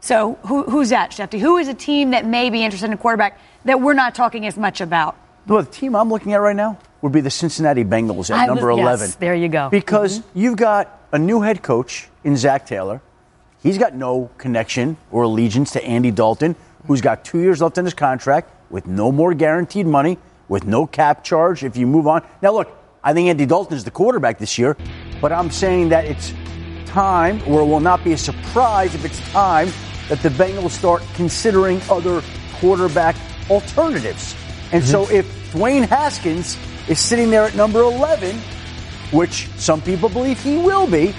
So 0.00 0.36
who, 0.46 0.64
who's 0.64 0.88
that, 0.88 1.12
Shefty? 1.12 1.38
Who 1.38 1.58
is 1.58 1.68
a 1.68 1.74
team 1.74 2.10
that 2.10 2.26
may 2.26 2.50
be 2.50 2.64
interested 2.64 2.86
in 2.86 2.92
a 2.92 2.96
quarterback 2.96 3.38
that 3.64 3.80
we're 3.80 3.94
not 3.94 4.16
talking 4.16 4.46
as 4.46 4.56
much 4.56 4.80
about? 4.80 5.16
Well, 5.46 5.62
the 5.62 5.70
team 5.70 5.94
I'm 5.94 6.08
looking 6.08 6.32
at 6.32 6.40
right 6.40 6.56
now 6.56 6.76
would 7.02 7.12
be 7.12 7.20
the 7.20 7.30
Cincinnati 7.30 7.84
Bengals 7.84 8.30
at 8.30 8.38
I 8.38 8.46
number 8.46 8.70
was, 8.70 8.78
11. 8.78 9.06
Yes, 9.08 9.14
there 9.16 9.34
you 9.34 9.48
go. 9.48 9.68
Because 9.68 10.20
mm-hmm. 10.20 10.38
you've 10.38 10.56
got 10.56 11.00
a 11.12 11.18
new 11.18 11.42
head 11.42 11.62
coach 11.62 12.08
in 12.24 12.36
Zac 12.36 12.66
Taylor. 12.66 13.02
He's 13.62 13.76
got 13.78 13.94
no 13.94 14.30
connection 14.38 14.96
or 15.10 15.24
allegiance 15.24 15.72
to 15.72 15.84
Andy 15.84 16.10
Dalton, 16.10 16.56
who's 16.86 17.00
got 17.00 17.24
two 17.24 17.40
years 17.40 17.60
left 17.60 17.76
in 17.78 17.84
his 17.84 17.94
contract 17.94 18.50
with 18.70 18.86
no 18.86 19.12
more 19.12 19.34
guaranteed 19.34 19.86
money, 19.86 20.18
with 20.48 20.64
no 20.64 20.86
cap 20.86 21.22
charge 21.22 21.62
if 21.62 21.76
you 21.76 21.86
move 21.86 22.06
on. 22.06 22.24
Now, 22.40 22.52
look, 22.52 22.76
I 23.04 23.12
think 23.12 23.28
Andy 23.28 23.46
Dalton 23.46 23.76
is 23.76 23.84
the 23.84 23.90
quarterback 23.90 24.38
this 24.38 24.58
year, 24.58 24.76
but 25.20 25.32
I'm 25.32 25.50
saying 25.50 25.90
that 25.90 26.04
it's 26.04 26.32
time, 26.86 27.42
or 27.46 27.60
it 27.60 27.66
will 27.66 27.80
not 27.80 28.02
be 28.04 28.12
a 28.12 28.18
surprise 28.18 28.94
if 28.94 29.04
it's 29.04 29.18
time 29.30 29.68
that 30.08 30.20
the 30.20 30.28
Bengals 30.30 30.70
start 30.70 31.02
considering 31.14 31.80
other 31.90 32.22
quarterback 32.54 33.16
alternatives. 33.50 34.34
And 34.72 34.84
so 34.84 35.08
if 35.10 35.26
Dwayne 35.52 35.86
Haskins 35.86 36.56
is 36.88 36.98
sitting 36.98 37.30
there 37.30 37.44
at 37.44 37.54
number 37.54 37.80
11, 37.82 38.36
which 39.12 39.48
some 39.56 39.80
people 39.80 40.08
believe 40.08 40.40
he 40.42 40.56
will 40.58 40.86
be, 40.86 41.14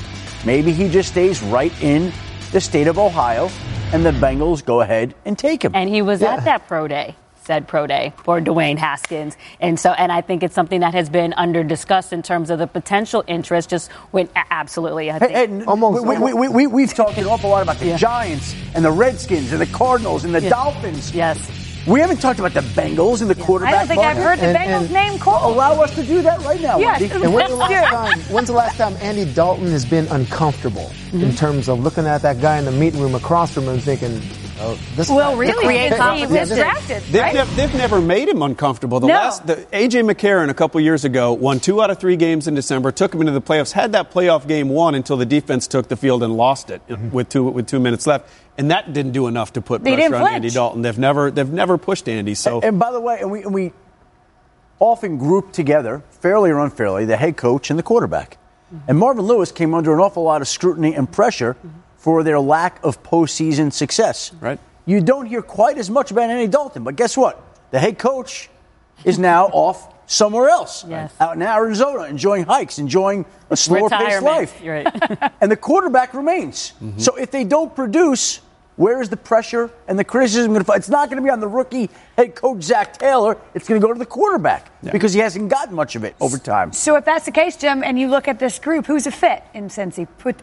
maybe 0.46 0.72
he 0.72 0.90
just 0.90 1.10
stays 1.10 1.42
right 1.44 1.74
in 1.82 2.12
the 2.52 2.62
state 2.62 2.88
of 2.88 2.98
Ohio 3.00 3.50
and 3.94 4.06
the 4.06 4.12
Bengals 4.12 4.64
go 4.66 4.82
ahead 4.82 5.14
and 5.26 5.38
take 5.38 5.64
him. 5.64 5.72
And 5.76 5.90
he 5.90 6.02
was 6.02 6.22
Yeah. 6.22 6.36
at 6.36 6.46
that 6.46 6.68
pro 6.68 6.88
day, 6.88 7.16
said 7.46 7.68
pro 7.68 7.86
day 7.88 8.14
for 8.24 8.42
Dwayne 8.42 8.78
Haskins. 8.78 9.38
And 9.60 9.80
so, 9.80 9.92
and 9.92 10.12
I 10.12 10.22
think 10.22 10.42
it's 10.44 10.56
something 10.56 10.80
that 10.82 10.94
has 10.96 11.10
been 11.10 11.34
under 11.38 11.64
discussed 11.64 12.12
in 12.14 12.24
terms 12.24 12.50
of 12.50 12.58
the 12.60 12.68
potential 12.68 13.24
interest. 13.28 13.70
Just 13.70 13.92
when 14.12 14.30
absolutely, 14.52 15.12
I 15.12 15.20
think. 15.20 15.32
Hey, 15.32 15.44
and 15.46 15.66
we, 15.68 16.00
we, 16.18 16.34
we, 16.34 16.48
we, 16.50 16.68
we've 16.68 16.94
talked 16.94 17.18
an 17.20 17.26
awful 17.28 17.50
lot 17.52 17.62
about 17.64 17.78
the 17.80 17.88
Yeah. 17.88 17.98
Giants 17.98 18.56
and 18.76 18.84
the 18.84 18.92
Redskins 18.92 19.52
and 19.52 19.62
the 19.62 19.68
Cardinals 19.68 20.26
and 20.26 20.34
the 20.34 20.42
Yeah. 20.42 20.50
Dolphins. 20.50 21.14
Yes. 21.14 21.38
We 21.86 22.00
haven't 22.00 22.22
talked 22.22 22.40
about 22.40 22.54
the 22.54 22.62
Bengals 22.62 23.22
and 23.22 23.30
the 23.30 23.36
quarterback. 23.36 23.74
I 23.74 23.78
don't 23.80 23.88
think 23.88 24.02
I've 24.02 24.16
heard 24.18 24.40
the 24.40 24.48
And- 24.48 24.88
Bengals 24.88 24.92
name 24.92 25.20
called. 25.20 25.54
Allow 25.54 25.82
us 25.82 25.94
to 25.96 26.04
do 26.04 26.22
that 26.22 26.40
right 26.46 26.62
now. 26.62 26.78
Yes. 26.80 27.02
Wendy. 27.02 27.26
And 27.26 27.34
when's 27.34 27.50
the 27.50 27.56
last 27.58 27.90
time? 27.92 28.20
When's 28.34 28.48
the 28.48 28.54
last 28.54 28.78
time 28.78 28.96
Andy 29.02 29.26
Dalton 29.34 29.68
has 29.68 29.86
been 29.86 30.08
uncomfortable 30.08 30.92
Mm-hmm. 31.14 31.26
in 31.26 31.36
terms 31.36 31.70
of 31.70 31.80
looking 31.82 32.08
at 32.08 32.24
that 32.24 32.42
guy 32.42 32.58
in 32.58 32.66
the 32.66 32.72
meeting 32.72 33.00
room 33.00 33.14
across 33.14 33.54
from 33.54 33.66
him, 33.66 33.78
thinking, 33.80 34.20
"Oh, 34.64 34.78
this." 34.96 35.10
Well, 35.10 35.34
guy- 35.34 35.38
really, 35.38 35.66
create 35.66 35.90
because 35.92 35.98
he 35.98 35.98
confidence. 36.26 36.32
was 36.32 36.50
Yeah, 36.50 36.56
this- 36.74 36.88
drafted, 36.88 37.04
They've, 37.12 37.22
right? 37.22 37.34
nev- 37.36 37.56
they've 37.56 37.76
never 37.76 38.02
made 38.02 38.30
him 38.30 38.42
uncomfortable. 38.42 39.00
The 39.00 39.08
No. 39.08 39.14
last, 39.14 39.46
the, 39.46 39.56
AJ 39.72 40.02
McCarron 40.04 40.50
a 40.50 40.54
couple 40.54 40.80
years 40.82 41.06
ago 41.06 41.34
won 41.34 41.60
two 41.60 41.82
out 41.82 41.90
of 41.90 42.00
three 42.00 42.16
games 42.16 42.48
in 42.48 42.56
December, 42.56 42.92
took 42.92 43.14
him 43.14 43.20
into 43.22 43.34
the 43.34 43.42
playoffs, 43.42 43.72
had 43.74 43.92
that 43.92 44.12
playoff 44.12 44.48
game 44.48 44.70
won 44.70 44.96
until 44.96 45.18
the 45.18 45.26
defense 45.26 45.68
took 45.68 45.88
the 45.90 45.96
field 45.98 46.24
and 46.24 46.36
lost 46.36 46.70
it 46.70 46.82
mm-hmm. 46.88 47.10
with 47.12 47.30
two 47.30 47.44
with 47.44 47.68
two 47.68 47.80
minutes 47.80 48.08
left, 48.08 48.28
and 48.58 48.72
that 48.72 48.94
didn't 48.94 49.12
do 49.12 49.28
enough 49.28 49.54
to 49.54 49.62
put 49.62 49.84
They 49.84 49.92
pressure 49.92 50.02
didn't 50.04 50.16
on 50.16 50.22
flinch. 50.22 50.36
Andy 50.36 50.50
Dalton. 50.50 50.82
They've 50.82 50.98
never 50.98 51.30
they've 51.32 51.50
never 51.52 51.78
pushed 51.78 52.08
Andy. 52.08 52.34
So 52.36 52.62
And 52.62 52.80
by 52.80 52.92
the 52.92 53.02
way, 53.02 53.20
and 53.20 53.32
we, 53.32 53.44
and 53.44 53.54
we 53.54 53.74
often 54.80 55.18
group 55.18 55.52
together, 55.52 56.04
fairly 56.22 56.52
or 56.52 56.60
unfairly, 56.60 57.06
the 57.06 57.18
head 57.18 57.38
coach 57.38 57.70
and 57.70 57.80
the 57.80 57.84
quarterback. 57.84 58.38
Mm-hmm. 58.74 58.90
And 58.90 58.98
Marvin 59.00 59.26
Lewis 59.26 59.52
came 59.52 59.74
under 59.74 59.94
an 59.94 60.00
awful 60.00 60.24
lot 60.24 60.42
of 60.42 60.48
scrutiny 60.48 60.94
and 60.96 61.10
pressure 61.12 61.54
mm-hmm. 61.54 61.80
For 62.04 62.22
their 62.22 62.38
lack 62.38 62.84
of 62.84 63.02
postseason 63.02 63.72
success. 63.72 64.34
Right. 64.42 64.60
You 64.86 65.00
don't 65.00 65.26
hear 65.26 65.42
quite 65.42 65.78
as 65.78 65.90
much 65.90 66.12
about 66.12 66.30
Andy 66.30 66.48
Dalton, 66.48 66.84
but 66.84 66.98
guess 66.98 67.16
what? 67.16 67.42
The 67.72 67.80
head 67.80 67.98
coach 67.98 68.50
is 69.06 69.18
now 69.18 69.46
off 69.54 69.88
somewhere 70.06 70.50
else, 70.50 70.84
Yes. 70.86 71.14
out 71.22 71.38
in 71.38 71.42
Arizona, 71.42 72.04
enjoying 72.04 72.44
hikes, 72.44 72.78
enjoying 72.78 73.26
a 73.50 73.56
slower 73.56 73.90
paced 73.90 74.22
life. 74.22 74.62
Right. 74.62 74.86
and 75.42 75.50
the 75.50 75.56
quarterback 75.56 76.14
remains. 76.14 76.74
Mm-hmm. 76.84 77.00
So 77.00 77.16
if 77.16 77.32
they 77.32 77.46
don't 77.46 77.74
produce, 77.74 78.42
where 78.76 79.02
is 79.02 79.08
the 79.08 79.16
pressure 79.16 79.70
and 79.88 79.98
the 79.98 80.04
criticism 80.04 80.52
going 80.52 80.60
to? 80.60 80.66
fall? 80.66 80.76
It's 80.76 80.90
not 80.90 81.08
going 81.10 81.22
to 81.22 81.24
be 81.24 81.30
on 81.30 81.40
the 81.40 81.48
rookie 81.48 81.90
head 82.18 82.36
coach 82.36 82.64
Zac 82.64 82.98
Taylor. 82.98 83.38
It's 83.54 83.66
going 83.66 83.80
to 83.80 83.88
go 83.88 83.94
to 83.94 83.98
the 83.98 84.06
quarterback 84.06 84.72
because 84.92 85.14
he 85.14 85.22
hasn't 85.22 85.48
gotten 85.50 85.74
much 85.74 85.96
of 85.96 86.04
it 86.04 86.16
over 86.20 86.38
time. 86.38 86.74
So 86.74 86.98
if 86.98 87.06
that's 87.06 87.24
the 87.24 87.32
case, 87.32 87.56
Jim, 87.56 87.82
and 87.82 87.98
you 87.98 88.10
look 88.10 88.28
at 88.28 88.40
this 88.40 88.60
group, 88.60 88.88
who's 88.88 89.08
a 89.08 89.12
fit 89.12 89.44
in 89.54 89.70
Cincy 89.70 90.06
pot- 90.18 90.42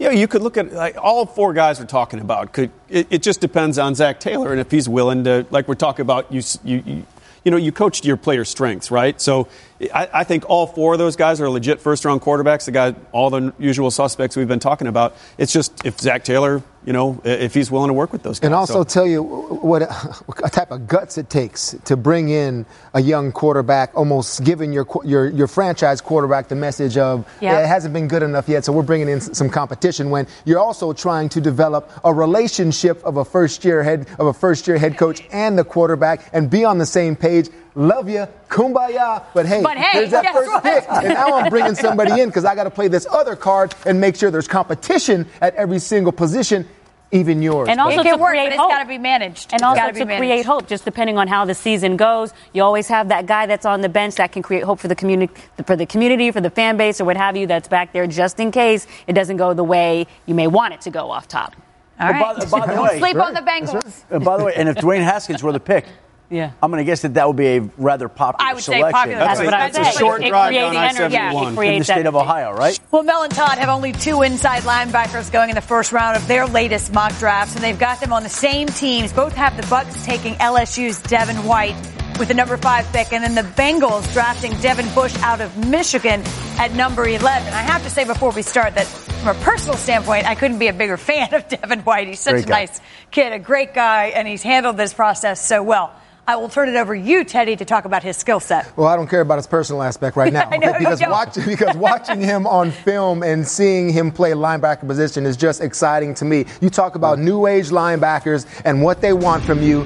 Yeah, 0.00 0.12
you 0.12 0.28
could 0.28 0.40
look 0.40 0.56
at 0.56 0.72
like 0.72 0.96
all 0.96 1.26
four 1.26 1.52
guys 1.52 1.78
we're 1.78 1.84
talking 1.84 2.20
about. 2.20 2.54
Could 2.54 2.70
it, 2.88 3.06
it 3.10 3.22
just 3.22 3.42
depends 3.42 3.78
on 3.78 3.94
Zac 3.94 4.18
Taylor 4.18 4.50
and 4.50 4.58
if 4.58 4.70
he's 4.70 4.88
willing 4.88 5.24
to, 5.24 5.46
like 5.50 5.68
we're 5.68 5.74
talking 5.74 6.00
about, 6.00 6.32
you 6.32 6.40
you 6.64 6.82
you, 6.86 7.06
you 7.44 7.50
know 7.50 7.58
you 7.58 7.70
coach 7.70 8.02
your 8.02 8.16
player 8.16 8.46
strengths, 8.46 8.90
right? 8.90 9.20
So 9.20 9.46
I, 9.94 10.08
I 10.10 10.24
think 10.24 10.48
all 10.48 10.66
four 10.66 10.94
of 10.94 10.98
those 10.98 11.16
guys 11.16 11.38
are 11.42 11.50
legit 11.50 11.82
first-round 11.82 12.22
quarterbacks. 12.22 12.64
The 12.64 12.72
guy, 12.72 12.94
all 13.12 13.28
the 13.28 13.52
usual 13.58 13.90
suspects 13.90 14.36
we've 14.36 14.48
been 14.48 14.58
talking 14.58 14.86
about. 14.86 15.14
It's 15.36 15.52
just 15.52 15.84
if 15.84 16.00
Zac 16.00 16.24
Taylor, 16.24 16.62
you 16.84 16.92
know, 16.94 17.20
if 17.24 17.52
he's 17.52 17.70
willing 17.70 17.88
to 17.88 17.92
work 17.94 18.10
with 18.12 18.22
those 18.22 18.40
guys. 18.40 18.46
And 18.46 18.54
also 18.54 18.72
So- 18.80 18.84
tell 18.84 19.06
you 19.06 19.22
what 19.22 19.82
a 20.44 20.48
type 20.48 20.70
of 20.70 20.86
guts 20.88 21.18
it 21.18 21.28
takes 21.28 21.76
to 21.84 21.96
bring 21.96 22.30
in 22.30 22.64
a 22.94 23.02
young 23.02 23.32
quarterback, 23.32 23.90
almost 23.94 24.42
giving 24.44 24.72
your 24.72 24.86
your 25.04 25.28
your 25.28 25.46
franchise 25.46 26.00
quarterback 26.00 26.48
the 26.48 26.54
message 26.56 26.96
of 26.96 27.26
Yeah. 27.40 27.52
"Yeah, 27.52 27.64
it 27.64 27.66
hasn't 27.66 27.92
been 27.92 28.08
good 28.08 28.22
enough 28.22 28.48
yet, 28.48 28.64
so 28.64 28.72
we're 28.72 28.82
bringing 28.82 29.08
in 29.08 29.20
some 29.20 29.50
competition. 29.50 30.08
When 30.10 30.26
you're 30.46 30.58
also 30.58 30.92
trying 30.92 31.28
to 31.30 31.40
develop 31.40 31.90
a 32.02 32.12
relationship 32.14 33.04
of 33.04 33.16
a 33.18 33.24
first 33.24 33.64
year 33.64 33.82
head 33.82 34.06
of 34.18 34.26
a 34.26 34.32
first 34.32 34.66
year 34.66 34.78
head 34.78 34.96
coach 34.96 35.22
and 35.32 35.58
the 35.58 35.64
quarterback, 35.64 36.30
and 36.32 36.48
be 36.48 36.64
on 36.64 36.78
the 36.78 36.86
same 36.86 37.14
page. 37.14 37.50
Love 37.74 38.08
you, 38.08 38.26
kumbaya. 38.48 39.22
But 39.32 39.46
hey, 39.46 39.62
But 39.62 39.76
hey, 39.76 40.00
here's 40.00 40.10
that 40.10 40.24
guess 40.24 40.34
first 40.34 40.50
what? 40.50 40.62
pick, 40.62 40.84
and 40.88 41.08
now 41.14 41.34
I'm 41.38 41.50
bringing 41.50 41.74
somebody 41.74 42.20
in 42.20 42.28
because 42.28 42.44
I 42.44 42.54
got 42.54 42.64
to 42.64 42.70
play 42.70 42.88
this 42.88 43.06
other 43.10 43.36
card 43.36 43.74
and 43.86 44.00
make 44.00 44.16
sure 44.16 44.30
there's 44.30 44.48
competition 44.48 45.26
at 45.40 45.54
every 45.54 45.78
single 45.78 46.10
position, 46.12 46.66
even 47.12 47.40
yours. 47.42 47.68
And 47.68 47.80
also 47.80 48.00
it 48.00 48.04
can 48.04 48.16
to 48.16 48.20
work, 48.20 48.30
create 48.30 48.46
but 48.46 48.52
it's 48.54 48.60
hope. 48.60 48.70
got 48.70 48.82
to 48.82 48.88
be 48.88 48.98
managed. 48.98 49.52
And 49.52 49.60
It's 49.60 49.62
also 49.62 49.80
gotta 49.80 50.04
managed. 50.04 50.18
create 50.18 50.46
hope, 50.46 50.66
just 50.66 50.84
depending 50.84 51.16
on 51.16 51.28
how 51.28 51.44
the 51.44 51.54
season 51.54 51.96
goes, 51.96 52.32
you 52.52 52.62
always 52.64 52.88
have 52.88 53.08
that 53.08 53.26
guy 53.26 53.46
that's 53.46 53.64
on 53.66 53.82
the 53.82 53.88
bench 53.88 54.16
that 54.16 54.32
can 54.32 54.42
create 54.42 54.64
hope 54.64 54.80
for 54.80 54.88
the 54.88 54.96
community, 54.96 55.32
for 55.64 55.76
the 55.76 55.86
community, 55.86 56.30
for 56.32 56.40
the 56.40 56.50
fan 56.50 56.76
base, 56.76 57.00
or 57.00 57.04
what 57.04 57.16
have 57.16 57.36
you, 57.36 57.46
that's 57.46 57.68
back 57.68 57.92
there 57.92 58.06
just 58.08 58.40
in 58.40 58.50
case 58.50 58.86
it 59.06 59.12
doesn't 59.12 59.36
go 59.36 59.54
the 59.54 59.64
way 59.64 60.06
you 60.26 60.34
may 60.34 60.48
want 60.48 60.74
it 60.74 60.80
to 60.82 60.90
go 60.90 61.10
off 61.10 61.28
top. 61.28 61.54
All 62.00 62.12
But 62.12 62.20
by- 62.50 62.58
by 62.60 62.66
the 62.66 62.72
Don't 62.74 62.82
way- 62.84 62.98
sleep 62.98 63.16
on 63.16 63.34
the 63.34 63.40
Bengals. 63.42 64.02
And 64.10 64.24
by 64.24 64.36
the 64.38 64.44
way, 64.44 64.54
and 64.56 64.68
if 64.68 64.76
Dwayne 64.76 65.02
Haskins 65.04 65.42
were 65.42 65.52
the 65.52 65.60
pick, 65.60 65.84
Yeah. 66.30 66.52
I'm 66.62 66.70
going 66.70 66.78
to 66.80 66.88
guess 66.88 67.02
that 67.02 67.14
that 67.14 67.26
would 67.26 67.36
be 67.36 67.56
a 67.56 67.60
rather 67.76 68.08
popular 68.08 68.60
selection. 68.60 68.72
I 68.82 68.86
would 68.86 68.92
say 68.92 68.92
popular. 68.92 69.18
That's 69.18 69.38
That's 69.38 69.40
a- 69.40 69.44
what 69.44 69.54
I 69.54 69.68
that's 69.70 69.78
would 69.78 69.86
a 69.86 69.98
short 69.98 70.22
It 70.22 70.28
drive 70.28 70.48
creates 70.50 70.74
down 70.74 70.96
energy. 70.96 71.16
I-71. 71.18 71.66
It 71.66 71.72
in 71.72 71.78
the 71.80 71.84
state 71.84 72.06
of. 72.06 72.14
Ohio, 72.16 72.52
right? 72.52 72.80
Well, 72.92 73.02
Mel 73.02 73.22
and 73.24 73.32
Todd 73.34 73.58
have 73.58 73.68
only 73.68 73.92
two 73.92 74.22
inside 74.22 74.62
linebackers 74.62 75.32
going 75.32 75.48
in 75.50 75.54
the 75.56 75.60
first 75.60 75.90
round 75.92 76.16
of 76.16 76.26
their 76.28 76.46
latest 76.46 76.92
mock 76.92 77.16
drafts, 77.18 77.54
and 77.56 77.64
they've 77.64 77.78
got 77.78 78.00
them 78.00 78.12
on 78.12 78.22
the 78.22 78.28
same 78.28 78.68
teams. 78.68 79.12
Both 79.12 79.34
have 79.34 79.56
the 79.60 79.66
Bucks 79.66 80.04
taking 80.06 80.34
LSU's 80.34 81.00
Devin 81.02 81.44
White 81.44 81.74
with 82.18 82.28
the 82.28 82.34
number 82.34 82.56
five 82.58 82.86
pick, 82.92 83.12
and 83.12 83.24
then 83.24 83.34
the 83.34 83.42
Bengals 83.60 84.12
drafting 84.12 84.52
Devin 84.60 84.86
Bush 84.94 85.16
out 85.22 85.40
of 85.40 85.56
Michigan 85.66 86.22
at 86.58 86.72
number 86.74 87.08
11. 87.08 87.24
I 87.52 87.62
have 87.62 87.82
to 87.84 87.90
say 87.90 88.04
before 88.04 88.30
we 88.30 88.42
start 88.42 88.74
that 88.74 88.86
from 88.86 89.36
a 89.36 89.40
personal 89.40 89.76
standpoint, 89.76 90.28
I 90.28 90.34
couldn't 90.36 90.58
be 90.58 90.68
a 90.68 90.72
bigger 90.72 90.96
fan 91.08 91.32
of 91.34 91.48
Devin 91.48 91.80
White. 91.80 92.06
He's 92.08 92.20
such 92.20 92.32
Great 92.34 92.44
a 92.44 92.48
guy. 92.48 92.60
nice 92.60 92.80
kid, 93.10 93.32
a 93.32 93.38
great 93.38 93.74
guy, 93.74 94.06
and 94.08 94.28
he's 94.28 94.42
handled 94.42 94.76
this 94.76 94.92
process 94.94 95.44
so 95.44 95.62
well. 95.62 95.92
I 96.30 96.36
will 96.36 96.48
turn 96.48 96.68
it 96.68 96.76
over 96.76 96.94
to 96.94 97.00
you, 97.00 97.24
Tedy, 97.24 97.58
to 97.58 97.64
talk 97.64 97.86
about 97.86 98.04
his 98.04 98.16
skill 98.16 98.38
set. 98.38 98.76
Well, 98.76 98.86
I 98.86 98.94
don't 98.94 99.08
care 99.08 99.20
about 99.20 99.38
his 99.38 99.48
personal 99.48 99.82
aspect 99.82 100.16
right 100.16 100.32
now. 100.32 100.48
I 100.48 100.58
know, 100.58 100.72
because, 100.78 101.00
watch, 101.00 101.34
because 101.44 101.76
watching 101.76 102.20
him 102.20 102.46
on 102.46 102.70
film 102.70 103.24
and 103.24 103.46
seeing 103.46 103.92
him 103.92 104.12
play 104.12 104.30
linebacker 104.30 104.86
position 104.86 105.26
is 105.26 105.36
just 105.36 105.60
exciting 105.60 106.14
to 106.14 106.24
me. 106.24 106.44
You 106.60 106.70
talk 106.70 106.94
about 106.94 107.18
mm. 107.18 107.22
new 107.22 107.46
age 107.48 107.70
linebackers 107.70 108.46
and 108.64 108.80
what 108.80 109.00
they 109.00 109.12
want 109.12 109.42
from 109.42 109.60
you. 109.60 109.82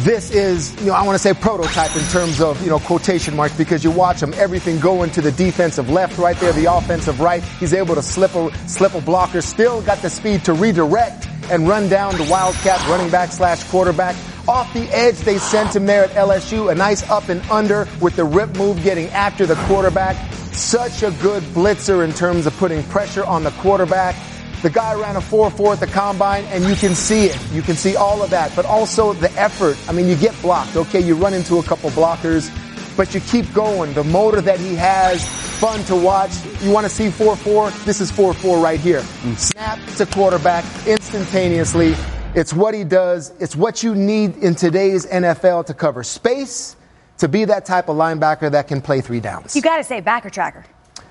This 0.00 0.32
is, 0.32 0.74
you 0.80 0.88
know, 0.88 0.94
I 0.94 1.04
want 1.04 1.14
to 1.14 1.20
say 1.20 1.32
prototype 1.32 1.94
in 1.94 2.02
terms 2.08 2.40
of, 2.40 2.60
you 2.62 2.68
know, 2.68 2.80
quotation 2.80 3.36
marks 3.36 3.56
because 3.56 3.84
you 3.84 3.92
watch 3.92 4.20
him, 4.20 4.34
everything 4.34 4.80
going 4.80 5.10
to 5.10 5.20
the 5.20 5.30
defensive 5.30 5.88
left 5.88 6.18
right 6.18 6.36
there, 6.38 6.52
the 6.52 6.66
offensive 6.66 7.20
right. 7.20 7.44
He's 7.60 7.72
able 7.72 7.94
to 7.94 8.02
slip 8.02 8.34
a, 8.34 8.52
slip 8.68 8.94
a 8.94 9.00
blocker, 9.00 9.40
still 9.40 9.82
got 9.82 9.98
the 10.02 10.10
speed 10.10 10.44
to 10.46 10.52
redirect 10.52 11.28
and 11.50 11.68
run 11.68 11.88
down 11.88 12.16
the 12.16 12.24
Wildcat 12.24 12.80
running 12.88 13.10
back 13.10 13.32
slash 13.32 13.62
quarterback. 13.64 14.16
Off 14.48 14.72
the 14.72 14.88
edge, 14.94 15.16
they 15.18 15.38
sent 15.38 15.74
him 15.74 15.86
there 15.86 16.04
at 16.04 16.10
LSU. 16.10 16.70
A 16.70 16.74
nice 16.74 17.08
up 17.10 17.28
and 17.28 17.42
under 17.50 17.88
with 18.00 18.16
the 18.16 18.24
rip 18.24 18.56
move 18.56 18.82
getting 18.82 19.08
after 19.08 19.46
the 19.46 19.56
quarterback. 19.66 20.16
Such 20.52 21.02
a 21.02 21.10
good 21.22 21.42
blitzer 21.44 22.04
in 22.04 22.12
terms 22.12 22.46
of 22.46 22.56
putting 22.56 22.82
pressure 22.84 23.24
on 23.24 23.44
the 23.44 23.50
quarterback. 23.52 24.14
The 24.62 24.70
guy 24.70 24.94
ran 24.94 25.16
a 25.16 25.20
4-4 25.20 25.74
at 25.74 25.80
the 25.80 25.86
combine 25.86 26.44
and 26.46 26.64
you 26.64 26.74
can 26.76 26.94
see 26.94 27.26
it. 27.26 27.38
You 27.52 27.62
can 27.62 27.76
see 27.76 27.94
all 27.94 28.22
of 28.22 28.30
that, 28.30 28.54
but 28.56 28.64
also 28.64 29.12
the 29.12 29.30
effort. 29.32 29.76
I 29.88 29.92
mean, 29.92 30.08
you 30.08 30.16
get 30.16 30.40
blocked. 30.40 30.76
Okay, 30.76 31.00
you 31.00 31.14
run 31.14 31.34
into 31.34 31.58
a 31.58 31.62
couple 31.62 31.90
blockers, 31.90 32.50
but 32.96 33.14
you 33.14 33.20
keep 33.20 33.52
going. 33.52 33.92
The 33.94 34.04
motor 34.04 34.40
that 34.40 34.58
he 34.58 34.74
has, 34.76 35.26
fun 35.60 35.82
to 35.84 35.96
watch. 35.96 36.30
You 36.62 36.70
want 36.70 36.84
to 36.86 36.90
see 36.90 37.08
4-4? 37.08 37.84
This 37.84 38.00
is 38.00 38.10
4-4 38.10 38.62
right 38.62 38.80
here. 38.80 39.00
Snap 39.36 39.78
to 39.96 40.06
quarterback 40.06 40.64
instantaneously. 40.86 41.94
It's 42.34 42.52
what 42.52 42.74
he 42.74 42.84
does. 42.84 43.32
It's 43.40 43.56
what 43.56 43.82
you 43.82 43.94
need 43.94 44.36
in 44.38 44.54
today's 44.54 45.06
NFL 45.06 45.66
to 45.66 45.74
cover 45.74 46.02
space, 46.02 46.76
to 47.18 47.28
be 47.28 47.44
that 47.46 47.64
type 47.64 47.88
of 47.88 47.96
linebacker 47.96 48.50
that 48.52 48.68
can 48.68 48.80
play 48.82 49.00
three 49.00 49.20
downs. 49.20 49.56
You 49.56 49.62
got 49.62 49.78
to 49.78 49.84
say 49.84 50.00
backer 50.00 50.28
tracker. 50.30 50.64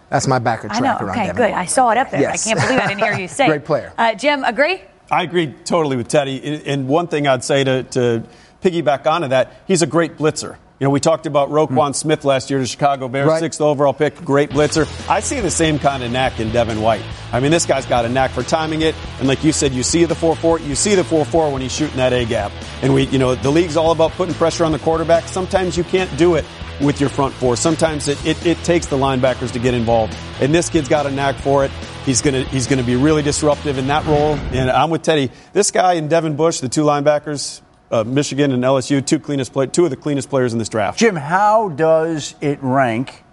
That's 0.10 0.28
my 0.28 0.38
backer 0.38 0.68
tracker. 0.68 0.86
I 0.86 0.98
tracker 0.98 1.06
know. 1.06 1.12
Okay, 1.12 1.34
good. 1.34 1.52
I 1.52 1.66
saw 1.66 1.90
it 1.90 1.98
up 1.98 2.12
there. 2.12 2.22
Yes. 2.22 2.46
I 2.46 2.54
can't 2.54 2.62
believe 2.68 2.80
I 2.80 2.88
didn't 2.88 3.02
hear 3.04 3.20
you 3.20 3.28
say. 3.28 3.48
Great 3.48 3.66
player. 3.66 3.92
Uh, 3.98 4.14
Jim, 4.14 4.44
agree? 4.44 4.82
I 5.10 5.24
agree 5.24 5.48
totally 5.66 5.98
with 5.98 6.08
Tedy. 6.08 6.42
And- 6.44 6.68
And 6.68 6.88
one 6.88 7.08
thing 7.08 7.28
I'd 7.28 7.44
say 7.44 7.64
to, 7.64 7.84
to 7.84 8.24
piggyback 8.62 9.08
onto 9.08 9.30
that, 9.30 9.54
he's 9.68 9.82
a 9.82 9.88
great 9.88 10.18
blitzer. 10.18 10.58
You 10.78 10.86
know, 10.86 10.92
we 10.92 11.00
talked 11.00 11.26
about 11.26 11.52
Roquan 11.52 11.88
hmm. 11.88 11.94
Smith 11.94 12.26
last 12.26 12.50
year, 12.50 12.60
the 12.60 12.66
Chicago 12.66 13.08
Bears, 13.08 13.28
Right. 13.28 13.40
sixth 13.40 13.62
overall 13.62 13.94
pick, 13.94 14.16
great 14.26 14.50
blitzer. 14.50 14.88
I 15.10 15.22
see 15.22 15.40
the 15.40 15.50
same 15.50 15.80
kind 15.80 16.04
of 16.04 16.12
knack 16.12 16.42
in 16.42 16.52
Devin 16.52 16.82
White. 16.82 17.02
I 17.32 17.40
mean, 17.40 17.52
this 17.52 17.66
guy's 17.66 17.86
got 17.86 18.04
a 18.04 18.10
knack 18.10 18.32
for 18.32 18.44
timing 18.44 18.82
it, 18.82 18.94
and 19.20 19.28
like 19.28 19.42
you 19.44 19.54
said, 19.54 19.72
you 19.72 19.84
see 19.84 20.04
the 20.04 20.16
4-4, 20.16 20.68
you 20.68 20.76
see 20.76 20.96
the 20.96 21.04
4-4 21.04 21.54
when 21.54 21.62
he's 21.62 21.72
shooting 21.72 21.96
that 21.96 22.12
A 22.12 22.26
gap. 22.26 22.52
And 22.82 22.94
we, 22.94 23.04
you 23.04 23.20
know, 23.20 23.36
the 23.36 23.52
league's 23.52 23.78
all 23.78 23.92
about 23.92 24.12
putting 24.12 24.36
pressure 24.36 24.66
on 24.66 24.74
the 24.74 24.80
quarterback. 24.80 25.30
Sometimes 25.30 25.78
you 25.78 25.86
can't 25.86 26.16
do 26.18 26.36
it 26.36 26.44
with 26.82 27.00
your 27.00 27.10
front 27.10 27.34
four. 27.36 27.56
Sometimes 27.56 28.10
it, 28.10 28.24
it, 28.26 28.46
it 28.46 28.58
takes 28.66 28.88
the 28.88 28.98
linebackers 28.98 29.54
to 29.54 29.60
get 29.60 29.74
involved. 29.74 30.14
And 30.42 30.54
this 30.54 30.70
kid's 30.70 30.90
got 30.90 31.06
a 31.06 31.12
knack 31.12 31.36
for 31.36 31.64
it. 31.64 31.72
He's 32.06 32.22
gonna 32.22 32.44
he's 32.44 32.68
gonna 32.68 32.84
be 32.84 32.96
really 32.96 33.24
disruptive 33.24 33.78
in 33.78 33.88
that 33.88 34.06
role. 34.06 34.36
And 34.52 34.70
I'm 34.70 34.90
with 34.90 35.02
Tedy. 35.04 35.32
This 35.54 35.72
guy 35.72 35.94
and 35.94 36.10
Devin 36.10 36.36
Bush, 36.36 36.60
the 36.60 36.70
two 36.70 36.84
linebackers, 36.84 37.62
uh, 37.92 38.04
Michigan 38.04 38.52
and 38.52 38.64
LSU, 38.64 39.06
two 39.06 39.20
cleanest 39.20 39.54
play, 39.54 39.68
two 39.68 39.86
of 39.86 39.90
the 39.90 39.98
cleanest 39.98 40.30
players 40.30 40.54
in 40.54 40.60
this 40.60 40.70
draft. 40.70 41.00
Jim, 41.00 41.16
how 41.16 41.70
does 41.70 42.36
it 42.42 42.60
rank? 42.62 43.24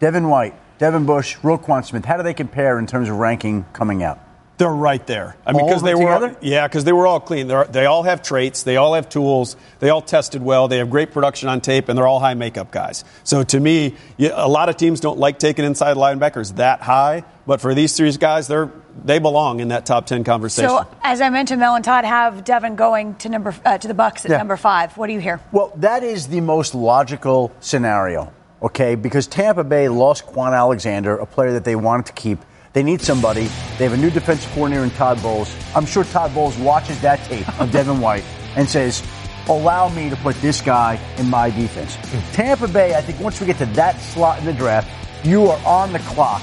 Devin 0.00 0.28
White, 0.28 0.54
Devin 0.78 1.06
Bush, 1.06 1.36
Roquan 1.38 1.84
Smith. 1.84 2.04
How 2.04 2.16
do 2.16 2.22
they 2.22 2.34
compare 2.34 2.78
in 2.78 2.86
terms 2.86 3.08
of 3.08 3.16
ranking 3.16 3.64
coming 3.72 4.02
out? 4.02 4.20
They're 4.56 4.68
right 4.68 5.04
there. 5.06 5.36
I 5.44 5.52
mean, 5.52 5.66
because 5.66 5.82
they 5.82 5.94
them 5.94 6.04
were 6.04 6.14
together? 6.14 6.36
yeah, 6.40 6.68
because 6.68 6.84
they 6.84 6.92
were 6.92 7.08
all 7.08 7.18
clean. 7.18 7.48
They're, 7.48 7.64
they 7.64 7.86
all 7.86 8.04
have 8.04 8.22
traits. 8.22 8.62
They 8.62 8.76
all 8.76 8.94
have 8.94 9.08
tools. 9.08 9.56
They 9.80 9.90
all 9.90 10.02
tested 10.02 10.42
well. 10.42 10.68
They 10.68 10.78
have 10.78 10.90
great 10.90 11.10
production 11.10 11.48
on 11.48 11.60
tape, 11.60 11.88
and 11.88 11.98
they're 11.98 12.06
all 12.06 12.20
high 12.20 12.34
makeup 12.34 12.70
guys. 12.70 13.02
So 13.24 13.42
to 13.42 13.58
me, 13.58 13.96
a 14.20 14.48
lot 14.48 14.68
of 14.68 14.76
teams 14.76 15.00
don't 15.00 15.18
like 15.18 15.40
taking 15.40 15.64
inside 15.64 15.96
linebackers 15.96 16.56
that 16.56 16.82
high, 16.82 17.24
but 17.46 17.60
for 17.60 17.74
these 17.74 17.96
three 17.96 18.12
guys, 18.12 18.46
they're 18.46 18.70
they 19.04 19.18
belong 19.18 19.60
in 19.60 19.68
that 19.68 19.86
top 19.86 20.06
ten 20.06 20.24
conversation. 20.24 20.68
So, 20.68 20.86
as 21.02 21.20
I 21.20 21.30
mentioned, 21.30 21.60
Mel 21.60 21.74
and 21.74 21.84
Todd 21.84 22.04
have 22.04 22.44
Devin 22.44 22.76
going 22.76 23.14
to 23.16 23.28
number 23.28 23.54
uh, 23.64 23.78
to 23.78 23.88
the 23.88 23.94
Bucks 23.94 24.24
at 24.24 24.30
Yeah. 24.30 24.38
number 24.38 24.56
five. 24.56 24.96
What 24.96 25.06
do 25.08 25.12
you 25.12 25.20
hear? 25.20 25.40
Well, 25.52 25.72
that 25.76 26.02
is 26.02 26.28
the 26.28 26.40
most 26.40 26.74
logical 26.74 27.52
scenario, 27.60 28.32
okay? 28.62 28.94
Because 28.94 29.26
Tampa 29.26 29.64
Bay 29.64 29.88
lost 29.88 30.26
Kwon 30.26 30.52
Alexander, 30.52 31.16
a 31.16 31.26
player 31.26 31.52
that 31.52 31.64
they 31.64 31.76
wanted 31.76 32.06
to 32.06 32.12
keep. 32.12 32.38
They 32.72 32.82
need 32.82 33.00
somebody. 33.00 33.42
They 33.78 33.84
have 33.84 33.92
a 33.92 33.96
new 33.96 34.10
defensive 34.10 34.50
coordinator 34.52 34.82
in 34.84 34.90
Todd 34.90 35.22
Bowles. 35.22 35.54
I'm 35.76 35.86
sure 35.86 36.02
Todd 36.04 36.34
Bowles 36.34 36.56
watches 36.58 37.00
that 37.02 37.22
tape 37.24 37.48
of 37.60 37.70
Devin 37.70 38.00
White 38.00 38.24
and 38.56 38.68
says, 38.68 39.00
allow 39.48 39.88
me 39.90 40.10
to 40.10 40.16
put 40.16 40.34
this 40.40 40.60
guy 40.60 40.98
in 41.18 41.30
my 41.30 41.50
defense. 41.50 41.96
Tampa 42.32 42.66
Bay, 42.66 42.94
I 42.94 43.00
think 43.00 43.20
once 43.20 43.40
we 43.40 43.46
get 43.46 43.58
to 43.58 43.66
that 43.66 44.00
slot 44.00 44.38
in 44.40 44.44
the 44.44 44.52
draft, 44.52 44.88
you 45.24 45.46
are 45.46 45.60
on 45.64 45.92
the 45.92 45.98
clock 46.00 46.42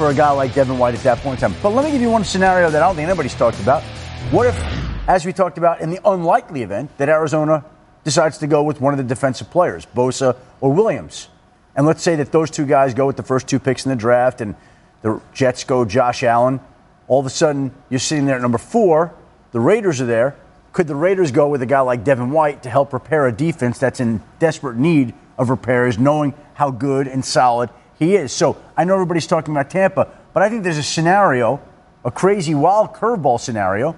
for 0.00 0.08
a 0.08 0.14
guy 0.14 0.30
like 0.30 0.54
Devin 0.54 0.78
White 0.78 0.94
at 0.94 1.02
that 1.02 1.18
point 1.18 1.42
in 1.42 1.50
time. 1.50 1.60
But 1.62 1.74
let 1.74 1.84
me 1.84 1.90
give 1.90 2.00
you 2.00 2.08
one 2.08 2.24
scenario 2.24 2.70
that 2.70 2.82
I 2.82 2.86
don't 2.86 2.96
think 2.96 3.06
anybody's 3.06 3.34
talked 3.34 3.60
about. 3.60 3.82
What 4.30 4.46
if, 4.46 4.58
as 5.06 5.26
we 5.26 5.34
talked 5.34 5.58
about, 5.58 5.82
in 5.82 5.90
the 5.90 6.00
unlikely 6.06 6.62
event 6.62 6.96
that 6.96 7.10
Arizona 7.10 7.66
decides 8.02 8.38
to 8.38 8.46
go 8.46 8.62
with 8.62 8.80
one 8.80 8.94
of 8.94 8.96
the 8.96 9.04
defensive 9.04 9.50
players, 9.50 9.84
Bosa 9.84 10.38
or 10.62 10.72
Williams? 10.72 11.28
And 11.76 11.86
let's 11.86 12.02
say 12.02 12.16
that 12.16 12.32
those 12.32 12.50
two 12.50 12.64
guys 12.64 12.94
go 12.94 13.06
with 13.06 13.18
the 13.18 13.22
first 13.22 13.46
two 13.46 13.58
picks 13.58 13.84
in 13.84 13.90
the 13.90 13.96
draft 13.96 14.40
and 14.40 14.54
the 15.02 15.20
Jets 15.34 15.64
go 15.64 15.84
Josh 15.84 16.22
Allen. 16.22 16.60
All 17.06 17.20
of 17.20 17.26
a 17.26 17.30
sudden, 17.30 17.70
you're 17.90 18.00
sitting 18.00 18.24
there 18.24 18.36
at 18.36 18.40
number 18.40 18.56
four. 18.56 19.14
The 19.52 19.60
Raiders 19.60 20.00
are 20.00 20.06
there. 20.06 20.34
Could 20.72 20.86
the 20.86 20.94
Raiders 20.94 21.30
go 21.30 21.50
with 21.50 21.60
a 21.60 21.66
guy 21.66 21.80
like 21.80 22.04
Devin 22.04 22.30
White 22.30 22.62
to 22.62 22.70
help 22.70 22.94
repair 22.94 23.26
a 23.26 23.32
defense 23.32 23.78
that's 23.78 24.00
in 24.00 24.22
desperate 24.38 24.78
need 24.78 25.12
of 25.36 25.50
repairs, 25.50 25.98
knowing 25.98 26.32
how 26.54 26.70
good 26.70 27.06
and 27.06 27.22
solid 27.22 27.68
he 28.00 28.16
is? 28.16 28.32
So 28.32 28.56
I 28.76 28.82
know 28.84 28.94
everybody's 28.94 29.28
talking 29.28 29.54
about 29.54 29.70
Tampa, 29.70 30.08
but 30.34 30.42
I 30.42 30.48
think 30.48 30.64
there's 30.64 30.78
a 30.78 30.82
scenario, 30.82 31.60
a 32.04 32.10
crazy 32.10 32.54
wild 32.54 32.94
curveball 32.94 33.38
scenario, 33.38 33.96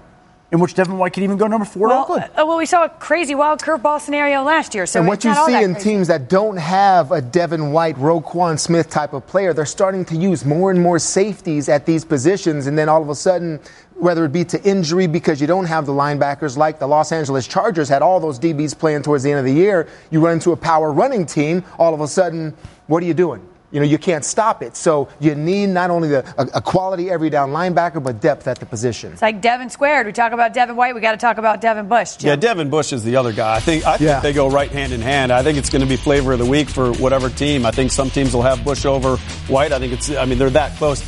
in 0.51 0.59
which 0.59 0.75
Devin 0.75 0.99
White 0.99 1.13
could 1.13 1.23
even 1.23 1.37
go 1.37 1.47
number 1.47 1.65
four 1.65 1.87
Well, 1.87 2.01
Oakland. 2.03 2.25
uh, 2.25 2.45
well, 2.45 2.57
we 2.57 2.67
saw 2.67 2.83
a 2.83 2.89
crazy 2.89 3.33
wild 3.33 3.59
curveball 3.59 3.99
scenario 3.99 4.43
last 4.43 4.75
year. 4.75 4.85
So 4.85 4.99
and 4.99 5.07
what 5.07 5.23
you 5.23 5.33
see 5.33 5.63
in 5.63 5.73
crazy. 5.73 5.89
teams 5.89 6.09
that 6.09 6.29
don't 6.29 6.57
have 6.57 7.11
a 7.11 7.21
Devin 7.21 7.71
White, 7.71 7.95
Roquan 7.95 8.59
Smith 8.59 8.87
type 8.89 9.13
of 9.13 9.25
player, 9.25 9.53
they're 9.53 9.65
starting 9.65 10.05
to 10.05 10.15
use 10.15 10.45
more 10.45 10.69
and 10.69 10.79
more 10.79 10.99
safeties 10.99 11.69
at 11.69 11.87
these 11.87 12.05
positions. 12.05 12.67
And 12.67 12.77
then 12.77 12.87
all 12.87 13.01
of 13.01 13.09
a 13.09 13.15
sudden, 13.15 13.59
whether 13.95 14.25
it 14.25 14.31
be 14.31 14.43
to 14.45 14.61
injury 14.63 15.07
because 15.07 15.41
you 15.41 15.47
don't 15.47 15.65
have 15.65 15.87
the 15.87 15.93
linebackers 15.93 16.55
like 16.55 16.77
the 16.77 16.87
Los 16.87 17.11
Angeles 17.11 17.47
Chargers 17.47 17.89
had 17.89 18.03
all 18.03 18.19
those 18.19 18.37
DBs 18.37 18.77
playing 18.77 19.01
towards 19.01 19.23
the 19.23 19.31
end 19.31 19.39
of 19.39 19.45
the 19.45 19.53
year, 19.53 19.87
you 20.11 20.19
run 20.19 20.33
into 20.33 20.51
a 20.51 20.57
power 20.57 20.91
running 20.91 21.25
team, 21.25 21.63
all 21.79 21.95
of 21.95 22.01
a 22.01 22.07
sudden, 22.07 22.53
what 22.85 23.01
are 23.01 23.05
you 23.07 23.13
doing? 23.15 23.41
You 23.73 23.79
know, 23.79 23.85
you 23.87 23.97
can't 23.97 24.23
stop 24.23 24.61
it. 24.61 24.77
So 24.77 25.09
you 25.19 25.33
need 25.33 25.67
not 25.67 25.89
only 25.89 26.07
the, 26.07 26.19
a, 26.37 26.57
a 26.57 26.61
quality 26.61 27.09
every 27.09 27.31
down 27.31 27.49
linebacker, 27.49 28.03
but 28.03 28.21
depth 28.21 28.47
at 28.47 28.59
the 28.59 28.67
position. 28.67 29.11
It's 29.13 29.21
like 29.21 29.41
Devin 29.41 29.71
squared. 29.71 30.05
We 30.05 30.13
talk 30.13 30.31
about 30.31 30.53
Devin 30.53 30.75
White. 30.75 30.93
We 30.93 31.01
got 31.01 31.13
to 31.13 31.17
talk 31.17 31.39
about 31.39 31.59
Devin 31.59 31.87
Bush. 31.87 32.17
Jim. 32.17 32.29
Yeah, 32.29 32.35
Devin 32.35 32.69
Bush 32.69 32.93
is 32.93 33.03
the 33.03 33.15
other 33.15 33.33
guy. 33.33 33.55
I 33.55 33.59
think 33.59 33.83
I 33.85 33.97
think 33.97 34.07
Yeah. 34.07 34.19
they 34.19 34.31
go 34.31 34.47
right 34.47 34.71
hand 34.71 34.93
in 34.93 35.01
hand. 35.01 35.31
I 35.31 35.41
think 35.41 35.57
it's 35.57 35.71
going 35.71 35.81
to 35.81 35.87
be 35.89 35.95
flavor 35.95 36.33
of 36.33 36.39
the 36.39 36.45
week 36.45 36.69
for 36.69 36.93
whatever 36.93 37.29
team. 37.29 37.65
I 37.65 37.71
think 37.71 37.89
some 37.91 38.11
teams 38.11 38.33
will 38.35 38.43
have 38.43 38.63
Bush 38.63 38.85
over 38.85 39.17
White. 39.47 39.71
I 39.71 39.79
think 39.79 39.91
it's 39.93 40.09
I 40.15 40.25
mean 40.25 40.37
they're 40.37 40.51
that 40.51 40.77
close. 40.77 41.01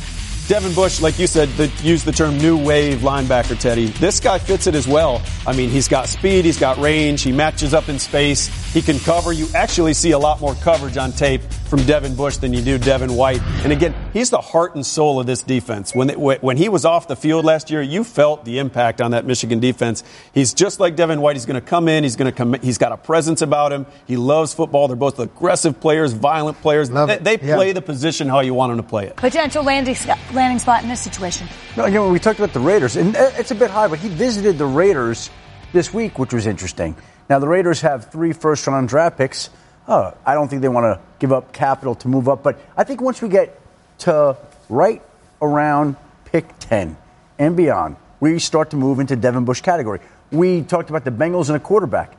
Devin 0.48 0.74
Bush, 0.74 1.00
like 1.00 1.18
you 1.18 1.26
said, 1.26 1.48
the, 1.56 1.66
use 1.82 2.04
the 2.04 2.12
term 2.12 2.38
new 2.38 2.56
wave 2.56 2.98
linebacker, 3.00 3.56
Tedy. 3.60 3.86
This 3.98 4.20
guy 4.20 4.38
fits 4.38 4.68
it 4.68 4.76
as 4.76 4.86
well. 4.86 5.20
I 5.44 5.52
mean, 5.56 5.70
he's 5.70 5.88
got 5.88 6.08
speed, 6.08 6.44
he's 6.44 6.60
got 6.60 6.78
range, 6.78 7.22
he 7.24 7.32
matches 7.32 7.74
up 7.74 7.88
in 7.88 7.98
space, 7.98 8.46
he 8.72 8.80
can 8.80 9.00
cover. 9.00 9.32
You 9.32 9.48
actually 9.56 9.92
see 9.92 10.12
a 10.12 10.18
lot 10.20 10.40
more 10.40 10.54
coverage 10.54 10.96
on 10.98 11.10
tape 11.10 11.42
from 11.66 11.84
Devin 11.84 12.14
Bush 12.14 12.36
than 12.36 12.52
you 12.52 12.62
do 12.62 12.78
Devin 12.78 13.14
White. 13.14 13.42
And 13.64 13.72
again, 13.72 13.94
he's 14.12 14.30
the 14.30 14.40
heart 14.40 14.74
and 14.76 14.86
soul 14.86 15.18
of 15.20 15.26
this 15.26 15.42
defense. 15.42 15.94
When, 15.94 16.10
it, 16.10 16.18
when 16.18 16.56
he 16.56 16.68
was 16.68 16.84
off 16.84 17.08
the 17.08 17.16
field 17.16 17.44
last 17.44 17.70
year, 17.70 17.82
you 17.82 18.04
felt 18.04 18.44
the 18.44 18.58
impact 18.60 19.00
on 19.00 19.10
that 19.10 19.24
Michigan 19.24 19.58
defense. 19.60 20.04
He's 20.32 20.54
just 20.54 20.78
like 20.80 20.94
Devin 20.96 21.20
White. 21.20 21.36
He's 21.36 21.46
going 21.46 21.60
to 21.60 21.66
come 21.66 21.88
in. 21.88 22.04
He's 22.04 22.16
going 22.16 22.30
to 22.30 22.36
come. 22.36 22.54
He's 22.62 22.78
got 22.78 22.92
a 22.92 22.96
presence 22.96 23.42
about 23.42 23.72
him. 23.72 23.86
He 24.06 24.16
loves 24.16 24.54
football. 24.54 24.86
They're 24.88 24.96
both 24.96 25.18
aggressive 25.18 25.80
players, 25.80 26.12
violent 26.12 26.60
players. 26.60 26.90
Love 26.90 27.08
They, 27.08 27.14
it. 27.14 27.24
they 27.24 27.38
Yeah. 27.46 27.56
play 27.56 27.72
the 27.72 27.82
position 27.82 28.28
how 28.28 28.40
you 28.40 28.54
want 28.54 28.70
them 28.70 28.78
to 28.78 28.88
play 28.88 29.06
it. 29.06 29.16
Potential 29.16 29.64
landing, 29.64 29.96
landing 30.32 30.58
spot 30.60 30.82
in 30.82 30.88
this 30.88 31.00
situation. 31.00 31.48
No, 31.76 31.84
again, 31.84 32.02
when 32.02 32.12
we 32.12 32.18
talked 32.20 32.38
about 32.38 32.52
the 32.52 32.60
Raiders, 32.60 32.96
and 32.96 33.14
it's 33.16 33.50
a 33.50 33.54
bit 33.56 33.70
high, 33.70 33.88
but 33.88 33.98
he 33.98 34.08
visited 34.08 34.56
the 34.58 34.66
Raiders 34.66 35.30
this 35.72 35.92
week, 35.92 36.18
which 36.18 36.32
was 36.32 36.46
interesting. 36.46 36.96
Now, 37.28 37.40
the 37.40 37.48
Raiders 37.48 37.80
have 37.80 38.10
three 38.12 38.32
first 38.32 38.66
round 38.68 38.88
draft 38.88 39.18
picks. 39.18 39.50
Oh, 39.88 40.14
I 40.24 40.34
don't 40.34 40.48
think 40.48 40.62
they 40.62 40.68
want 40.68 40.84
to 40.84 41.00
give 41.18 41.32
up 41.32 41.52
capital 41.52 41.94
to 41.96 42.08
move 42.08 42.28
up, 42.28 42.42
but 42.42 42.60
I 42.76 42.84
think 42.84 43.00
once 43.00 43.22
we 43.22 43.28
get 43.28 43.60
to 43.98 44.36
right 44.68 45.00
around 45.40 45.96
pick 46.24 46.46
10 46.58 46.96
and 47.38 47.56
beyond, 47.56 47.96
we 48.18 48.38
start 48.38 48.70
to 48.70 48.76
move 48.76 48.98
into 48.98 49.14
Devin 49.14 49.44
Bush 49.44 49.60
category. 49.60 50.00
We 50.32 50.62
talked 50.62 50.90
about 50.90 51.04
the 51.04 51.12
Bengals 51.12 51.48
and 51.48 51.56
a 51.56 51.60
quarterback. 51.60 52.16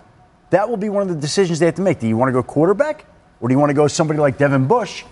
That 0.51 0.69
will 0.69 0.77
be 0.77 0.87
one 0.87 1.03
of 1.03 1.09
the 1.09 1.19
decisions 1.19 1.59
they 1.59 1.65
have 1.65 1.75
to 1.75 1.81
make. 1.81 1.99
Do 1.99 2.07
you 2.07 2.15
want 2.15 2.29
to 2.29 2.33
go 2.33 2.41
quarterback, 2.41 3.05
or 3.41 3.49
do 3.49 3.53
you 3.53 3.59
want 3.59 3.69
to 3.69 3.73
go 3.73 3.87
somebody 3.87 4.19
like 4.19 4.37
Devin 4.37 4.67
Bush 4.67 5.03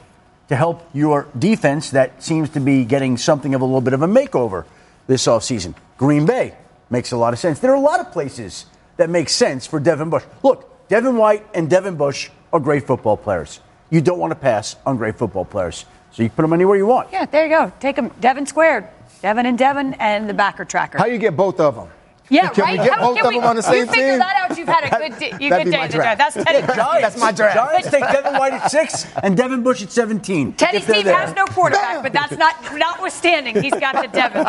to 0.48 0.56
help 0.56 0.88
your 0.94 1.28
defense 1.38 1.90
that 1.90 2.24
seems 2.24 2.50
to 2.52 2.62
be 2.62 2.86
getting 2.86 3.18
something 3.18 3.54
of 3.54 3.62
a 3.62 3.66
little 3.66 3.82
bit 3.82 3.94
of 3.94 4.02
a 4.02 4.08
makeover 4.08 4.64
this 5.08 5.28
offseason? 5.28 5.76
Green 5.98 6.26
Bay 6.26 6.56
makes 6.90 7.12
a 7.12 7.18
lot 7.18 7.34
of 7.34 7.40
sense. 7.40 7.60
There 7.60 7.72
are 7.72 7.76
a 7.76 7.82
lot 7.82 8.00
of 8.00 8.14
places 8.14 8.66
that 8.96 9.10
make 9.10 9.28
sense 9.28 9.68
for 9.68 9.80
Devin 9.82 10.10
Bush. 10.10 10.24
Look, 10.42 10.88
Devin 10.88 11.18
White 11.18 11.46
and 11.54 11.70
Devin 11.70 11.96
Bush 11.96 12.30
are 12.54 12.60
great 12.60 12.86
football 12.88 13.18
players. 13.18 13.60
You 13.90 14.02
don't 14.02 14.20
want 14.20 14.32
to 14.32 14.36
pass 14.36 14.76
on 14.86 14.98
great 14.98 15.18
football 15.18 15.46
players. 15.46 15.86
So 16.12 16.24
you 16.24 16.30
can 16.30 16.36
put 16.36 16.42
them 16.44 16.54
anywhere 16.54 16.78
you 16.78 16.86
want. 16.86 17.10
Yeah, 17.12 17.26
there 17.26 17.44
you 17.46 17.50
go. 17.50 17.72
Take 17.80 17.96
them. 17.98 18.10
Devin 18.20 18.46
squared. 18.46 18.88
Devin 19.22 19.46
and 19.46 19.58
Devin 19.58 19.96
and 19.96 20.30
the 20.30 20.34
backer 20.34 20.66
tracker. 20.66 20.98
How 20.98 21.06
you 21.06 21.18
get 21.18 21.36
both 21.36 21.60
of 21.60 21.76
them? 21.76 21.90
yeah, 22.30 22.50
Can 22.50 22.64
right. 22.64 22.80
we 22.80 22.86
get 22.86 22.94
How- 22.98 23.08
both 23.08 23.18
can 23.18 23.26
of 23.28 23.30
we- 23.34 23.40
them 23.40 23.48
on 23.50 23.56
the 23.56 23.62
same 23.62 23.86
You 23.86 23.86
figure 23.88 24.10
team? 24.12 24.20
that 24.20 24.50
out. 24.50 24.58
You've 24.58 24.68
had 24.68 24.84
a 24.86 24.90
good, 25.10 25.20
di- 25.20 25.44
you 25.44 25.50
That'd 25.50 25.66
good 25.66 25.72
day 25.72 25.78
my 25.78 25.86
in 25.86 25.92
the 25.92 25.98
draft. 25.98 26.18
draft. 26.20 26.36
That's 26.36 26.48
Tedy. 26.48 26.62
Giants, 26.76 27.02
That's 27.02 27.18
my 27.20 27.32
draft. 27.32 27.56
Giants 27.56 27.90
take 27.92 28.02
Devin 28.02 28.34
White 28.34 28.54
at 28.54 28.72
six 28.72 29.06
and 29.22 29.36
Devin 29.38 29.62
Bush 29.64 29.84
at 29.84 29.92
17. 29.92 30.54
Tedy's 30.54 30.86
team 30.86 31.04
there. 31.06 31.16
has 31.18 31.36
no 31.36 31.46
quarterback, 31.46 32.02
but 32.02 32.14
that's 32.14 32.38
not 32.38 32.56
notwithstanding. 32.76 33.62
He's 33.62 33.74
got 33.74 34.02
the 34.02 34.08
Devin. 34.08 34.44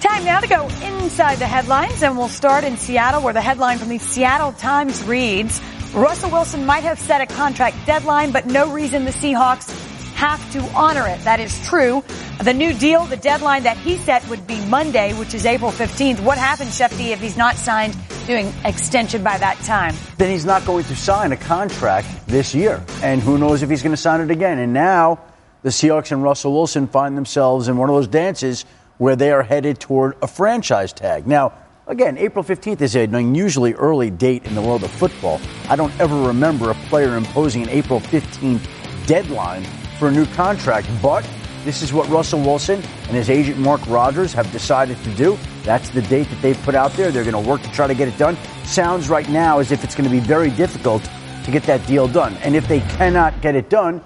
Time 0.00 0.24
now 0.24 0.38
to 0.40 0.46
go 0.46 0.68
inside 0.82 1.36
the 1.38 1.46
headlines, 1.46 2.02
and 2.02 2.16
we'll 2.16 2.28
start 2.28 2.62
in 2.64 2.76
Seattle, 2.76 3.20
where 3.22 3.34
the 3.34 3.40
headline 3.40 3.78
from 3.78 3.88
the 3.88 3.98
Seattle 3.98 4.52
Times 4.52 5.02
reads 5.02 5.60
Russell 5.94 6.30
Wilson 6.30 6.66
might 6.66 6.84
have 6.84 6.98
set 6.98 7.20
a 7.20 7.26
contract 7.26 7.76
deadline, 7.86 8.30
but 8.30 8.46
no 8.46 8.70
reason 8.70 9.04
the 9.04 9.10
Seahawks 9.10 9.68
have 10.14 10.52
to 10.52 10.60
honor 10.76 11.06
it. 11.06 11.20
That 11.24 11.40
is 11.40 11.66
true. 11.66 12.02
The 12.42 12.52
new 12.52 12.74
deal, 12.74 13.04
the 13.06 13.16
deadline 13.16 13.62
that 13.62 13.76
he 13.76 13.96
set 13.96 14.26
would 14.28 14.46
be 14.46 14.64
Monday, 14.66 15.12
which 15.14 15.32
is 15.32 15.46
April 15.46 15.70
15th. 15.70 16.20
What 16.20 16.38
happens, 16.38 16.78
Schefty, 16.78 17.08
if 17.12 17.20
he's 17.20 17.36
not 17.36 17.56
signed 17.56 17.96
doing 18.26 18.52
extension 18.64 19.22
by 19.24 19.38
that 19.38 19.56
time? 19.60 19.94
then 20.18 20.30
he's 20.30 20.44
not 20.44 20.66
going 20.66 20.84
to 20.84 20.94
sign 20.96 21.32
a 21.32 21.36
contract 21.36 22.08
this 22.26 22.54
year. 22.54 22.84
And 23.02 23.22
who 23.22 23.38
knows 23.38 23.62
if 23.62 23.70
he's 23.70 23.82
going 23.82 23.94
to 23.94 24.00
sign 24.00 24.20
it 24.20 24.30
again. 24.30 24.58
And 24.58 24.72
now 24.72 25.20
the 25.62 25.70
Seahawks 25.70 26.12
and 26.12 26.22
Russell 26.22 26.52
Wilson 26.52 26.86
find 26.88 27.16
themselves 27.16 27.68
in 27.68 27.76
one 27.76 27.88
of 27.88 27.94
those 27.94 28.08
dances 28.08 28.64
where 28.98 29.16
they 29.16 29.30
are 29.30 29.42
headed 29.42 29.80
toward 29.80 30.16
a 30.20 30.26
franchise 30.26 30.92
tag. 30.92 31.26
Now, 31.26 31.52
again, 31.88 32.18
April 32.18 32.44
15th 32.44 32.80
is 32.82 32.94
an 32.94 33.14
unusually 33.14 33.74
early 33.74 34.10
date 34.10 34.44
in 34.44 34.54
the 34.54 34.62
world 34.62 34.84
of 34.84 34.90
football. 34.90 35.40
I 35.68 35.76
don't 35.76 35.98
ever 35.98 36.16
remember 36.20 36.70
a 36.70 36.74
player 36.74 37.16
imposing 37.16 37.62
an 37.62 37.70
April 37.70 38.00
15th 38.00 38.66
deadline 39.06 39.64
for 39.98 40.08
a 40.08 40.12
new 40.12 40.26
contract, 40.26 40.86
but 41.02 41.28
this 41.64 41.82
is 41.82 41.92
what 41.92 42.08
Russell 42.08 42.40
Wilson 42.40 42.82
and 43.08 43.16
his 43.16 43.30
agent 43.30 43.58
Mark 43.58 43.84
Rodgers 43.88 44.32
have 44.34 44.50
decided 44.52 44.96
to 45.02 45.14
do. 45.14 45.38
That's 45.64 45.88
the 45.90 46.02
date 46.02 46.28
that 46.28 46.40
they've 46.40 46.62
put 46.62 46.74
out 46.74 46.92
there. 46.92 47.10
They're 47.10 47.24
going 47.24 47.42
to 47.42 47.50
work 47.50 47.62
to 47.62 47.72
try 47.72 47.86
to 47.86 47.94
get 47.94 48.06
it 48.06 48.16
done. 48.16 48.36
Sounds 48.64 49.08
right 49.08 49.28
now 49.28 49.58
as 49.58 49.72
if 49.72 49.82
it's 49.82 49.94
going 49.94 50.08
to 50.08 50.14
be 50.14 50.20
very 50.20 50.50
difficult 50.50 51.02
to 51.44 51.50
get 51.50 51.62
that 51.64 51.84
deal 51.86 52.06
done. 52.06 52.34
And 52.38 52.54
if 52.54 52.68
they 52.68 52.80
cannot 52.80 53.40
get 53.40 53.56
it 53.56 53.70
done, 53.70 54.02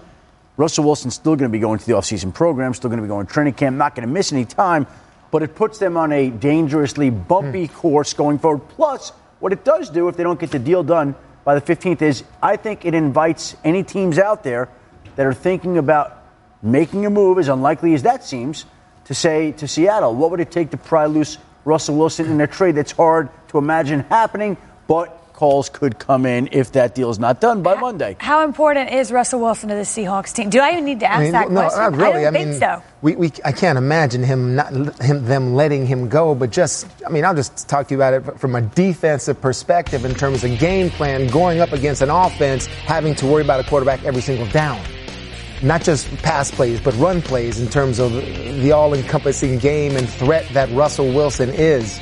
Russell 0.56 0.84
Wilson's 0.84 1.14
still 1.14 1.34
going 1.34 1.50
to 1.50 1.52
be 1.52 1.58
going 1.58 1.78
to 1.78 1.86
the 1.86 1.94
offseason 1.94 2.32
program, 2.32 2.74
still 2.74 2.90
going 2.90 2.98
to 2.98 3.02
be 3.02 3.08
going 3.08 3.26
to 3.26 3.32
training 3.32 3.54
camp, 3.54 3.76
not 3.76 3.94
going 3.94 4.06
to 4.06 4.12
miss 4.12 4.32
any 4.32 4.44
time, 4.44 4.86
but 5.32 5.42
it 5.42 5.56
puts 5.56 5.78
them 5.78 5.96
on 5.96 6.12
a 6.12 6.30
dangerously 6.30 7.10
bumpy 7.10 7.66
hmm. 7.66 7.74
course 7.74 8.12
going 8.12 8.38
forward. 8.38 8.68
Plus, 8.68 9.10
what 9.40 9.52
it 9.52 9.64
does 9.64 9.90
do 9.90 10.06
if 10.06 10.16
they 10.16 10.22
don't 10.22 10.38
get 10.38 10.52
the 10.52 10.58
deal 10.60 10.84
done 10.84 11.16
by 11.42 11.58
the 11.58 11.60
15th 11.60 12.02
is 12.02 12.22
I 12.40 12.54
think 12.56 12.84
it 12.84 12.94
invites 12.94 13.56
any 13.64 13.82
teams 13.82 14.18
out 14.18 14.44
there 14.44 14.68
that 15.16 15.26
are 15.26 15.34
thinking 15.34 15.78
about 15.78 16.22
making 16.62 17.06
a 17.06 17.10
move, 17.10 17.38
as 17.38 17.48
unlikely 17.48 17.94
as 17.94 18.02
that 18.02 18.22
seems, 18.22 18.66
to 19.06 19.14
say 19.14 19.52
to 19.52 19.66
Seattle, 19.66 20.14
what 20.14 20.30
would 20.30 20.38
it 20.38 20.52
take 20.52 20.70
to 20.70 20.76
pry 20.76 21.06
loose 21.06 21.38
Russell 21.64 21.96
Wilson 21.96 22.30
in 22.30 22.40
a 22.40 22.46
trade 22.46 22.76
that's 22.76 22.92
hard 22.92 23.30
to 23.48 23.58
imagine 23.58 24.00
happening, 24.00 24.56
but 24.86 25.21
calls 25.42 25.68
could 25.68 25.98
come 25.98 26.24
in 26.24 26.48
if 26.52 26.70
that 26.70 26.94
deal 26.94 27.10
is 27.10 27.18
not 27.18 27.40
done 27.40 27.64
by 27.64 27.74
Monday. 27.74 28.14
How 28.20 28.44
important 28.44 28.92
is 28.92 29.10
Russell 29.10 29.40
Wilson 29.40 29.70
to 29.70 29.74
the 29.74 29.80
Seahawks 29.80 30.32
team? 30.32 30.50
Do 30.50 30.60
I 30.60 30.70
even 30.70 30.84
need 30.84 31.00
to 31.00 31.10
ask 31.10 31.18
I 31.18 31.22
mean, 31.24 31.32
that 31.32 31.50
no, 31.50 31.62
question? 31.62 31.80
not 31.80 31.96
really. 31.96 32.24
I 32.26 32.30
don't 32.30 32.36
I 32.36 32.38
think 32.38 32.50
mean, 32.50 32.60
so. 32.60 32.82
We, 33.00 33.16
we, 33.16 33.32
I 33.44 33.50
can't 33.50 33.76
imagine 33.76 34.22
him 34.22 34.54
not 34.54 34.72
him 35.02 35.24
them 35.24 35.56
letting 35.56 35.84
him 35.84 36.08
go. 36.08 36.36
But 36.36 36.52
just, 36.52 36.86
I 37.04 37.10
mean, 37.10 37.24
I'll 37.24 37.34
just 37.34 37.68
talk 37.68 37.88
to 37.88 37.94
you 37.94 37.98
about 37.98 38.14
it 38.14 38.38
from 38.38 38.54
a 38.54 38.62
defensive 38.62 39.40
perspective 39.40 40.04
in 40.04 40.14
terms 40.14 40.44
of 40.44 40.56
game 40.60 40.90
plan, 40.90 41.26
going 41.26 41.58
up 41.58 41.72
against 41.72 42.02
an 42.02 42.10
offense, 42.10 42.66
having 42.66 43.16
to 43.16 43.26
worry 43.26 43.42
about 43.42 43.58
a 43.58 43.64
quarterback 43.64 44.04
every 44.04 44.22
single 44.22 44.46
down. 44.46 44.80
Not 45.60 45.82
just 45.82 46.08
pass 46.18 46.52
plays, 46.52 46.80
but 46.80 46.94
run 46.98 47.20
plays 47.20 47.60
in 47.60 47.68
terms 47.68 47.98
of 47.98 48.12
the 48.12 48.70
all-encompassing 48.70 49.58
game 49.58 49.96
and 49.96 50.08
threat 50.08 50.48
that 50.52 50.70
Russell 50.70 51.12
Wilson 51.12 51.50
is. 51.50 52.00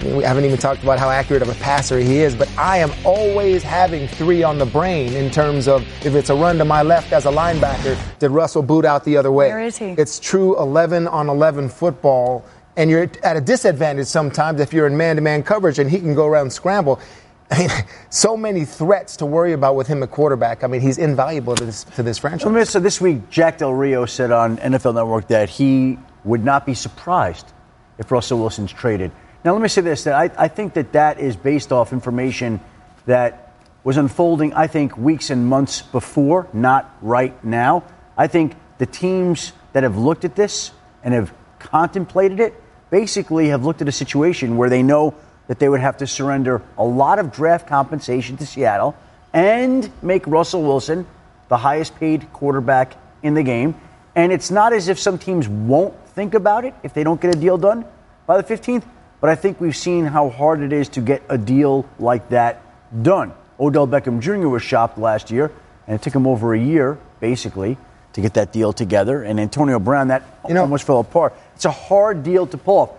I 0.00 0.04
mean, 0.04 0.16
we 0.16 0.24
haven't 0.24 0.46
even 0.46 0.56
talked 0.56 0.82
about 0.82 0.98
how 0.98 1.10
accurate 1.10 1.42
of 1.42 1.50
a 1.50 1.54
passer 1.54 1.98
he 1.98 2.18
is, 2.18 2.34
but 2.34 2.48
I 2.56 2.78
am 2.78 2.90
always 3.04 3.62
having 3.62 4.08
three 4.08 4.42
on 4.42 4.56
the 4.56 4.64
brain 4.64 5.12
in 5.12 5.30
terms 5.30 5.68
of 5.68 5.82
if 6.06 6.14
it's 6.14 6.30
a 6.30 6.34
run 6.34 6.56
to 6.58 6.64
my 6.64 6.82
left 6.82 7.12
as 7.12 7.26
a 7.26 7.30
linebacker, 7.30 7.98
did 8.18 8.30
Russell 8.30 8.62
boot 8.62 8.86
out 8.86 9.04
the 9.04 9.18
other 9.18 9.30
way? 9.30 9.48
Where 9.48 9.60
is 9.60 9.76
he? 9.76 9.90
It's 9.98 10.18
true 10.18 10.58
11 10.58 11.06
on 11.06 11.28
11 11.28 11.68
football, 11.68 12.46
and 12.76 12.88
you're 12.88 13.10
at 13.22 13.36
a 13.36 13.42
disadvantage 13.42 14.06
sometimes 14.06 14.60
if 14.60 14.72
you're 14.72 14.86
in 14.86 14.96
man-to-man 14.96 15.42
coverage 15.42 15.78
and 15.78 15.90
he 15.90 15.98
can 15.98 16.14
go 16.14 16.26
around 16.26 16.42
and 16.42 16.52
scramble. 16.52 16.98
I 17.50 17.58
mean, 17.58 17.70
so 18.08 18.38
many 18.38 18.64
threats 18.64 19.16
to 19.18 19.26
worry 19.26 19.52
about 19.52 19.76
with 19.76 19.86
him 19.86 20.02
at 20.02 20.10
quarterback. 20.10 20.64
I 20.64 20.66
mean, 20.66 20.80
he's 20.80 20.96
invaluable 20.96 21.56
to 21.56 21.64
this, 21.66 21.84
to 21.84 22.02
this 22.02 22.16
franchise. 22.16 22.42
So, 22.42 22.64
so 22.64 22.80
this 22.80 23.00
week, 23.02 23.28
Jack 23.28 23.58
Del 23.58 23.74
Rio 23.74 24.06
said 24.06 24.30
on 24.30 24.56
NFL 24.58 24.94
Network 24.94 25.28
that 25.28 25.50
he 25.50 25.98
would 26.24 26.44
not 26.44 26.64
be 26.64 26.74
surprised 26.74 27.52
if 27.98 28.10
Russell 28.10 28.38
Wilson's 28.38 28.72
traded. 28.72 29.10
Now, 29.44 29.52
let 29.52 29.62
me 29.62 29.68
say 29.68 29.80
this: 29.80 30.04
that 30.04 30.14
I, 30.14 30.44
I 30.44 30.48
think 30.48 30.74
that 30.74 30.92
that 30.92 31.18
is 31.18 31.36
based 31.36 31.72
off 31.72 31.92
information 31.92 32.60
that 33.06 33.54
was 33.82 33.96
unfolding, 33.96 34.52
I 34.52 34.66
think, 34.66 34.96
weeks 34.96 35.30
and 35.30 35.46
months 35.46 35.80
before, 35.80 36.46
not 36.52 36.94
right 37.00 37.42
now. 37.42 37.84
I 38.16 38.26
think 38.26 38.54
the 38.78 38.86
teams 38.86 39.52
that 39.72 39.82
have 39.82 39.96
looked 39.96 40.24
at 40.24 40.36
this 40.36 40.72
and 41.02 41.14
have 41.14 41.32
contemplated 41.58 42.40
it 42.40 42.62
basically 42.90 43.48
have 43.48 43.64
looked 43.64 43.80
at 43.80 43.88
a 43.88 43.92
situation 43.92 44.56
where 44.56 44.68
they 44.68 44.82
know 44.82 45.14
that 45.46 45.58
they 45.58 45.68
would 45.68 45.80
have 45.80 45.96
to 45.98 46.06
surrender 46.06 46.62
a 46.76 46.84
lot 46.84 47.18
of 47.18 47.32
draft 47.32 47.66
compensation 47.66 48.36
to 48.36 48.46
Seattle 48.46 48.94
and 49.32 49.90
make 50.02 50.26
Russell 50.26 50.62
Wilson 50.62 51.06
the 51.48 51.56
highest 51.56 51.94
paid 51.96 52.32
quarterback 52.32 52.96
in 53.22 53.34
the 53.34 53.42
game. 53.42 53.74
And 54.14 54.32
it's 54.32 54.50
not 54.50 54.72
as 54.72 54.88
if 54.88 54.98
some 54.98 55.18
teams 55.18 55.48
won't 55.48 55.94
think 56.08 56.34
about 56.34 56.64
it 56.64 56.74
if 56.82 56.94
they 56.94 57.04
don't 57.04 57.20
get 57.20 57.34
a 57.34 57.38
deal 57.38 57.56
done 57.56 57.84
by 58.26 58.40
the 58.40 58.42
15th, 58.42 58.84
but 59.20 59.30
I 59.30 59.34
think 59.34 59.60
we've 59.60 59.76
seen 59.76 60.06
how 60.06 60.30
hard 60.30 60.60
it 60.60 60.72
is 60.72 60.88
to 60.90 61.00
get 61.00 61.22
a 61.28 61.38
deal 61.38 61.86
like 61.98 62.30
that 62.30 62.62
done. 63.02 63.32
Odell 63.58 63.86
Beckham 63.86 64.20
Jr. 64.20 64.48
was 64.48 64.62
shopped 64.62 64.98
last 64.98 65.30
year, 65.30 65.52
and 65.86 65.94
it 65.94 66.02
took 66.02 66.14
him 66.14 66.26
over 66.26 66.54
a 66.54 66.58
year, 66.58 66.98
basically, 67.20 67.76
to 68.14 68.20
get 68.20 68.34
that 68.34 68.52
deal 68.52 68.72
together. 68.72 69.22
And 69.22 69.38
Antonio 69.38 69.78
Brown, 69.78 70.08
that 70.08 70.22
you 70.48 70.54
know, 70.54 70.62
almost 70.62 70.86
fell 70.86 71.00
apart. 71.00 71.34
It's 71.54 71.66
a 71.66 71.70
hard 71.70 72.22
deal 72.22 72.46
to 72.46 72.56
pull 72.56 72.78
off. 72.78 72.90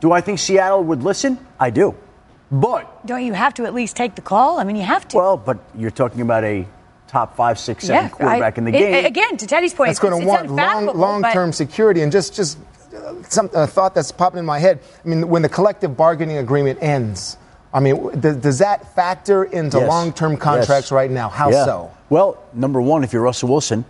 Do 0.00 0.12
I 0.12 0.20
think 0.20 0.38
Seattle 0.38 0.84
would 0.84 1.02
listen? 1.02 1.38
I 1.58 1.70
do. 1.70 1.94
But 2.50 3.06
don't 3.06 3.24
you 3.24 3.32
have 3.32 3.54
to 3.54 3.64
at 3.64 3.74
least 3.74 3.96
take 3.96 4.14
the 4.14 4.22
call? 4.22 4.58
I 4.58 4.64
mean, 4.64 4.76
you 4.76 4.82
have 4.82 5.06
to. 5.08 5.16
Well, 5.16 5.36
but 5.36 5.58
you're 5.76 5.90
talking 5.90 6.20
about 6.20 6.44
a 6.44 6.66
top 7.06 7.36
five, 7.36 7.58
six, 7.58 7.84
seven 7.84 8.04
yeah, 8.04 8.08
quarterback 8.08 8.56
I, 8.56 8.58
in 8.58 8.64
the 8.64 8.70
game. 8.70 8.94
It, 8.94 9.04
again, 9.06 9.36
to 9.36 9.46
Tedy's 9.46 9.74
point, 9.74 9.88
that's 9.88 9.98
going 9.98 10.20
to 10.20 10.26
want 10.26 10.50
long, 10.50 10.86
long-term 10.86 11.52
security 11.52 12.02
and 12.02 12.12
just 12.12 12.34
just 12.34 12.58
some 13.28 13.50
uh, 13.54 13.66
thought 13.66 13.94
that's 13.94 14.12
popping 14.12 14.38
in 14.40 14.46
my 14.46 14.58
head. 14.58 14.80
I 15.04 15.08
mean, 15.08 15.28
when 15.28 15.42
the 15.42 15.48
collective 15.48 15.96
bargaining 15.96 16.38
agreement 16.38 16.78
ends, 16.82 17.36
I 17.72 17.80
mean, 17.80 18.18
does, 18.20 18.36
does 18.36 18.58
that 18.58 18.94
factor 18.94 19.44
into 19.44 19.78
Yes. 19.78 19.88
long-term 19.88 20.36
contracts 20.38 20.86
Yes. 20.86 20.92
right 20.92 21.10
now? 21.10 21.28
How 21.28 21.50
Yeah. 21.50 21.64
so? 21.64 21.90
Well, 22.08 22.38
number 22.54 22.80
one, 22.80 23.04
if 23.04 23.12
you're 23.12 23.22
Russell 23.22 23.50
Wilson, 23.50 23.84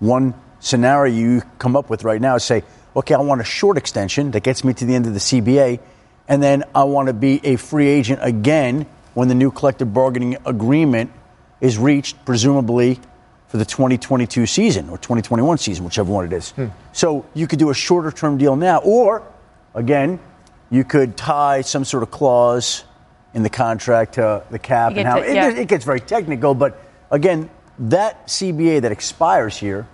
one 0.00 0.34
scenario 0.60 1.12
you 1.14 1.42
come 1.58 1.74
up 1.76 1.88
with 1.88 2.04
right 2.04 2.20
now 2.20 2.34
is 2.36 2.44
say, 2.44 2.62
okay, 2.94 3.14
I 3.14 3.20
want 3.20 3.40
a 3.40 3.44
short 3.44 3.78
extension 3.78 4.32
that 4.32 4.42
gets 4.42 4.62
me 4.64 4.74
to 4.74 4.84
the 4.84 4.94
end 4.94 5.06
of 5.06 5.14
the 5.14 5.20
CBA, 5.20 5.80
and 6.28 6.42
then 6.42 6.64
I 6.74 6.84
want 6.84 7.06
to 7.08 7.14
be 7.14 7.40
a 7.44 7.56
free 7.56 7.88
agent 7.88 8.20
again 8.22 8.84
when 9.14 9.28
the 9.28 9.34
new 9.34 9.50
collective 9.50 9.92
bargaining 9.94 10.36
agreement 10.44 11.10
is 11.60 11.78
reached, 11.78 12.22
presumably 12.26 13.00
for 13.52 13.58
the 13.58 13.66
2022 13.66 14.46
season 14.46 14.88
or 14.88 14.96
2021 14.96 15.58
season, 15.58 15.84
whichever 15.84 16.10
one 16.10 16.24
it 16.24 16.32
is. 16.32 16.52
Hmm. 16.52 16.68
So 16.94 17.26
you 17.34 17.46
could 17.46 17.58
do 17.58 17.68
a 17.68 17.74
shorter 17.74 18.10
term 18.10 18.38
deal 18.38 18.56
now, 18.56 18.78
or 18.78 19.22
again, 19.74 20.18
you 20.70 20.84
could 20.84 21.18
tie 21.18 21.60
some 21.60 21.84
sort 21.84 22.02
of 22.02 22.10
clause 22.10 22.84
in 23.34 23.42
the 23.42 23.50
contract 23.50 24.14
to 24.14 24.42
the 24.50 24.58
cap 24.58 24.92
and 24.96 25.06
how 25.06 25.16
to- 25.16 25.28
it, 25.30 25.34
yeah. 25.34 25.50
it 25.50 25.68
gets 25.68 25.84
very 25.84 26.00
technical. 26.00 26.54
But 26.54 26.80
again, 27.10 27.50
that 27.78 28.26
CBA 28.26 28.80
that 28.80 28.90
expires 28.92 29.58
here 29.58 29.86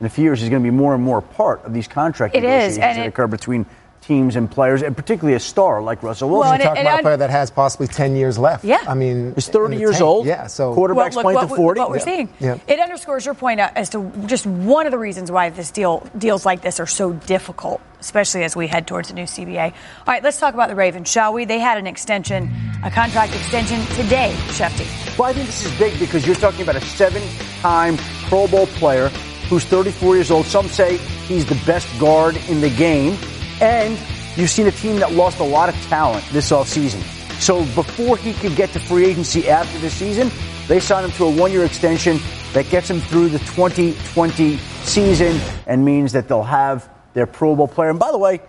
in 0.00 0.06
a 0.06 0.10
few 0.10 0.24
years 0.24 0.42
is 0.42 0.48
going 0.48 0.60
to 0.60 0.66
be 0.68 0.76
more 0.76 0.92
and 0.92 1.02
more 1.04 1.18
a 1.18 1.22
part 1.22 1.64
of 1.64 1.72
these 1.72 1.86
contract 1.86 2.34
It 2.34 2.42
is, 2.42 2.50
negotiations 2.50 2.78
and 2.78 2.98
that 2.98 3.04
it- 3.04 3.08
occur 3.10 3.28
between 3.28 3.66
teams 4.06 4.36
and 4.36 4.48
players, 4.50 4.82
and 4.82 4.96
particularly 4.96 5.34
a 5.34 5.40
star 5.40 5.82
like 5.82 6.02
Russell 6.02 6.28
Wilson. 6.30 6.40
Well, 6.46 6.52
and 6.52 6.60
You're 6.62 6.68
talking 6.68 6.78
and 6.80 6.88
about 6.88 7.00
a 7.00 7.02
player 7.02 7.16
that 7.16 7.30
has 7.30 7.50
possibly 7.50 7.88
10 7.88 8.14
years 8.14 8.38
left. 8.38 8.64
Yeah. 8.64 8.78
I 8.86 8.94
mean, 8.94 9.34
He's 9.34 9.48
30 9.48 9.76
years 9.76 9.94
tank. 9.96 10.02
old. 10.04 10.26
Yeah, 10.26 10.46
so 10.46 10.74
Quarterback's 10.74 11.16
Well, 11.16 11.24
playing 11.24 11.38
look, 11.40 11.48
to 11.48 11.50
what, 11.50 11.56
40. 11.56 11.80
What 11.80 11.90
we're 11.90 11.96
Yeah. 11.98 12.02
seeing, 12.04 12.28
Yeah. 12.38 12.56
it 12.68 12.78
underscores 12.78 13.24
your 13.24 13.34
point 13.34 13.60
uh, 13.60 13.70
as 13.74 13.90
to 13.90 14.10
just 14.26 14.46
one 14.46 14.86
of 14.86 14.92
the 14.92 14.98
reasons 14.98 15.30
why 15.32 15.50
this 15.50 15.70
deal 15.72 16.06
deals 16.16 16.46
like 16.46 16.60
this 16.62 16.78
are 16.78 16.86
so 16.86 17.12
difficult, 17.12 17.80
especially 18.00 18.44
as 18.44 18.54
we 18.54 18.68
head 18.68 18.86
towards 18.86 19.10
a 19.10 19.14
new 19.14 19.26
CBA. 19.26 19.64
All 19.66 19.72
right, 20.06 20.22
let's 20.22 20.38
talk 20.38 20.54
about 20.54 20.68
the 20.68 20.76
Ravens, 20.76 21.10
shall 21.10 21.32
we? 21.32 21.44
They 21.44 21.58
had 21.58 21.76
an 21.78 21.86
extension, 21.88 22.50
a 22.84 22.90
contract 22.90 23.34
extension 23.34 23.84
today, 23.96 24.32
Schefty. 24.50 24.86
Well, 25.18 25.28
I 25.28 25.32
think 25.32 25.46
this 25.46 25.64
is 25.66 25.72
big 25.78 25.98
because 25.98 26.24
you're 26.26 26.36
talking 26.36 26.62
about 26.62 26.76
a 26.76 26.80
seven-time 26.80 27.96
Pro 28.28 28.46
Bowl 28.46 28.66
player 28.66 29.08
who's 29.48 29.64
34 29.64 30.14
years 30.16 30.30
old. 30.30 30.46
Some 30.46 30.68
say 30.68 30.96
he's 31.26 31.44
the 31.46 31.60
best 31.66 31.86
guard 31.98 32.36
in 32.48 32.60
the 32.60 32.70
game, 32.70 33.16
and 33.60 33.98
you've 34.36 34.50
seen 34.50 34.66
a 34.66 34.72
team 34.72 34.96
that 34.96 35.12
lost 35.12 35.40
a 35.40 35.44
lot 35.44 35.68
of 35.68 35.74
talent 35.86 36.24
this 36.32 36.50
offseason. 36.50 37.02
So 37.40 37.64
before 37.74 38.16
he 38.16 38.32
could 38.34 38.56
get 38.56 38.70
to 38.70 38.80
free 38.80 39.06
agency 39.06 39.48
after 39.48 39.78
the 39.78 39.90
season, 39.90 40.30
they 40.68 40.80
signed 40.80 41.06
him 41.06 41.12
to 41.12 41.24
a 41.24 41.30
one-year 41.30 41.64
extension 41.64 42.18
that 42.52 42.68
gets 42.70 42.90
him 42.90 43.00
through 43.00 43.28
the 43.28 43.38
2020 43.40 44.56
season 44.56 45.40
and 45.66 45.84
means 45.84 46.12
that 46.12 46.28
they'll 46.28 46.42
have 46.42 46.88
their 47.14 47.26
Pro 47.26 47.54
Bowl 47.54 47.68
player. 47.68 47.90
And 47.90 47.98
by 47.98 48.10
the 48.10 48.18
way, 48.18 48.40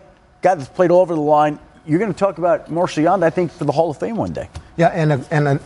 guy 0.41 0.55
that's 0.55 0.69
played 0.69 0.91
all 0.91 1.01
over 1.01 1.13
the 1.13 1.21
line. 1.21 1.59
You're 1.85 1.99
going 1.99 2.11
to 2.11 2.17
talk 2.17 2.37
about 2.37 2.69
Marshall 2.69 3.03
Yanda, 3.03 3.23
I 3.23 3.29
think, 3.29 3.51
for 3.51 3.63
the 3.63 3.71
Hall 3.71 3.89
of 3.89 3.97
Fame 3.97 4.17
one 4.17 4.33
day. 4.33 4.49
Yeah, 4.75 4.87
and, 4.87 5.13
a, 5.13 5.25
and 5.31 5.47
an 5.47 5.59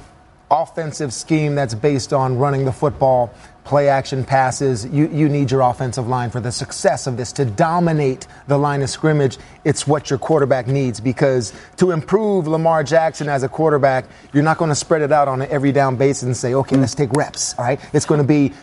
offensive 0.50 1.14
scheme 1.14 1.56
that's 1.56 1.74
based 1.74 2.14
on 2.14 2.38
running 2.38 2.66
the 2.66 2.72
football, 2.72 3.34
play 3.64 3.90
action 3.90 4.24
passes. 4.24 4.86
You, 4.86 5.08
you 5.10 5.30
need 5.30 5.52
your 5.52 5.62
offensive 5.62 6.08
line 6.08 6.30
for 6.30 6.40
the 6.40 6.52
success 6.52 7.08
of 7.08 7.18
this 7.18 7.32
to 7.34 7.46
dominate 7.46 8.28
the 8.48 8.58
line 8.58 8.82
of 8.82 8.90
scrimmage. 8.90 9.38
It's 9.64 9.86
what 9.86 10.10
your 10.10 10.20
quarterback 10.20 10.68
needs 10.68 11.00
because 11.00 11.54
to 11.78 11.92
improve 11.92 12.48
Lamar 12.48 12.84
Jackson 12.84 13.30
as 13.30 13.44
a 13.44 13.50
quarterback, 13.50 14.06
you're 14.34 14.44
not 14.44 14.58
going 14.58 14.70
to 14.70 14.76
spread 14.76 15.02
it 15.02 15.12
out 15.12 15.28
on 15.28 15.42
an 15.42 15.50
every 15.52 15.72
down 15.72 15.96
basis 15.96 16.24
and 16.24 16.36
say, 16.36 16.54
okay, 16.54 16.78
let's 16.78 16.96
take 16.96 17.12
reps. 17.14 17.58
All 17.58 17.66
right, 17.66 17.80
it's 17.94 18.06
going 18.06 18.22
to 18.22 18.28
be 18.28 18.54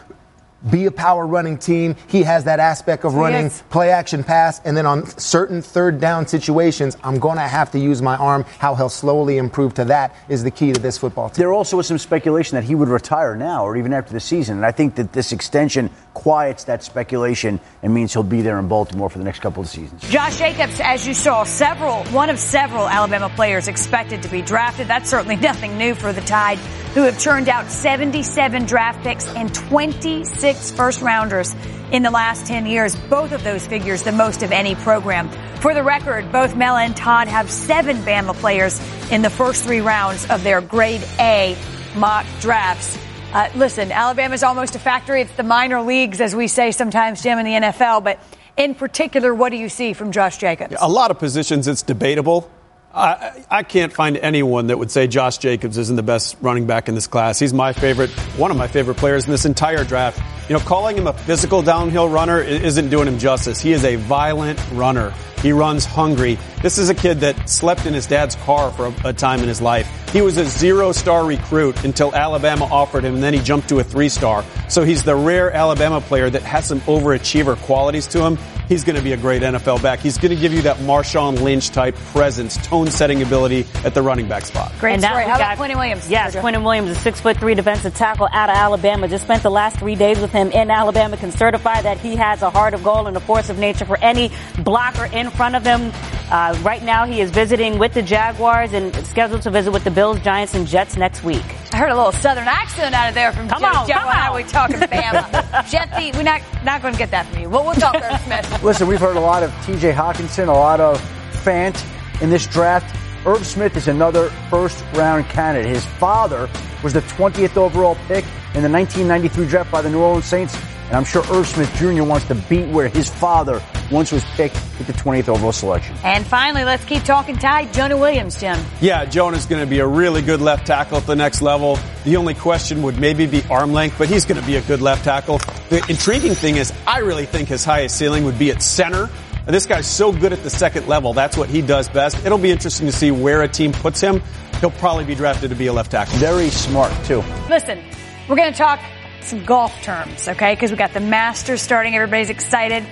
be 0.71 0.87
a 0.87 0.91
power 0.91 1.27
running 1.27 1.57
team. 1.57 1.95
He 2.09 2.23
has 2.25 2.45
that 2.45 2.59
aspect 2.59 3.05
of 3.05 3.15
running 3.15 3.45
Yes. 3.45 3.63
play 3.71 3.91
action 3.91 4.25
pass, 4.25 4.61
and 4.65 4.77
then 4.77 4.87
on 4.87 5.07
certain 5.19 5.63
third 5.63 6.01
down 6.01 6.27
situations, 6.27 6.97
I'm 7.05 7.19
going 7.19 7.37
to 7.37 7.43
have 7.43 7.71
to 7.73 7.79
use 7.79 8.03
my 8.03 8.17
arm. 8.17 8.45
How 8.59 8.75
he'll 8.75 8.89
slowly 8.89 9.39
improve 9.39 9.75
to 9.75 9.85
that 9.87 10.17
is 10.29 10.43
the 10.43 10.51
key 10.51 10.73
to 10.73 10.81
this 10.81 10.99
football 10.99 11.29
team. 11.29 11.43
There 11.43 11.53
also 11.53 11.77
was 11.77 11.87
some 11.87 11.99
speculation 11.99 12.57
that 12.57 12.65
he 12.65 12.75
would 12.75 12.89
retire 12.89 13.37
now 13.37 13.65
or 13.65 13.77
even 13.77 13.93
after 13.93 14.13
the 14.13 14.21
season. 14.21 14.57
And 14.57 14.67
I 14.67 14.73
think 14.73 14.97
that 14.97 15.13
this 15.13 15.31
extension 15.33 15.91
quiets 16.15 16.65
that 16.65 16.83
speculation 16.83 17.61
and 17.83 17.95
means 17.95 18.13
he'll 18.13 18.25
be 18.25 18.43
there 18.43 18.59
in 18.59 18.67
Baltimore 18.67 19.09
for 19.09 19.19
the 19.19 19.25
next 19.25 19.39
couple 19.39 19.63
of 19.63 19.69
seasons. 19.69 20.03
Josh 20.11 20.39
Jacobs, 20.39 20.81
as 20.81 21.07
you 21.07 21.15
saw, 21.15 21.45
several, 21.45 22.03
one 22.07 22.29
of 22.31 22.39
several 22.41 22.89
Alabama 22.89 23.29
players 23.37 23.69
expected 23.69 24.23
to 24.23 24.29
be 24.29 24.43
drafted. 24.43 24.89
That's 24.89 25.09
certainly 25.09 25.37
nothing 25.51 25.79
new 25.79 25.95
for 25.95 26.13
the 26.13 26.21
Tide, 26.23 26.59
who 26.95 27.03
have 27.03 27.19
turned 27.21 27.49
out 27.49 27.71
77 27.71 28.65
draft 28.67 29.01
picks 29.05 29.27
and 29.37 29.55
26 29.55 30.43
first 30.57 31.03
rounders 31.03 31.55
in 31.92 32.03
the 32.03 32.11
last 32.11 32.46
10 32.46 32.66
years. 32.66 32.96
Both 32.96 33.32
of 33.32 33.44
those 33.44 33.66
figures, 33.66 34.03
the 34.03 34.12
most 34.12 34.42
of 34.42 34.53
any 34.53 34.74
program. 34.74 35.28
For 35.61 35.74
the 35.74 35.82
record, 35.82 36.30
both 36.32 36.57
Mel 36.57 36.76
and 36.76 36.96
Todd 36.96 37.28
have 37.28 37.51
seven 37.51 37.99
Bama 37.99 38.34
players 38.34 38.80
in 39.11 39.22
the 39.22 39.30
first 39.30 39.64
three 39.64 39.80
rounds 39.80 40.28
of 40.30 40.42
their 40.42 40.61
grade 40.61 41.03
A 41.18 41.57
mock 41.96 42.26
drafts. 42.40 42.99
Uh, 43.32 43.51
listen, 43.57 43.92
Alabama's 43.92 44.42
almost 44.42 44.74
a 44.74 44.78
factory. 44.78 45.22
It's 45.22 45.32
the 45.32 45.42
minor 45.42 45.82
leagues, 45.82 46.20
as 46.20 46.34
we 46.34 46.49
say 46.49 46.70
sometimes, 46.70 47.22
Jim, 47.22 47.38
in 47.38 47.44
the 47.44 47.68
NFL. 47.68 48.05
But 48.05 48.20
in 48.57 48.74
particular, 48.74 49.34
what 49.34 49.51
do 49.51 49.57
you 49.57 49.68
see 49.68 49.92
from 49.92 50.12
Josh 50.12 50.38
Jacobs? 50.38 50.74
A 50.80 50.88
lot 50.88 51.11
of 51.11 51.18
positions, 51.18 51.68
it's 51.68 51.82
debatable. 51.82 52.51
I, 52.99 53.62
can't 53.62 53.92
find 53.92 54.16
anyone 54.16 54.68
that 54.68 54.78
would 54.78 54.90
say 54.90 55.07
Josh 55.07 55.38
Jacobs 55.38 55.78
isn't 55.78 55.94
the 55.94 56.03
best 56.03 56.36
running 56.40 56.66
back 56.66 56.88
in 56.88 56.94
this 56.94 57.07
class. 57.07 57.38
He's 57.38 57.55
my 57.55 57.72
favorite, 57.72 58.11
one 58.36 58.51
of 58.51 58.57
my 58.57 58.66
favorite 58.66 58.96
players 58.96 59.24
in 59.24 59.30
this 59.30 59.44
entire 59.44 59.84
draft. 59.84 60.20
you 60.49 60.55
know, 60.55 60.61
calling 60.61 60.96
him 60.96 61.07
a 61.07 61.12
physical 61.12 61.62
downhill 61.62 62.09
runner 62.09 62.40
isn't 62.40 62.88
doing 62.88 63.07
him 63.07 63.18
justice. 63.18 63.61
He 63.61 63.72
is 63.72 63.84
a 63.84 63.96
violent 63.96 64.59
runner. 64.72 65.14
He 65.42 65.53
runs 65.53 65.84
hungry. 65.84 66.36
This 66.62 66.78
is 66.78 66.88
a 66.88 66.94
kid 66.94 67.20
that 67.20 67.49
slept 67.49 67.86
in 67.86 67.94
his 67.94 68.07
dad's 68.07 68.34
car 68.34 68.72
for 68.72 68.86
a, 68.86 69.11
a 69.11 69.12
time 69.12 69.40
in 69.40 69.46
his 69.46 69.61
life. 69.61 69.88
He 70.12 70.20
was 70.20 70.36
a 70.36 70.44
zero 70.44 70.90
star 70.90 71.24
recruit 71.24 71.84
until 71.84 72.12
Alabama 72.12 72.64
offered 72.64 73.05
him, 73.05 73.14
and 73.14 73.22
then 73.22 73.34
he 73.34 73.40
jumped 73.40 73.68
to 73.68 73.78
a 73.78 73.84
three 73.84 74.09
star. 74.09 74.44
So 74.68 74.82
he's 74.82 75.05
the 75.05 75.14
rare 75.14 75.53
Alabama 75.53 76.01
player 76.01 76.28
that 76.28 76.42
has 76.42 76.66
some 76.66 76.80
overachiever 76.82 77.57
qualities 77.59 78.09
to 78.09 78.24
him. 78.24 78.38
He's 78.69 78.85
going 78.85 78.97
to 78.97 79.03
be 79.03 79.12
a 79.12 79.16
great 79.16 79.43
NFL 79.43 79.83
back. 79.83 80.01
He's 80.01 80.19
going 80.19 80.35
to 80.35 80.41
give 80.41 80.53
you 80.53 80.62
that 80.62 80.77
Marshawn 80.79 81.41
Lynch 81.41 81.71
type 81.71 81.95
presence, 82.12 82.57
tone 82.66 82.91
setting 82.91 83.23
ability 83.23 83.66
at 83.85 83.95
the 83.95 84.03
running 84.03 84.29
back 84.29 84.45
spot. 84.45 84.73
Great 84.79 84.95
And 84.95 85.03
story. 85.03 85.25
How 85.25 85.37
about 85.37 85.57
got- 85.57 85.71
Quinnen 85.71 85.77
Williams? 85.77 86.11
Yes, 86.11 86.35
Georgia? 86.35 86.47
Quinnen 86.47 86.62
Williams, 86.64 86.91
a 86.91 86.95
six 86.97 87.21
foot 87.21 87.39
three 87.39 87.55
defensive 87.55 87.95
tackle 87.95 88.29
out 88.31 88.51
of 88.51 88.57
Alabama. 88.57 89.09
Just 89.09 89.25
spent 89.25 89.43
the 89.43 89.51
last 89.51 89.79
three 89.79 89.95
days 89.95 90.21
with 90.21 90.33
him 90.33 90.51
in 90.51 90.71
Alabama. 90.71 91.16
Can 91.16 91.33
certify 91.33 91.81
that 91.83 91.99
he 91.99 92.14
has 92.16 92.43
a 92.43 92.51
heart 92.51 92.75
of 92.75 92.85
gold 92.85 93.07
and 93.09 93.16
a 93.16 93.21
force 93.21 93.49
of 93.49 93.59
nature 93.59 93.87
for 93.87 93.97
any 93.99 94.31
blocker 94.59 95.07
in 95.07 95.31
front 95.31 95.57
of 95.57 95.64
him. 95.64 95.91
Uh, 96.31 96.55
right 96.62 96.83
now, 96.83 97.07
he 97.07 97.23
is 97.23 97.31
visiting 97.31 97.79
with 97.79 97.95
the 97.95 98.03
Jaguars 98.03 98.75
and 98.75 98.95
scheduled 99.07 99.41
to 99.43 99.51
visit 99.51 99.71
with 99.73 99.85
the 99.85 99.91
Bills, 99.91 100.21
Giants, 100.21 100.55
and 100.55 100.66
Jets 100.66 100.95
next 100.97 101.25
week. 101.25 101.43
I 101.79 101.83
heard 101.83 101.93
a 101.93 101.97
little 101.97 102.11
southern 102.11 102.49
accent 102.49 102.93
out 102.93 103.09
of 103.09 103.14
there 103.14 103.31
from 103.31 103.47
Come 103.49 103.61
Joe 103.61 103.68
on, 103.68 103.87
Joe. 103.87 103.95
come 103.95 104.09
How 104.09 104.31
on. 104.33 104.37
we 104.37 104.43
talking 104.43 104.79
Bama? 104.79 105.22
Schefty, 105.70 106.12
we're 106.16 106.24
not 106.24 106.43
not 106.64 106.83
going 106.83 106.93
to 106.93 106.99
get 106.99 107.12
that 107.12 107.26
from 107.26 107.41
you. 107.41 107.49
Well, 107.49 107.62
we'll 107.64 107.74
talk 107.74 107.95
Irv 107.95 108.20
Smith. 108.22 108.64
Listen, 108.64 108.89
we've 108.89 108.99
heard 108.99 109.14
a 109.14 109.20
lot 109.20 109.45
of 109.45 109.53
TJ 109.64 109.95
Hockenson, 109.95 110.49
a 110.49 110.53
lot 110.53 110.81
of 110.81 111.01
Fant 111.45 111.81
in 112.20 112.31
this 112.31 112.49
draft. 112.49 112.93
Irv 113.24 113.47
Smith 113.47 113.76
is 113.76 113.87
another 113.87 114.29
first 114.51 114.85
round 114.95 115.26
candidate. 115.26 115.70
His 115.70 115.85
father 115.87 116.51
was 116.83 116.95
the 116.95 117.03
20th 117.03 117.57
overall 117.57 117.95
pick 118.09 118.24
in 118.57 118.64
the 118.64 118.68
1993 118.68 119.47
draft 119.47 119.70
by 119.70 119.81
the 119.81 119.89
New 119.89 120.01
Orleans 120.01 120.24
Saints. 120.24 120.59
And 120.89 120.97
I'm 120.97 121.05
sure 121.05 121.22
Irv 121.30 121.47
Smith 121.47 121.72
Jr. 121.76 122.03
wants 122.03 122.26
to 122.28 122.34
beat 122.34 122.68
where 122.68 122.89
his 122.89 123.11
father 123.11 123.62
once 123.91 124.11
was 124.11 124.24
picked 124.24 124.55
with 124.78 124.86
the 124.86 124.95
20th 124.95 125.28
overall 125.28 125.53
selection. 125.53 125.95
And 126.03 126.26
finally, 126.26 126.64
let's 126.64 126.84
keep 126.84 127.05
talking 127.05 127.36
tight. 127.36 127.72
Jonah 127.74 127.97
Williams, 127.97 128.41
Jim. 128.41 128.59
Yeah, 128.80 129.05
Jonah's 129.05 129.45
going 129.45 129.62
to 129.62 129.68
be 129.68 129.80
a 129.80 129.86
really 129.86 130.22
good 130.22 130.41
left 130.41 130.66
tackle 130.66 130.97
at 130.97 131.07
the 131.07 131.14
next 131.16 131.43
level. 131.43 131.78
The 132.05 132.16
only 132.16 132.34
question 132.34 132.82
would 132.82 132.99
maybe 132.99 133.26
be 133.26 133.43
arm 133.51 133.74
length, 133.74 133.97
but 133.99 134.09
he's 134.09 134.24
going 134.24 134.41
to 134.41 134.47
be 134.47 134.57
a 134.57 134.62
good 134.62 134.80
left 134.80 135.05
tackle. 135.05 135.39
The 135.68 135.84
intriguing 135.89 136.34
thing 136.34 136.57
is, 136.57 136.72
I 136.86 137.01
really 137.01 137.26
think 137.26 137.49
his 137.49 137.64
highest 137.64 137.97
ceiling 137.97 138.24
would 138.24 138.39
be 138.39 138.51
at 138.51 138.62
center. 138.62 139.11
And 139.47 139.55
this 139.55 139.66
guy's 139.66 139.86
so 139.86 140.12
good 140.12 140.32
at 140.32 140.43
the 140.43 140.51
second 140.51 140.89
level. 140.89 141.12
That's 141.12 141.36
what 141.36 141.49
he 141.49 141.62
does 141.62 141.89
best. 141.89 142.24
It'll 142.24 142.39
be 142.39 142.51
interesting 142.51 142.86
to 142.86 142.93
see 142.93 143.11
where 143.11 143.43
a 143.43 143.49
team 143.49 143.72
puts 143.72 144.01
him. 144.01 144.22
He'll 144.61 144.70
probably 144.70 145.05
be 145.05 145.14
drafted 145.14 145.51
to 145.51 145.57
be 145.57 145.66
a 145.66 145.72
left 145.72 145.91
tackle. 145.91 146.18
Very 146.18 146.51
smart, 146.51 146.93
too. 147.05 147.22
Listen, 147.49 147.82
we're 148.28 148.36
going 148.36 148.53
to 148.53 148.59
talk 148.59 148.80
some 149.21 149.45
golf 149.45 149.83
terms, 149.83 150.29
okay? 150.29 150.55
Because 150.55 150.71
we 150.71 150.77
got 150.77 150.93
the 150.95 151.01
Masters 151.01 151.61
starting. 151.62 151.95
Everybody's 151.95 152.31
excited. 152.31 152.85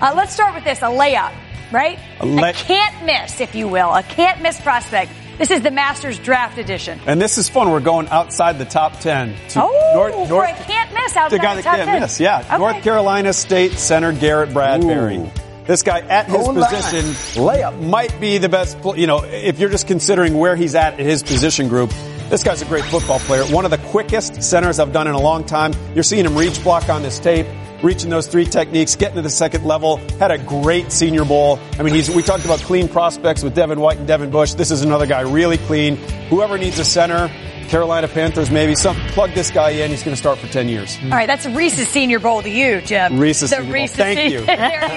Uh, 0.00 0.12
let's 0.16 0.32
start 0.32 0.54
with 0.54 0.64
this: 0.64 0.78
a 0.80 0.86
layup, 0.86 1.32
right? 1.72 1.98
A 2.20 2.26
lay- 2.26 2.52
can't 2.52 3.04
miss, 3.04 3.40
if 3.40 3.54
you 3.54 3.68
will, 3.68 3.92
a 3.94 4.02
can't 4.02 4.40
miss 4.42 4.60
prospect. 4.60 5.12
This 5.38 5.50
is 5.50 5.62
the 5.62 5.70
Masters 5.72 6.18
Draft 6.20 6.58
Edition. 6.58 7.00
And 7.06 7.20
this 7.20 7.38
is 7.38 7.48
fun. 7.48 7.68
We're 7.70 7.80
going 7.80 8.06
outside 8.08 8.56
the 8.58 8.64
top 8.64 9.00
10 9.00 9.34
to 9.50 9.62
Oh, 9.64 9.92
North, 9.96 10.28
for 10.28 10.44
a 10.44 10.52
can't 10.64 10.92
miss 10.94 11.16
outside 11.16 11.30
the 11.30 11.38
guy 11.42 11.54
the 11.56 11.62
that 11.62 11.68
top 11.68 11.76
can't 11.76 11.88
10. 11.90 12.00
miss. 12.02 12.20
Yeah, 12.20 12.38
Okay. 12.46 12.58
North 12.58 12.82
Carolina 12.84 13.32
State 13.32 13.72
center 13.72 14.12
Garrett 14.12 14.52
Bradbury. 14.52 15.16
Ooh. 15.16 15.30
This 15.66 15.82
guy 15.82 16.00
at 16.00 16.26
his 16.26 16.36
Hold 16.36 16.58
on. 16.58 16.64
position 16.64 17.00
Layup. 17.42 17.80
might 17.82 18.20
be 18.20 18.38
the 18.38 18.48
best. 18.48 18.80
pl- 18.80 18.96
You 18.96 19.08
know, 19.08 19.24
if 19.24 19.58
you're 19.58 19.70
just 19.70 19.88
considering 19.88 20.38
where 20.38 20.54
he's 20.54 20.76
at 20.76 21.00
in 21.00 21.06
his 21.06 21.22
position 21.24 21.66
group, 21.68 21.90
this 22.30 22.42
guy's 22.42 22.62
a 22.62 22.66
great 22.66 22.84
football 22.84 23.18
player. 23.20 23.44
One 23.44 23.64
of 23.64 23.70
the 23.70 23.78
quickest 23.78 24.42
centers 24.42 24.78
I've 24.78 24.92
done 24.92 25.06
in 25.06 25.14
a 25.14 25.20
long 25.20 25.44
time. 25.44 25.72
You're 25.94 26.02
seeing 26.04 26.24
him 26.24 26.36
reach 26.36 26.62
block 26.62 26.88
on 26.88 27.02
this 27.02 27.18
tape. 27.18 27.46
Reaching 27.82 28.08
those 28.08 28.26
three 28.26 28.46
techniques, 28.46 28.96
getting 28.96 29.16
to 29.16 29.22
the 29.22 29.28
second 29.28 29.64
level, 29.66 29.98
had 30.18 30.30
a 30.30 30.38
great 30.38 30.90
senior 30.90 31.26
bowl. 31.26 31.58
I 31.78 31.82
mean, 31.82 31.92
he's, 31.94 32.08
we 32.08 32.22
talked 32.22 32.46
about 32.46 32.60
clean 32.60 32.88
prospects 32.88 33.42
with 33.42 33.54
Devin 33.54 33.78
White 33.78 33.98
and 33.98 34.06
Devin 34.06 34.30
Bush. 34.30 34.54
This 34.54 34.70
is 34.70 34.80
another 34.80 35.06
guy 35.06 35.20
really 35.20 35.58
clean. 35.58 35.96
Whoever 36.30 36.56
needs 36.56 36.78
a 36.78 36.84
center, 36.84 37.28
Carolina 37.68 38.08
Panthers 38.08 38.50
maybe, 38.50 38.74
some, 38.74 38.96
plug 39.08 39.32
this 39.32 39.50
guy 39.50 39.70
in. 39.70 39.90
He's 39.90 40.02
going 40.02 40.14
to 40.14 40.18
start 40.18 40.38
for 40.38 40.46
10 40.46 40.70
years. 40.70 40.96
All 41.02 41.10
right, 41.10 41.26
that's 41.26 41.44
Reese's 41.44 41.86
Senior 41.88 42.20
Bowl 42.20 42.40
to 42.40 42.48
you, 42.48 42.80
Jim. 42.80 43.18
Reese's 43.18 43.50
the 43.50 43.56
Senior 43.56 43.70
Bowl. 43.70 43.74
Reese's 43.82 43.96
Thank 43.98 44.18
Senior- 44.18 44.38
you. 44.40 44.46
there 44.46 44.82
you 44.82 44.88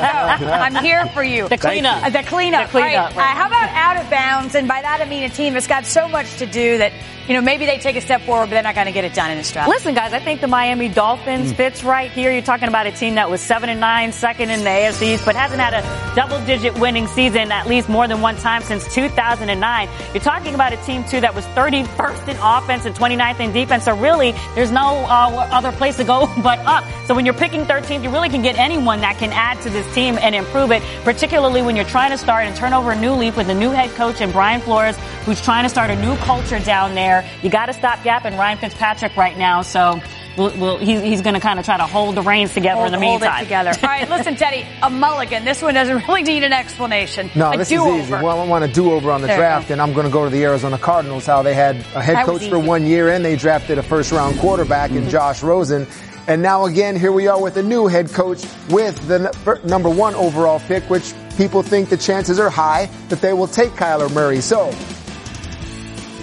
go. 0.45 0.51
I'm 0.53 0.75
here 0.75 1.05
for 1.07 1.23
you. 1.23 1.49
The 1.49 1.57
cleanup. 1.57 2.03
Uh, 2.03 2.09
the 2.09 2.23
cleanup. 2.23 2.67
The 2.67 2.71
cleanup, 2.71 2.73
All 2.73 2.81
right. 2.81 3.15
right. 3.17 3.31
Uh, 3.31 3.35
how 3.35 3.47
about 3.47 3.69
out 3.69 3.97
of 4.05 4.09
bounds? 4.09 4.55
And 4.55 4.65
by 4.65 4.81
that 4.81 5.01
I 5.01 5.09
mean 5.09 5.23
a 5.23 5.29
team 5.29 5.55
that's 5.55 5.67
got 5.67 5.85
so 5.85 6.07
much 6.07 6.37
to 6.37 6.45
do 6.45 6.77
that 6.77 6.93
you 7.27 7.33
know 7.33 7.41
maybe 7.41 7.65
they 7.65 7.77
take 7.77 7.95
a 7.95 8.01
step 8.01 8.21
forward, 8.21 8.45
but 8.45 8.51
they're 8.51 8.63
not 8.63 8.75
going 8.75 8.87
to 8.87 8.93
get 8.93 9.03
it 9.03 9.13
done 9.13 9.31
in 9.31 9.37
this 9.37 9.51
draft. 9.51 9.69
Listen, 9.69 9.93
guys, 9.93 10.13
I 10.13 10.19
think 10.19 10.41
the 10.41 10.47
Miami 10.47 10.89
Dolphins 10.89 11.51
fits 11.53 11.83
right 11.83 12.11
here. 12.11 12.31
You're 12.31 12.41
talking 12.41 12.67
about 12.67 12.87
a 12.87 12.91
team 12.91 13.15
that 13.15 13.29
was 13.29 13.41
seven 13.41 13.69
and 13.69 13.79
nine, 13.79 14.11
second 14.11 14.49
in 14.49 14.63
the 14.63 14.69
AFC 14.69 15.15
East, 15.15 15.25
but 15.25 15.35
hasn't 15.35 15.59
had 15.59 15.73
a 15.73 16.15
double-digit 16.15 16.79
winning 16.79 17.07
season 17.07 17.51
at 17.51 17.67
least 17.67 17.89
more 17.89 18.07
than 18.07 18.21
one 18.21 18.35
time 18.37 18.61
since 18.61 18.93
2009. 18.93 19.89
You're 20.13 20.23
talking 20.23 20.55
about 20.55 20.73
a 20.73 20.77
team 20.77 21.03
too 21.03 21.21
that 21.21 21.35
was 21.35 21.45
31st 21.47 22.27
in 22.29 22.37
offense 22.41 22.85
and 22.85 22.95
29th 22.95 23.39
in 23.39 23.51
defense. 23.51 23.85
So 23.85 23.95
really, 23.95 24.33
there's 24.55 24.71
no 24.71 25.05
uh, 25.05 25.47
other 25.51 25.71
place 25.71 25.97
to 25.97 26.03
go 26.03 26.31
but 26.43 26.59
up. 26.59 26.83
So 27.05 27.15
when 27.15 27.25
you're 27.25 27.33
picking 27.33 27.65
13th, 27.65 28.03
you 28.03 28.09
really 28.09 28.29
can 28.29 28.41
get 28.41 28.57
anyone 28.57 29.01
that 29.01 29.17
can 29.17 29.31
add 29.31 29.61
to 29.61 29.69
this 29.69 29.85
team 29.93 30.17
and 30.19 30.35
improve 30.35 30.71
it, 30.71 30.81
particularly 31.03 31.61
when 31.61 31.75
you're 31.75 31.85
trying 31.85 32.11
to 32.11 32.17
start 32.17 32.45
and 32.45 32.55
turn 32.55 32.73
over 32.73 32.91
a 32.91 32.99
new 32.99 33.13
leaf 33.13 33.37
with 33.37 33.49
a 33.49 33.53
new 33.53 33.69
head 33.69 33.89
coach 33.91 34.21
and 34.21 34.31
Brian 34.31 34.61
Flores, 34.61 34.97
who's 35.25 35.41
trying 35.41 35.63
to 35.63 35.69
start 35.69 35.89
a 35.89 35.95
new 36.01 36.15
culture 36.17 36.59
down 36.59 36.95
there. 36.95 37.16
You 37.43 37.49
got 37.49 37.67
to 37.67 37.73
stop 37.73 38.03
Gap 38.03 38.25
and 38.25 38.37
Ryan 38.37 38.57
Fitzpatrick 38.57 39.15
right 39.15 39.37
now. 39.37 39.61
So 39.61 40.01
we'll, 40.37 40.57
we'll, 40.57 40.77
he's, 40.77 41.01
he's 41.01 41.21
going 41.21 41.33
to 41.35 41.39
kind 41.39 41.59
of 41.59 41.65
try 41.65 41.77
to 41.77 41.83
hold 41.85 42.15
the 42.15 42.21
reins 42.21 42.53
together 42.53 42.75
Hold, 42.81 42.87
in 42.87 42.91
the 42.93 42.99
meantime. 42.99 43.29
hold 43.29 43.41
it 43.41 43.45
together. 43.45 43.69
All 43.83 43.89
right, 43.89 44.09
listen, 44.09 44.35
Tedy, 44.35 44.65
a 44.81 44.89
mulligan. 44.89 45.45
This 45.45 45.61
one 45.61 45.73
doesn't 45.73 46.07
really 46.07 46.23
need 46.23 46.43
an 46.43 46.53
explanation. 46.53 47.29
No, 47.35 47.51
a 47.51 47.57
this 47.57 47.69
do-over. 47.69 47.95
is 47.97 48.03
easy. 48.03 48.11
Well, 48.13 48.39
I 48.39 48.45
want 48.45 48.63
a 48.63 48.67
do-over 48.67 49.11
on 49.11 49.21
the 49.21 49.27
There 49.27 49.37
draft, 49.37 49.71
and 49.71 49.81
I'm 49.81 49.93
going 49.93 50.05
to 50.05 50.11
go 50.11 50.23
to 50.25 50.29
the 50.29 50.43
Arizona 50.43 50.77
Cardinals. 50.77 51.25
How 51.25 51.41
they 51.43 51.53
had 51.53 51.75
a 51.95 52.01
head 52.01 52.15
That 52.17 52.25
coach 52.25 52.47
for 52.49 52.59
one 52.59 52.85
year, 52.85 53.09
and 53.09 53.23
they 53.25 53.35
drafted 53.35 53.77
a 53.77 53.83
first-round 53.83 54.39
quarterback 54.39 54.91
Mm-hmm. 54.91 55.03
in 55.05 55.09
Josh 55.09 55.43
Rosen. 55.43 55.87
And 56.27 56.41
now 56.41 56.65
again, 56.65 56.97
here 56.99 57.13
we 57.13 57.27
are 57.27 57.41
with 57.41 57.55
a 57.55 57.63
new 57.63 57.87
head 57.87 58.09
coach 58.11 58.43
with 58.69 59.07
the 59.07 59.31
n- 59.45 59.59
number 59.67 59.89
one 59.89 60.13
overall 60.15 60.59
pick, 60.59 60.83
which 60.89 61.13
people 61.37 61.63
think 61.63 61.87
the 61.87 61.95
chances 61.95 62.37
are 62.37 62.49
high 62.49 62.89
that 63.07 63.21
they 63.21 63.31
will 63.31 63.47
take 63.47 63.69
Kyler 63.71 64.13
Murray. 64.13 64.41
So 64.41 64.69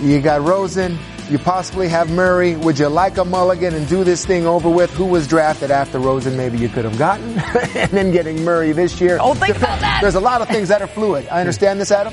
you 0.00 0.20
got 0.20 0.42
Rosen. 0.42 0.98
You 1.30 1.38
possibly 1.38 1.88
have 1.88 2.10
Murray. 2.10 2.54
Would 2.54 2.78
you 2.78 2.88
like 2.88 3.16
a 3.16 3.24
mulligan 3.24 3.74
and 3.74 3.88
do 3.88 4.04
this 4.04 4.26
thing 4.26 4.46
over 4.46 4.68
with? 4.68 4.90
Who 4.92 5.06
was 5.06 5.26
drafted 5.26 5.70
after 5.70 5.98
Rosen? 5.98 6.36
Maybe 6.36 6.58
you 6.58 6.68
could 6.68 6.84
have 6.84 6.98
gotten, 6.98 7.38
and 7.74 7.90
then 7.90 8.10
getting 8.10 8.44
Murray 8.44 8.72
this 8.72 9.00
year. 9.00 9.16
Don't 9.16 9.38
think 9.38 9.56
about 9.56 9.80
that. 9.80 10.00
There's 10.02 10.16
a 10.16 10.20
lot 10.20 10.42
of 10.42 10.48
things 10.48 10.68
that 10.68 10.82
are 10.82 10.86
fluid. 10.86 11.26
I 11.28 11.40
understand 11.40 11.80
this, 11.80 11.90
Adam. 11.90 12.12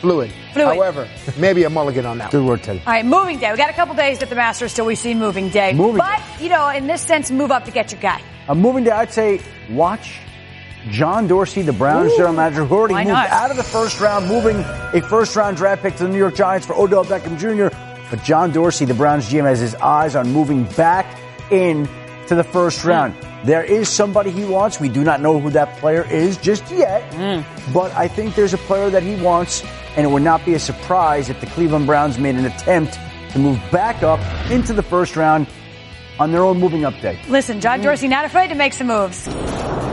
Fluid. 0.00 0.32
Fluid. 0.52 0.76
However, 0.76 1.08
maybe 1.38 1.64
a 1.64 1.70
mulligan 1.70 2.06
on 2.06 2.18
that. 2.18 2.30
Good 2.32 2.44
word, 2.44 2.62
Tedy. 2.62 2.80
All 2.80 2.92
right, 2.92 3.04
moving 3.04 3.38
day. 3.38 3.50
We 3.50 3.56
got 3.56 3.70
a 3.70 3.74
couple 3.74 3.94
days 3.94 4.22
at 4.22 4.28
the 4.28 4.36
Masters 4.36 4.74
till 4.74 4.86
we 4.86 4.94
see 4.96 5.14
moving 5.14 5.50
day. 5.50 5.72
Moving 5.72 5.98
but, 5.98 6.20
you 6.40 6.48
know, 6.48 6.68
in 6.68 6.86
this 6.86 7.02
sense, 7.02 7.30
move 7.30 7.50
up 7.50 7.64
to 7.66 7.70
get 7.70 7.92
your 7.92 8.00
guy. 8.00 8.20
I'm 8.48 8.60
moving 8.60 8.84
day, 8.84 8.90
I'd 8.90 9.12
say, 9.12 9.40
watch 9.70 10.20
John 10.90 11.26
Dorsey, 11.26 11.62
the 11.62 11.72
Browns 11.72 12.12
Ooh, 12.12 12.16
general 12.16 12.34
manager, 12.34 12.64
who 12.64 12.74
already 12.74 12.94
moved 12.94 13.08
not? 13.08 13.28
out 13.30 13.50
of 13.50 13.56
the 13.56 13.62
first 13.62 14.00
round, 14.00 14.26
moving 14.28 14.56
a 14.58 15.00
first 15.00 15.36
round 15.36 15.56
draft 15.56 15.82
pick 15.82 15.96
to 15.96 16.04
the 16.04 16.08
New 16.08 16.18
York 16.18 16.34
Giants 16.34 16.66
for 16.66 16.74
Odell 16.74 17.04
Beckham 17.04 17.38
Jr. 17.38 17.74
But 18.10 18.22
John 18.22 18.52
Dorsey, 18.52 18.84
the 18.84 18.94
Browns 18.94 19.28
GM, 19.28 19.44
has 19.44 19.60
his 19.60 19.74
eyes 19.76 20.16
on 20.16 20.30
moving 20.32 20.64
back 20.64 21.18
in 21.50 21.88
to 22.28 22.34
the 22.34 22.44
first 22.44 22.82
hmm. 22.82 22.88
round. 22.88 23.14
There 23.44 23.62
is 23.62 23.88
somebody 23.88 24.30
he 24.30 24.44
wants. 24.44 24.80
We 24.80 24.88
do 24.88 25.04
not 25.04 25.20
know 25.20 25.38
who 25.38 25.50
that 25.50 25.76
player 25.78 26.02
is 26.10 26.36
just 26.38 26.68
yet, 26.70 27.02
hmm. 27.14 27.72
but 27.72 27.92
I 27.92 28.08
think 28.08 28.34
there's 28.34 28.54
a 28.54 28.58
player 28.58 28.90
that 28.90 29.02
he 29.02 29.20
wants, 29.22 29.62
and 29.96 30.06
it 30.06 30.10
would 30.10 30.22
not 30.22 30.44
be 30.44 30.54
a 30.54 30.58
surprise 30.58 31.28
if 31.28 31.40
the 31.40 31.46
Cleveland 31.46 31.86
Browns 31.86 32.18
made 32.18 32.36
an 32.36 32.46
attempt 32.46 32.98
to 33.30 33.38
move 33.38 33.60
back 33.70 34.02
up 34.02 34.20
into 34.50 34.72
the 34.72 34.82
first 34.82 35.16
round 35.16 35.46
on 36.18 36.32
their 36.32 36.42
own 36.42 36.58
moving 36.58 36.84
up 36.84 36.98
day. 37.00 37.20
Listen, 37.28 37.60
John 37.60 37.78
hmm. 37.78 37.84
Dorsey 37.84 38.08
not 38.08 38.24
afraid 38.24 38.48
to 38.48 38.54
make 38.54 38.72
some 38.72 38.88
moves. 38.88 39.28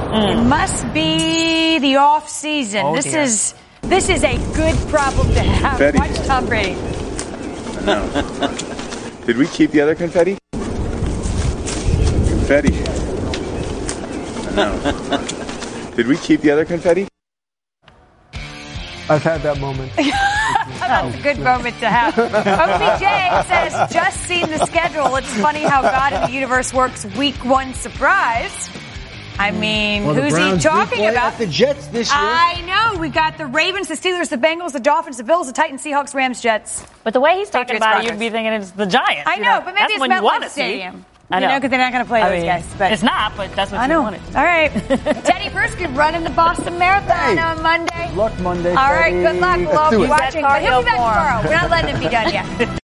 Mm. 0.05 0.31
It 0.31 0.43
must 0.47 0.93
be 0.93 1.79
the 1.79 1.97
off 1.97 2.29
season. 2.29 2.85
Oh, 2.85 2.95
this 2.95 3.05
dear. 3.05 3.21
is 3.21 3.53
this 3.81 4.09
is 4.09 4.23
a 4.23 4.37
good 4.55 4.75
problem 4.89 5.27
to 5.33 5.41
have. 5.41 5.77
Confetti. 5.77 5.97
Watch 5.99 6.27
Tom 6.27 6.45
Brady. 6.45 6.75
Did 9.25 9.37
we 9.37 9.47
keep 9.47 9.71
the 9.71 9.81
other 9.81 9.95
confetti? 9.95 10.37
Confetti. 12.29 12.71
No. 14.55 14.71
Did 15.95 16.07
we 16.07 16.17
keep 16.17 16.41
the 16.41 16.51
other 16.51 16.65
confetti? 16.65 17.07
I've 19.07 19.21
had 19.21 19.41
that 19.41 19.59
moment. 19.59 19.91
That's 19.97 21.15
a 21.15 21.21
good 21.21 21.39
moment 21.39 21.77
to 21.79 21.89
have. 21.89 22.17
OBJ 22.17 23.47
says, 23.47 23.93
just 23.93 24.21
seen 24.21 24.49
the 24.49 24.65
schedule. 24.65 25.15
It's 25.15 25.33
funny 25.37 25.61
how 25.61 25.81
God 25.81 26.13
in 26.13 26.21
the 26.21 26.31
universe 26.31 26.73
works 26.73 27.05
week 27.17 27.43
one 27.45 27.73
surprise. 27.73 28.69
I 29.37 29.51
mean, 29.51 30.05
Well, 30.05 30.15
who's 30.15 30.25
he 30.25 30.31
Browns 30.31 30.63
do 30.63 30.69
talking 30.69 30.97
play 30.99 31.07
about? 31.07 31.33
at 31.33 31.37
the 31.39 31.47
Jets 31.47 31.87
this 31.87 32.09
year. 32.09 32.17
I 32.19 32.61
know. 32.61 32.99
We 32.99 33.09
got 33.09 33.37
the 33.37 33.45
Ravens, 33.45 33.87
the 33.89 33.95
Steelers, 33.95 34.29
the 34.29 34.37
Bengals, 34.37 34.71
the 34.71 34.79
Dolphins, 34.79 35.17
the 35.17 35.23
Bills, 35.23 35.47
the 35.47 35.53
Titans, 35.53 35.83
Seahawks, 35.83 36.13
Rams, 36.13 36.41
Jets. 36.41 36.85
But 37.03 37.13
the 37.13 37.19
way 37.19 37.37
he's 37.37 37.49
talking 37.49 37.65
Patriots 37.75 37.85
about 37.85 38.05
it, 38.05 38.11
you'd 38.11 38.19
be 38.19 38.29
thinking 38.29 38.53
it's 38.53 38.71
the 38.71 38.85
Giants. 38.85 39.27
I 39.29 39.35
you 39.35 39.41
know, 39.41 39.59
but 39.63 39.73
maybe 39.73 39.79
that's 39.79 39.91
it's 39.93 39.99
when 40.01 40.11
you 40.11 40.17
MetLife 40.17 40.23
want 40.23 40.43
to 40.43 40.49
see. 40.49 40.61
Stadium. 40.61 41.05
I 41.31 41.37
You 41.39 41.41
know. 41.41 41.47
know, 41.53 41.57
because 41.57 41.69
they're 41.71 41.79
not 41.79 41.91
going 41.91 42.03
to 42.05 42.07
play 42.07 42.21
I 42.21 42.29
those 42.29 42.37
mean, 42.37 42.45
guys. 42.45 42.75
But 42.77 42.91
it's 42.91 43.01
not, 43.03 43.35
but 43.35 43.51
that's 43.55 43.71
what 43.71 43.79
I 43.81 43.83
you 43.85 43.89
know. 43.89 44.03
wanted. 44.03 44.21
All 44.35 44.43
right. 44.43 44.71
Tedy 44.71 45.49
Bruschi 45.49 45.95
running 45.97 46.23
the 46.23 46.29
Boston 46.29 46.77
Marathon 46.77 47.35
Hey. 47.37 47.39
on 47.41 47.61
Monday. 47.63 48.07
Good 48.09 48.15
Luck 48.15 48.39
Monday. 48.39 48.69
All 48.69 48.75
right. 48.93 49.11
Good 49.11 49.41
luck. 49.41 49.57
We'll 49.59 49.77
all 49.77 49.91
be 49.91 49.97
watching. 50.07 50.43
But 50.43 50.61
he'll 50.61 50.79
be 50.81 50.85
back 50.85 50.95
tomorrow. 50.95 51.41
We're 51.43 51.55
not 51.61 51.69
letting 51.71 51.95
him 51.95 51.99
be 51.99 52.09
done 52.09 52.31
yet. 52.31 52.79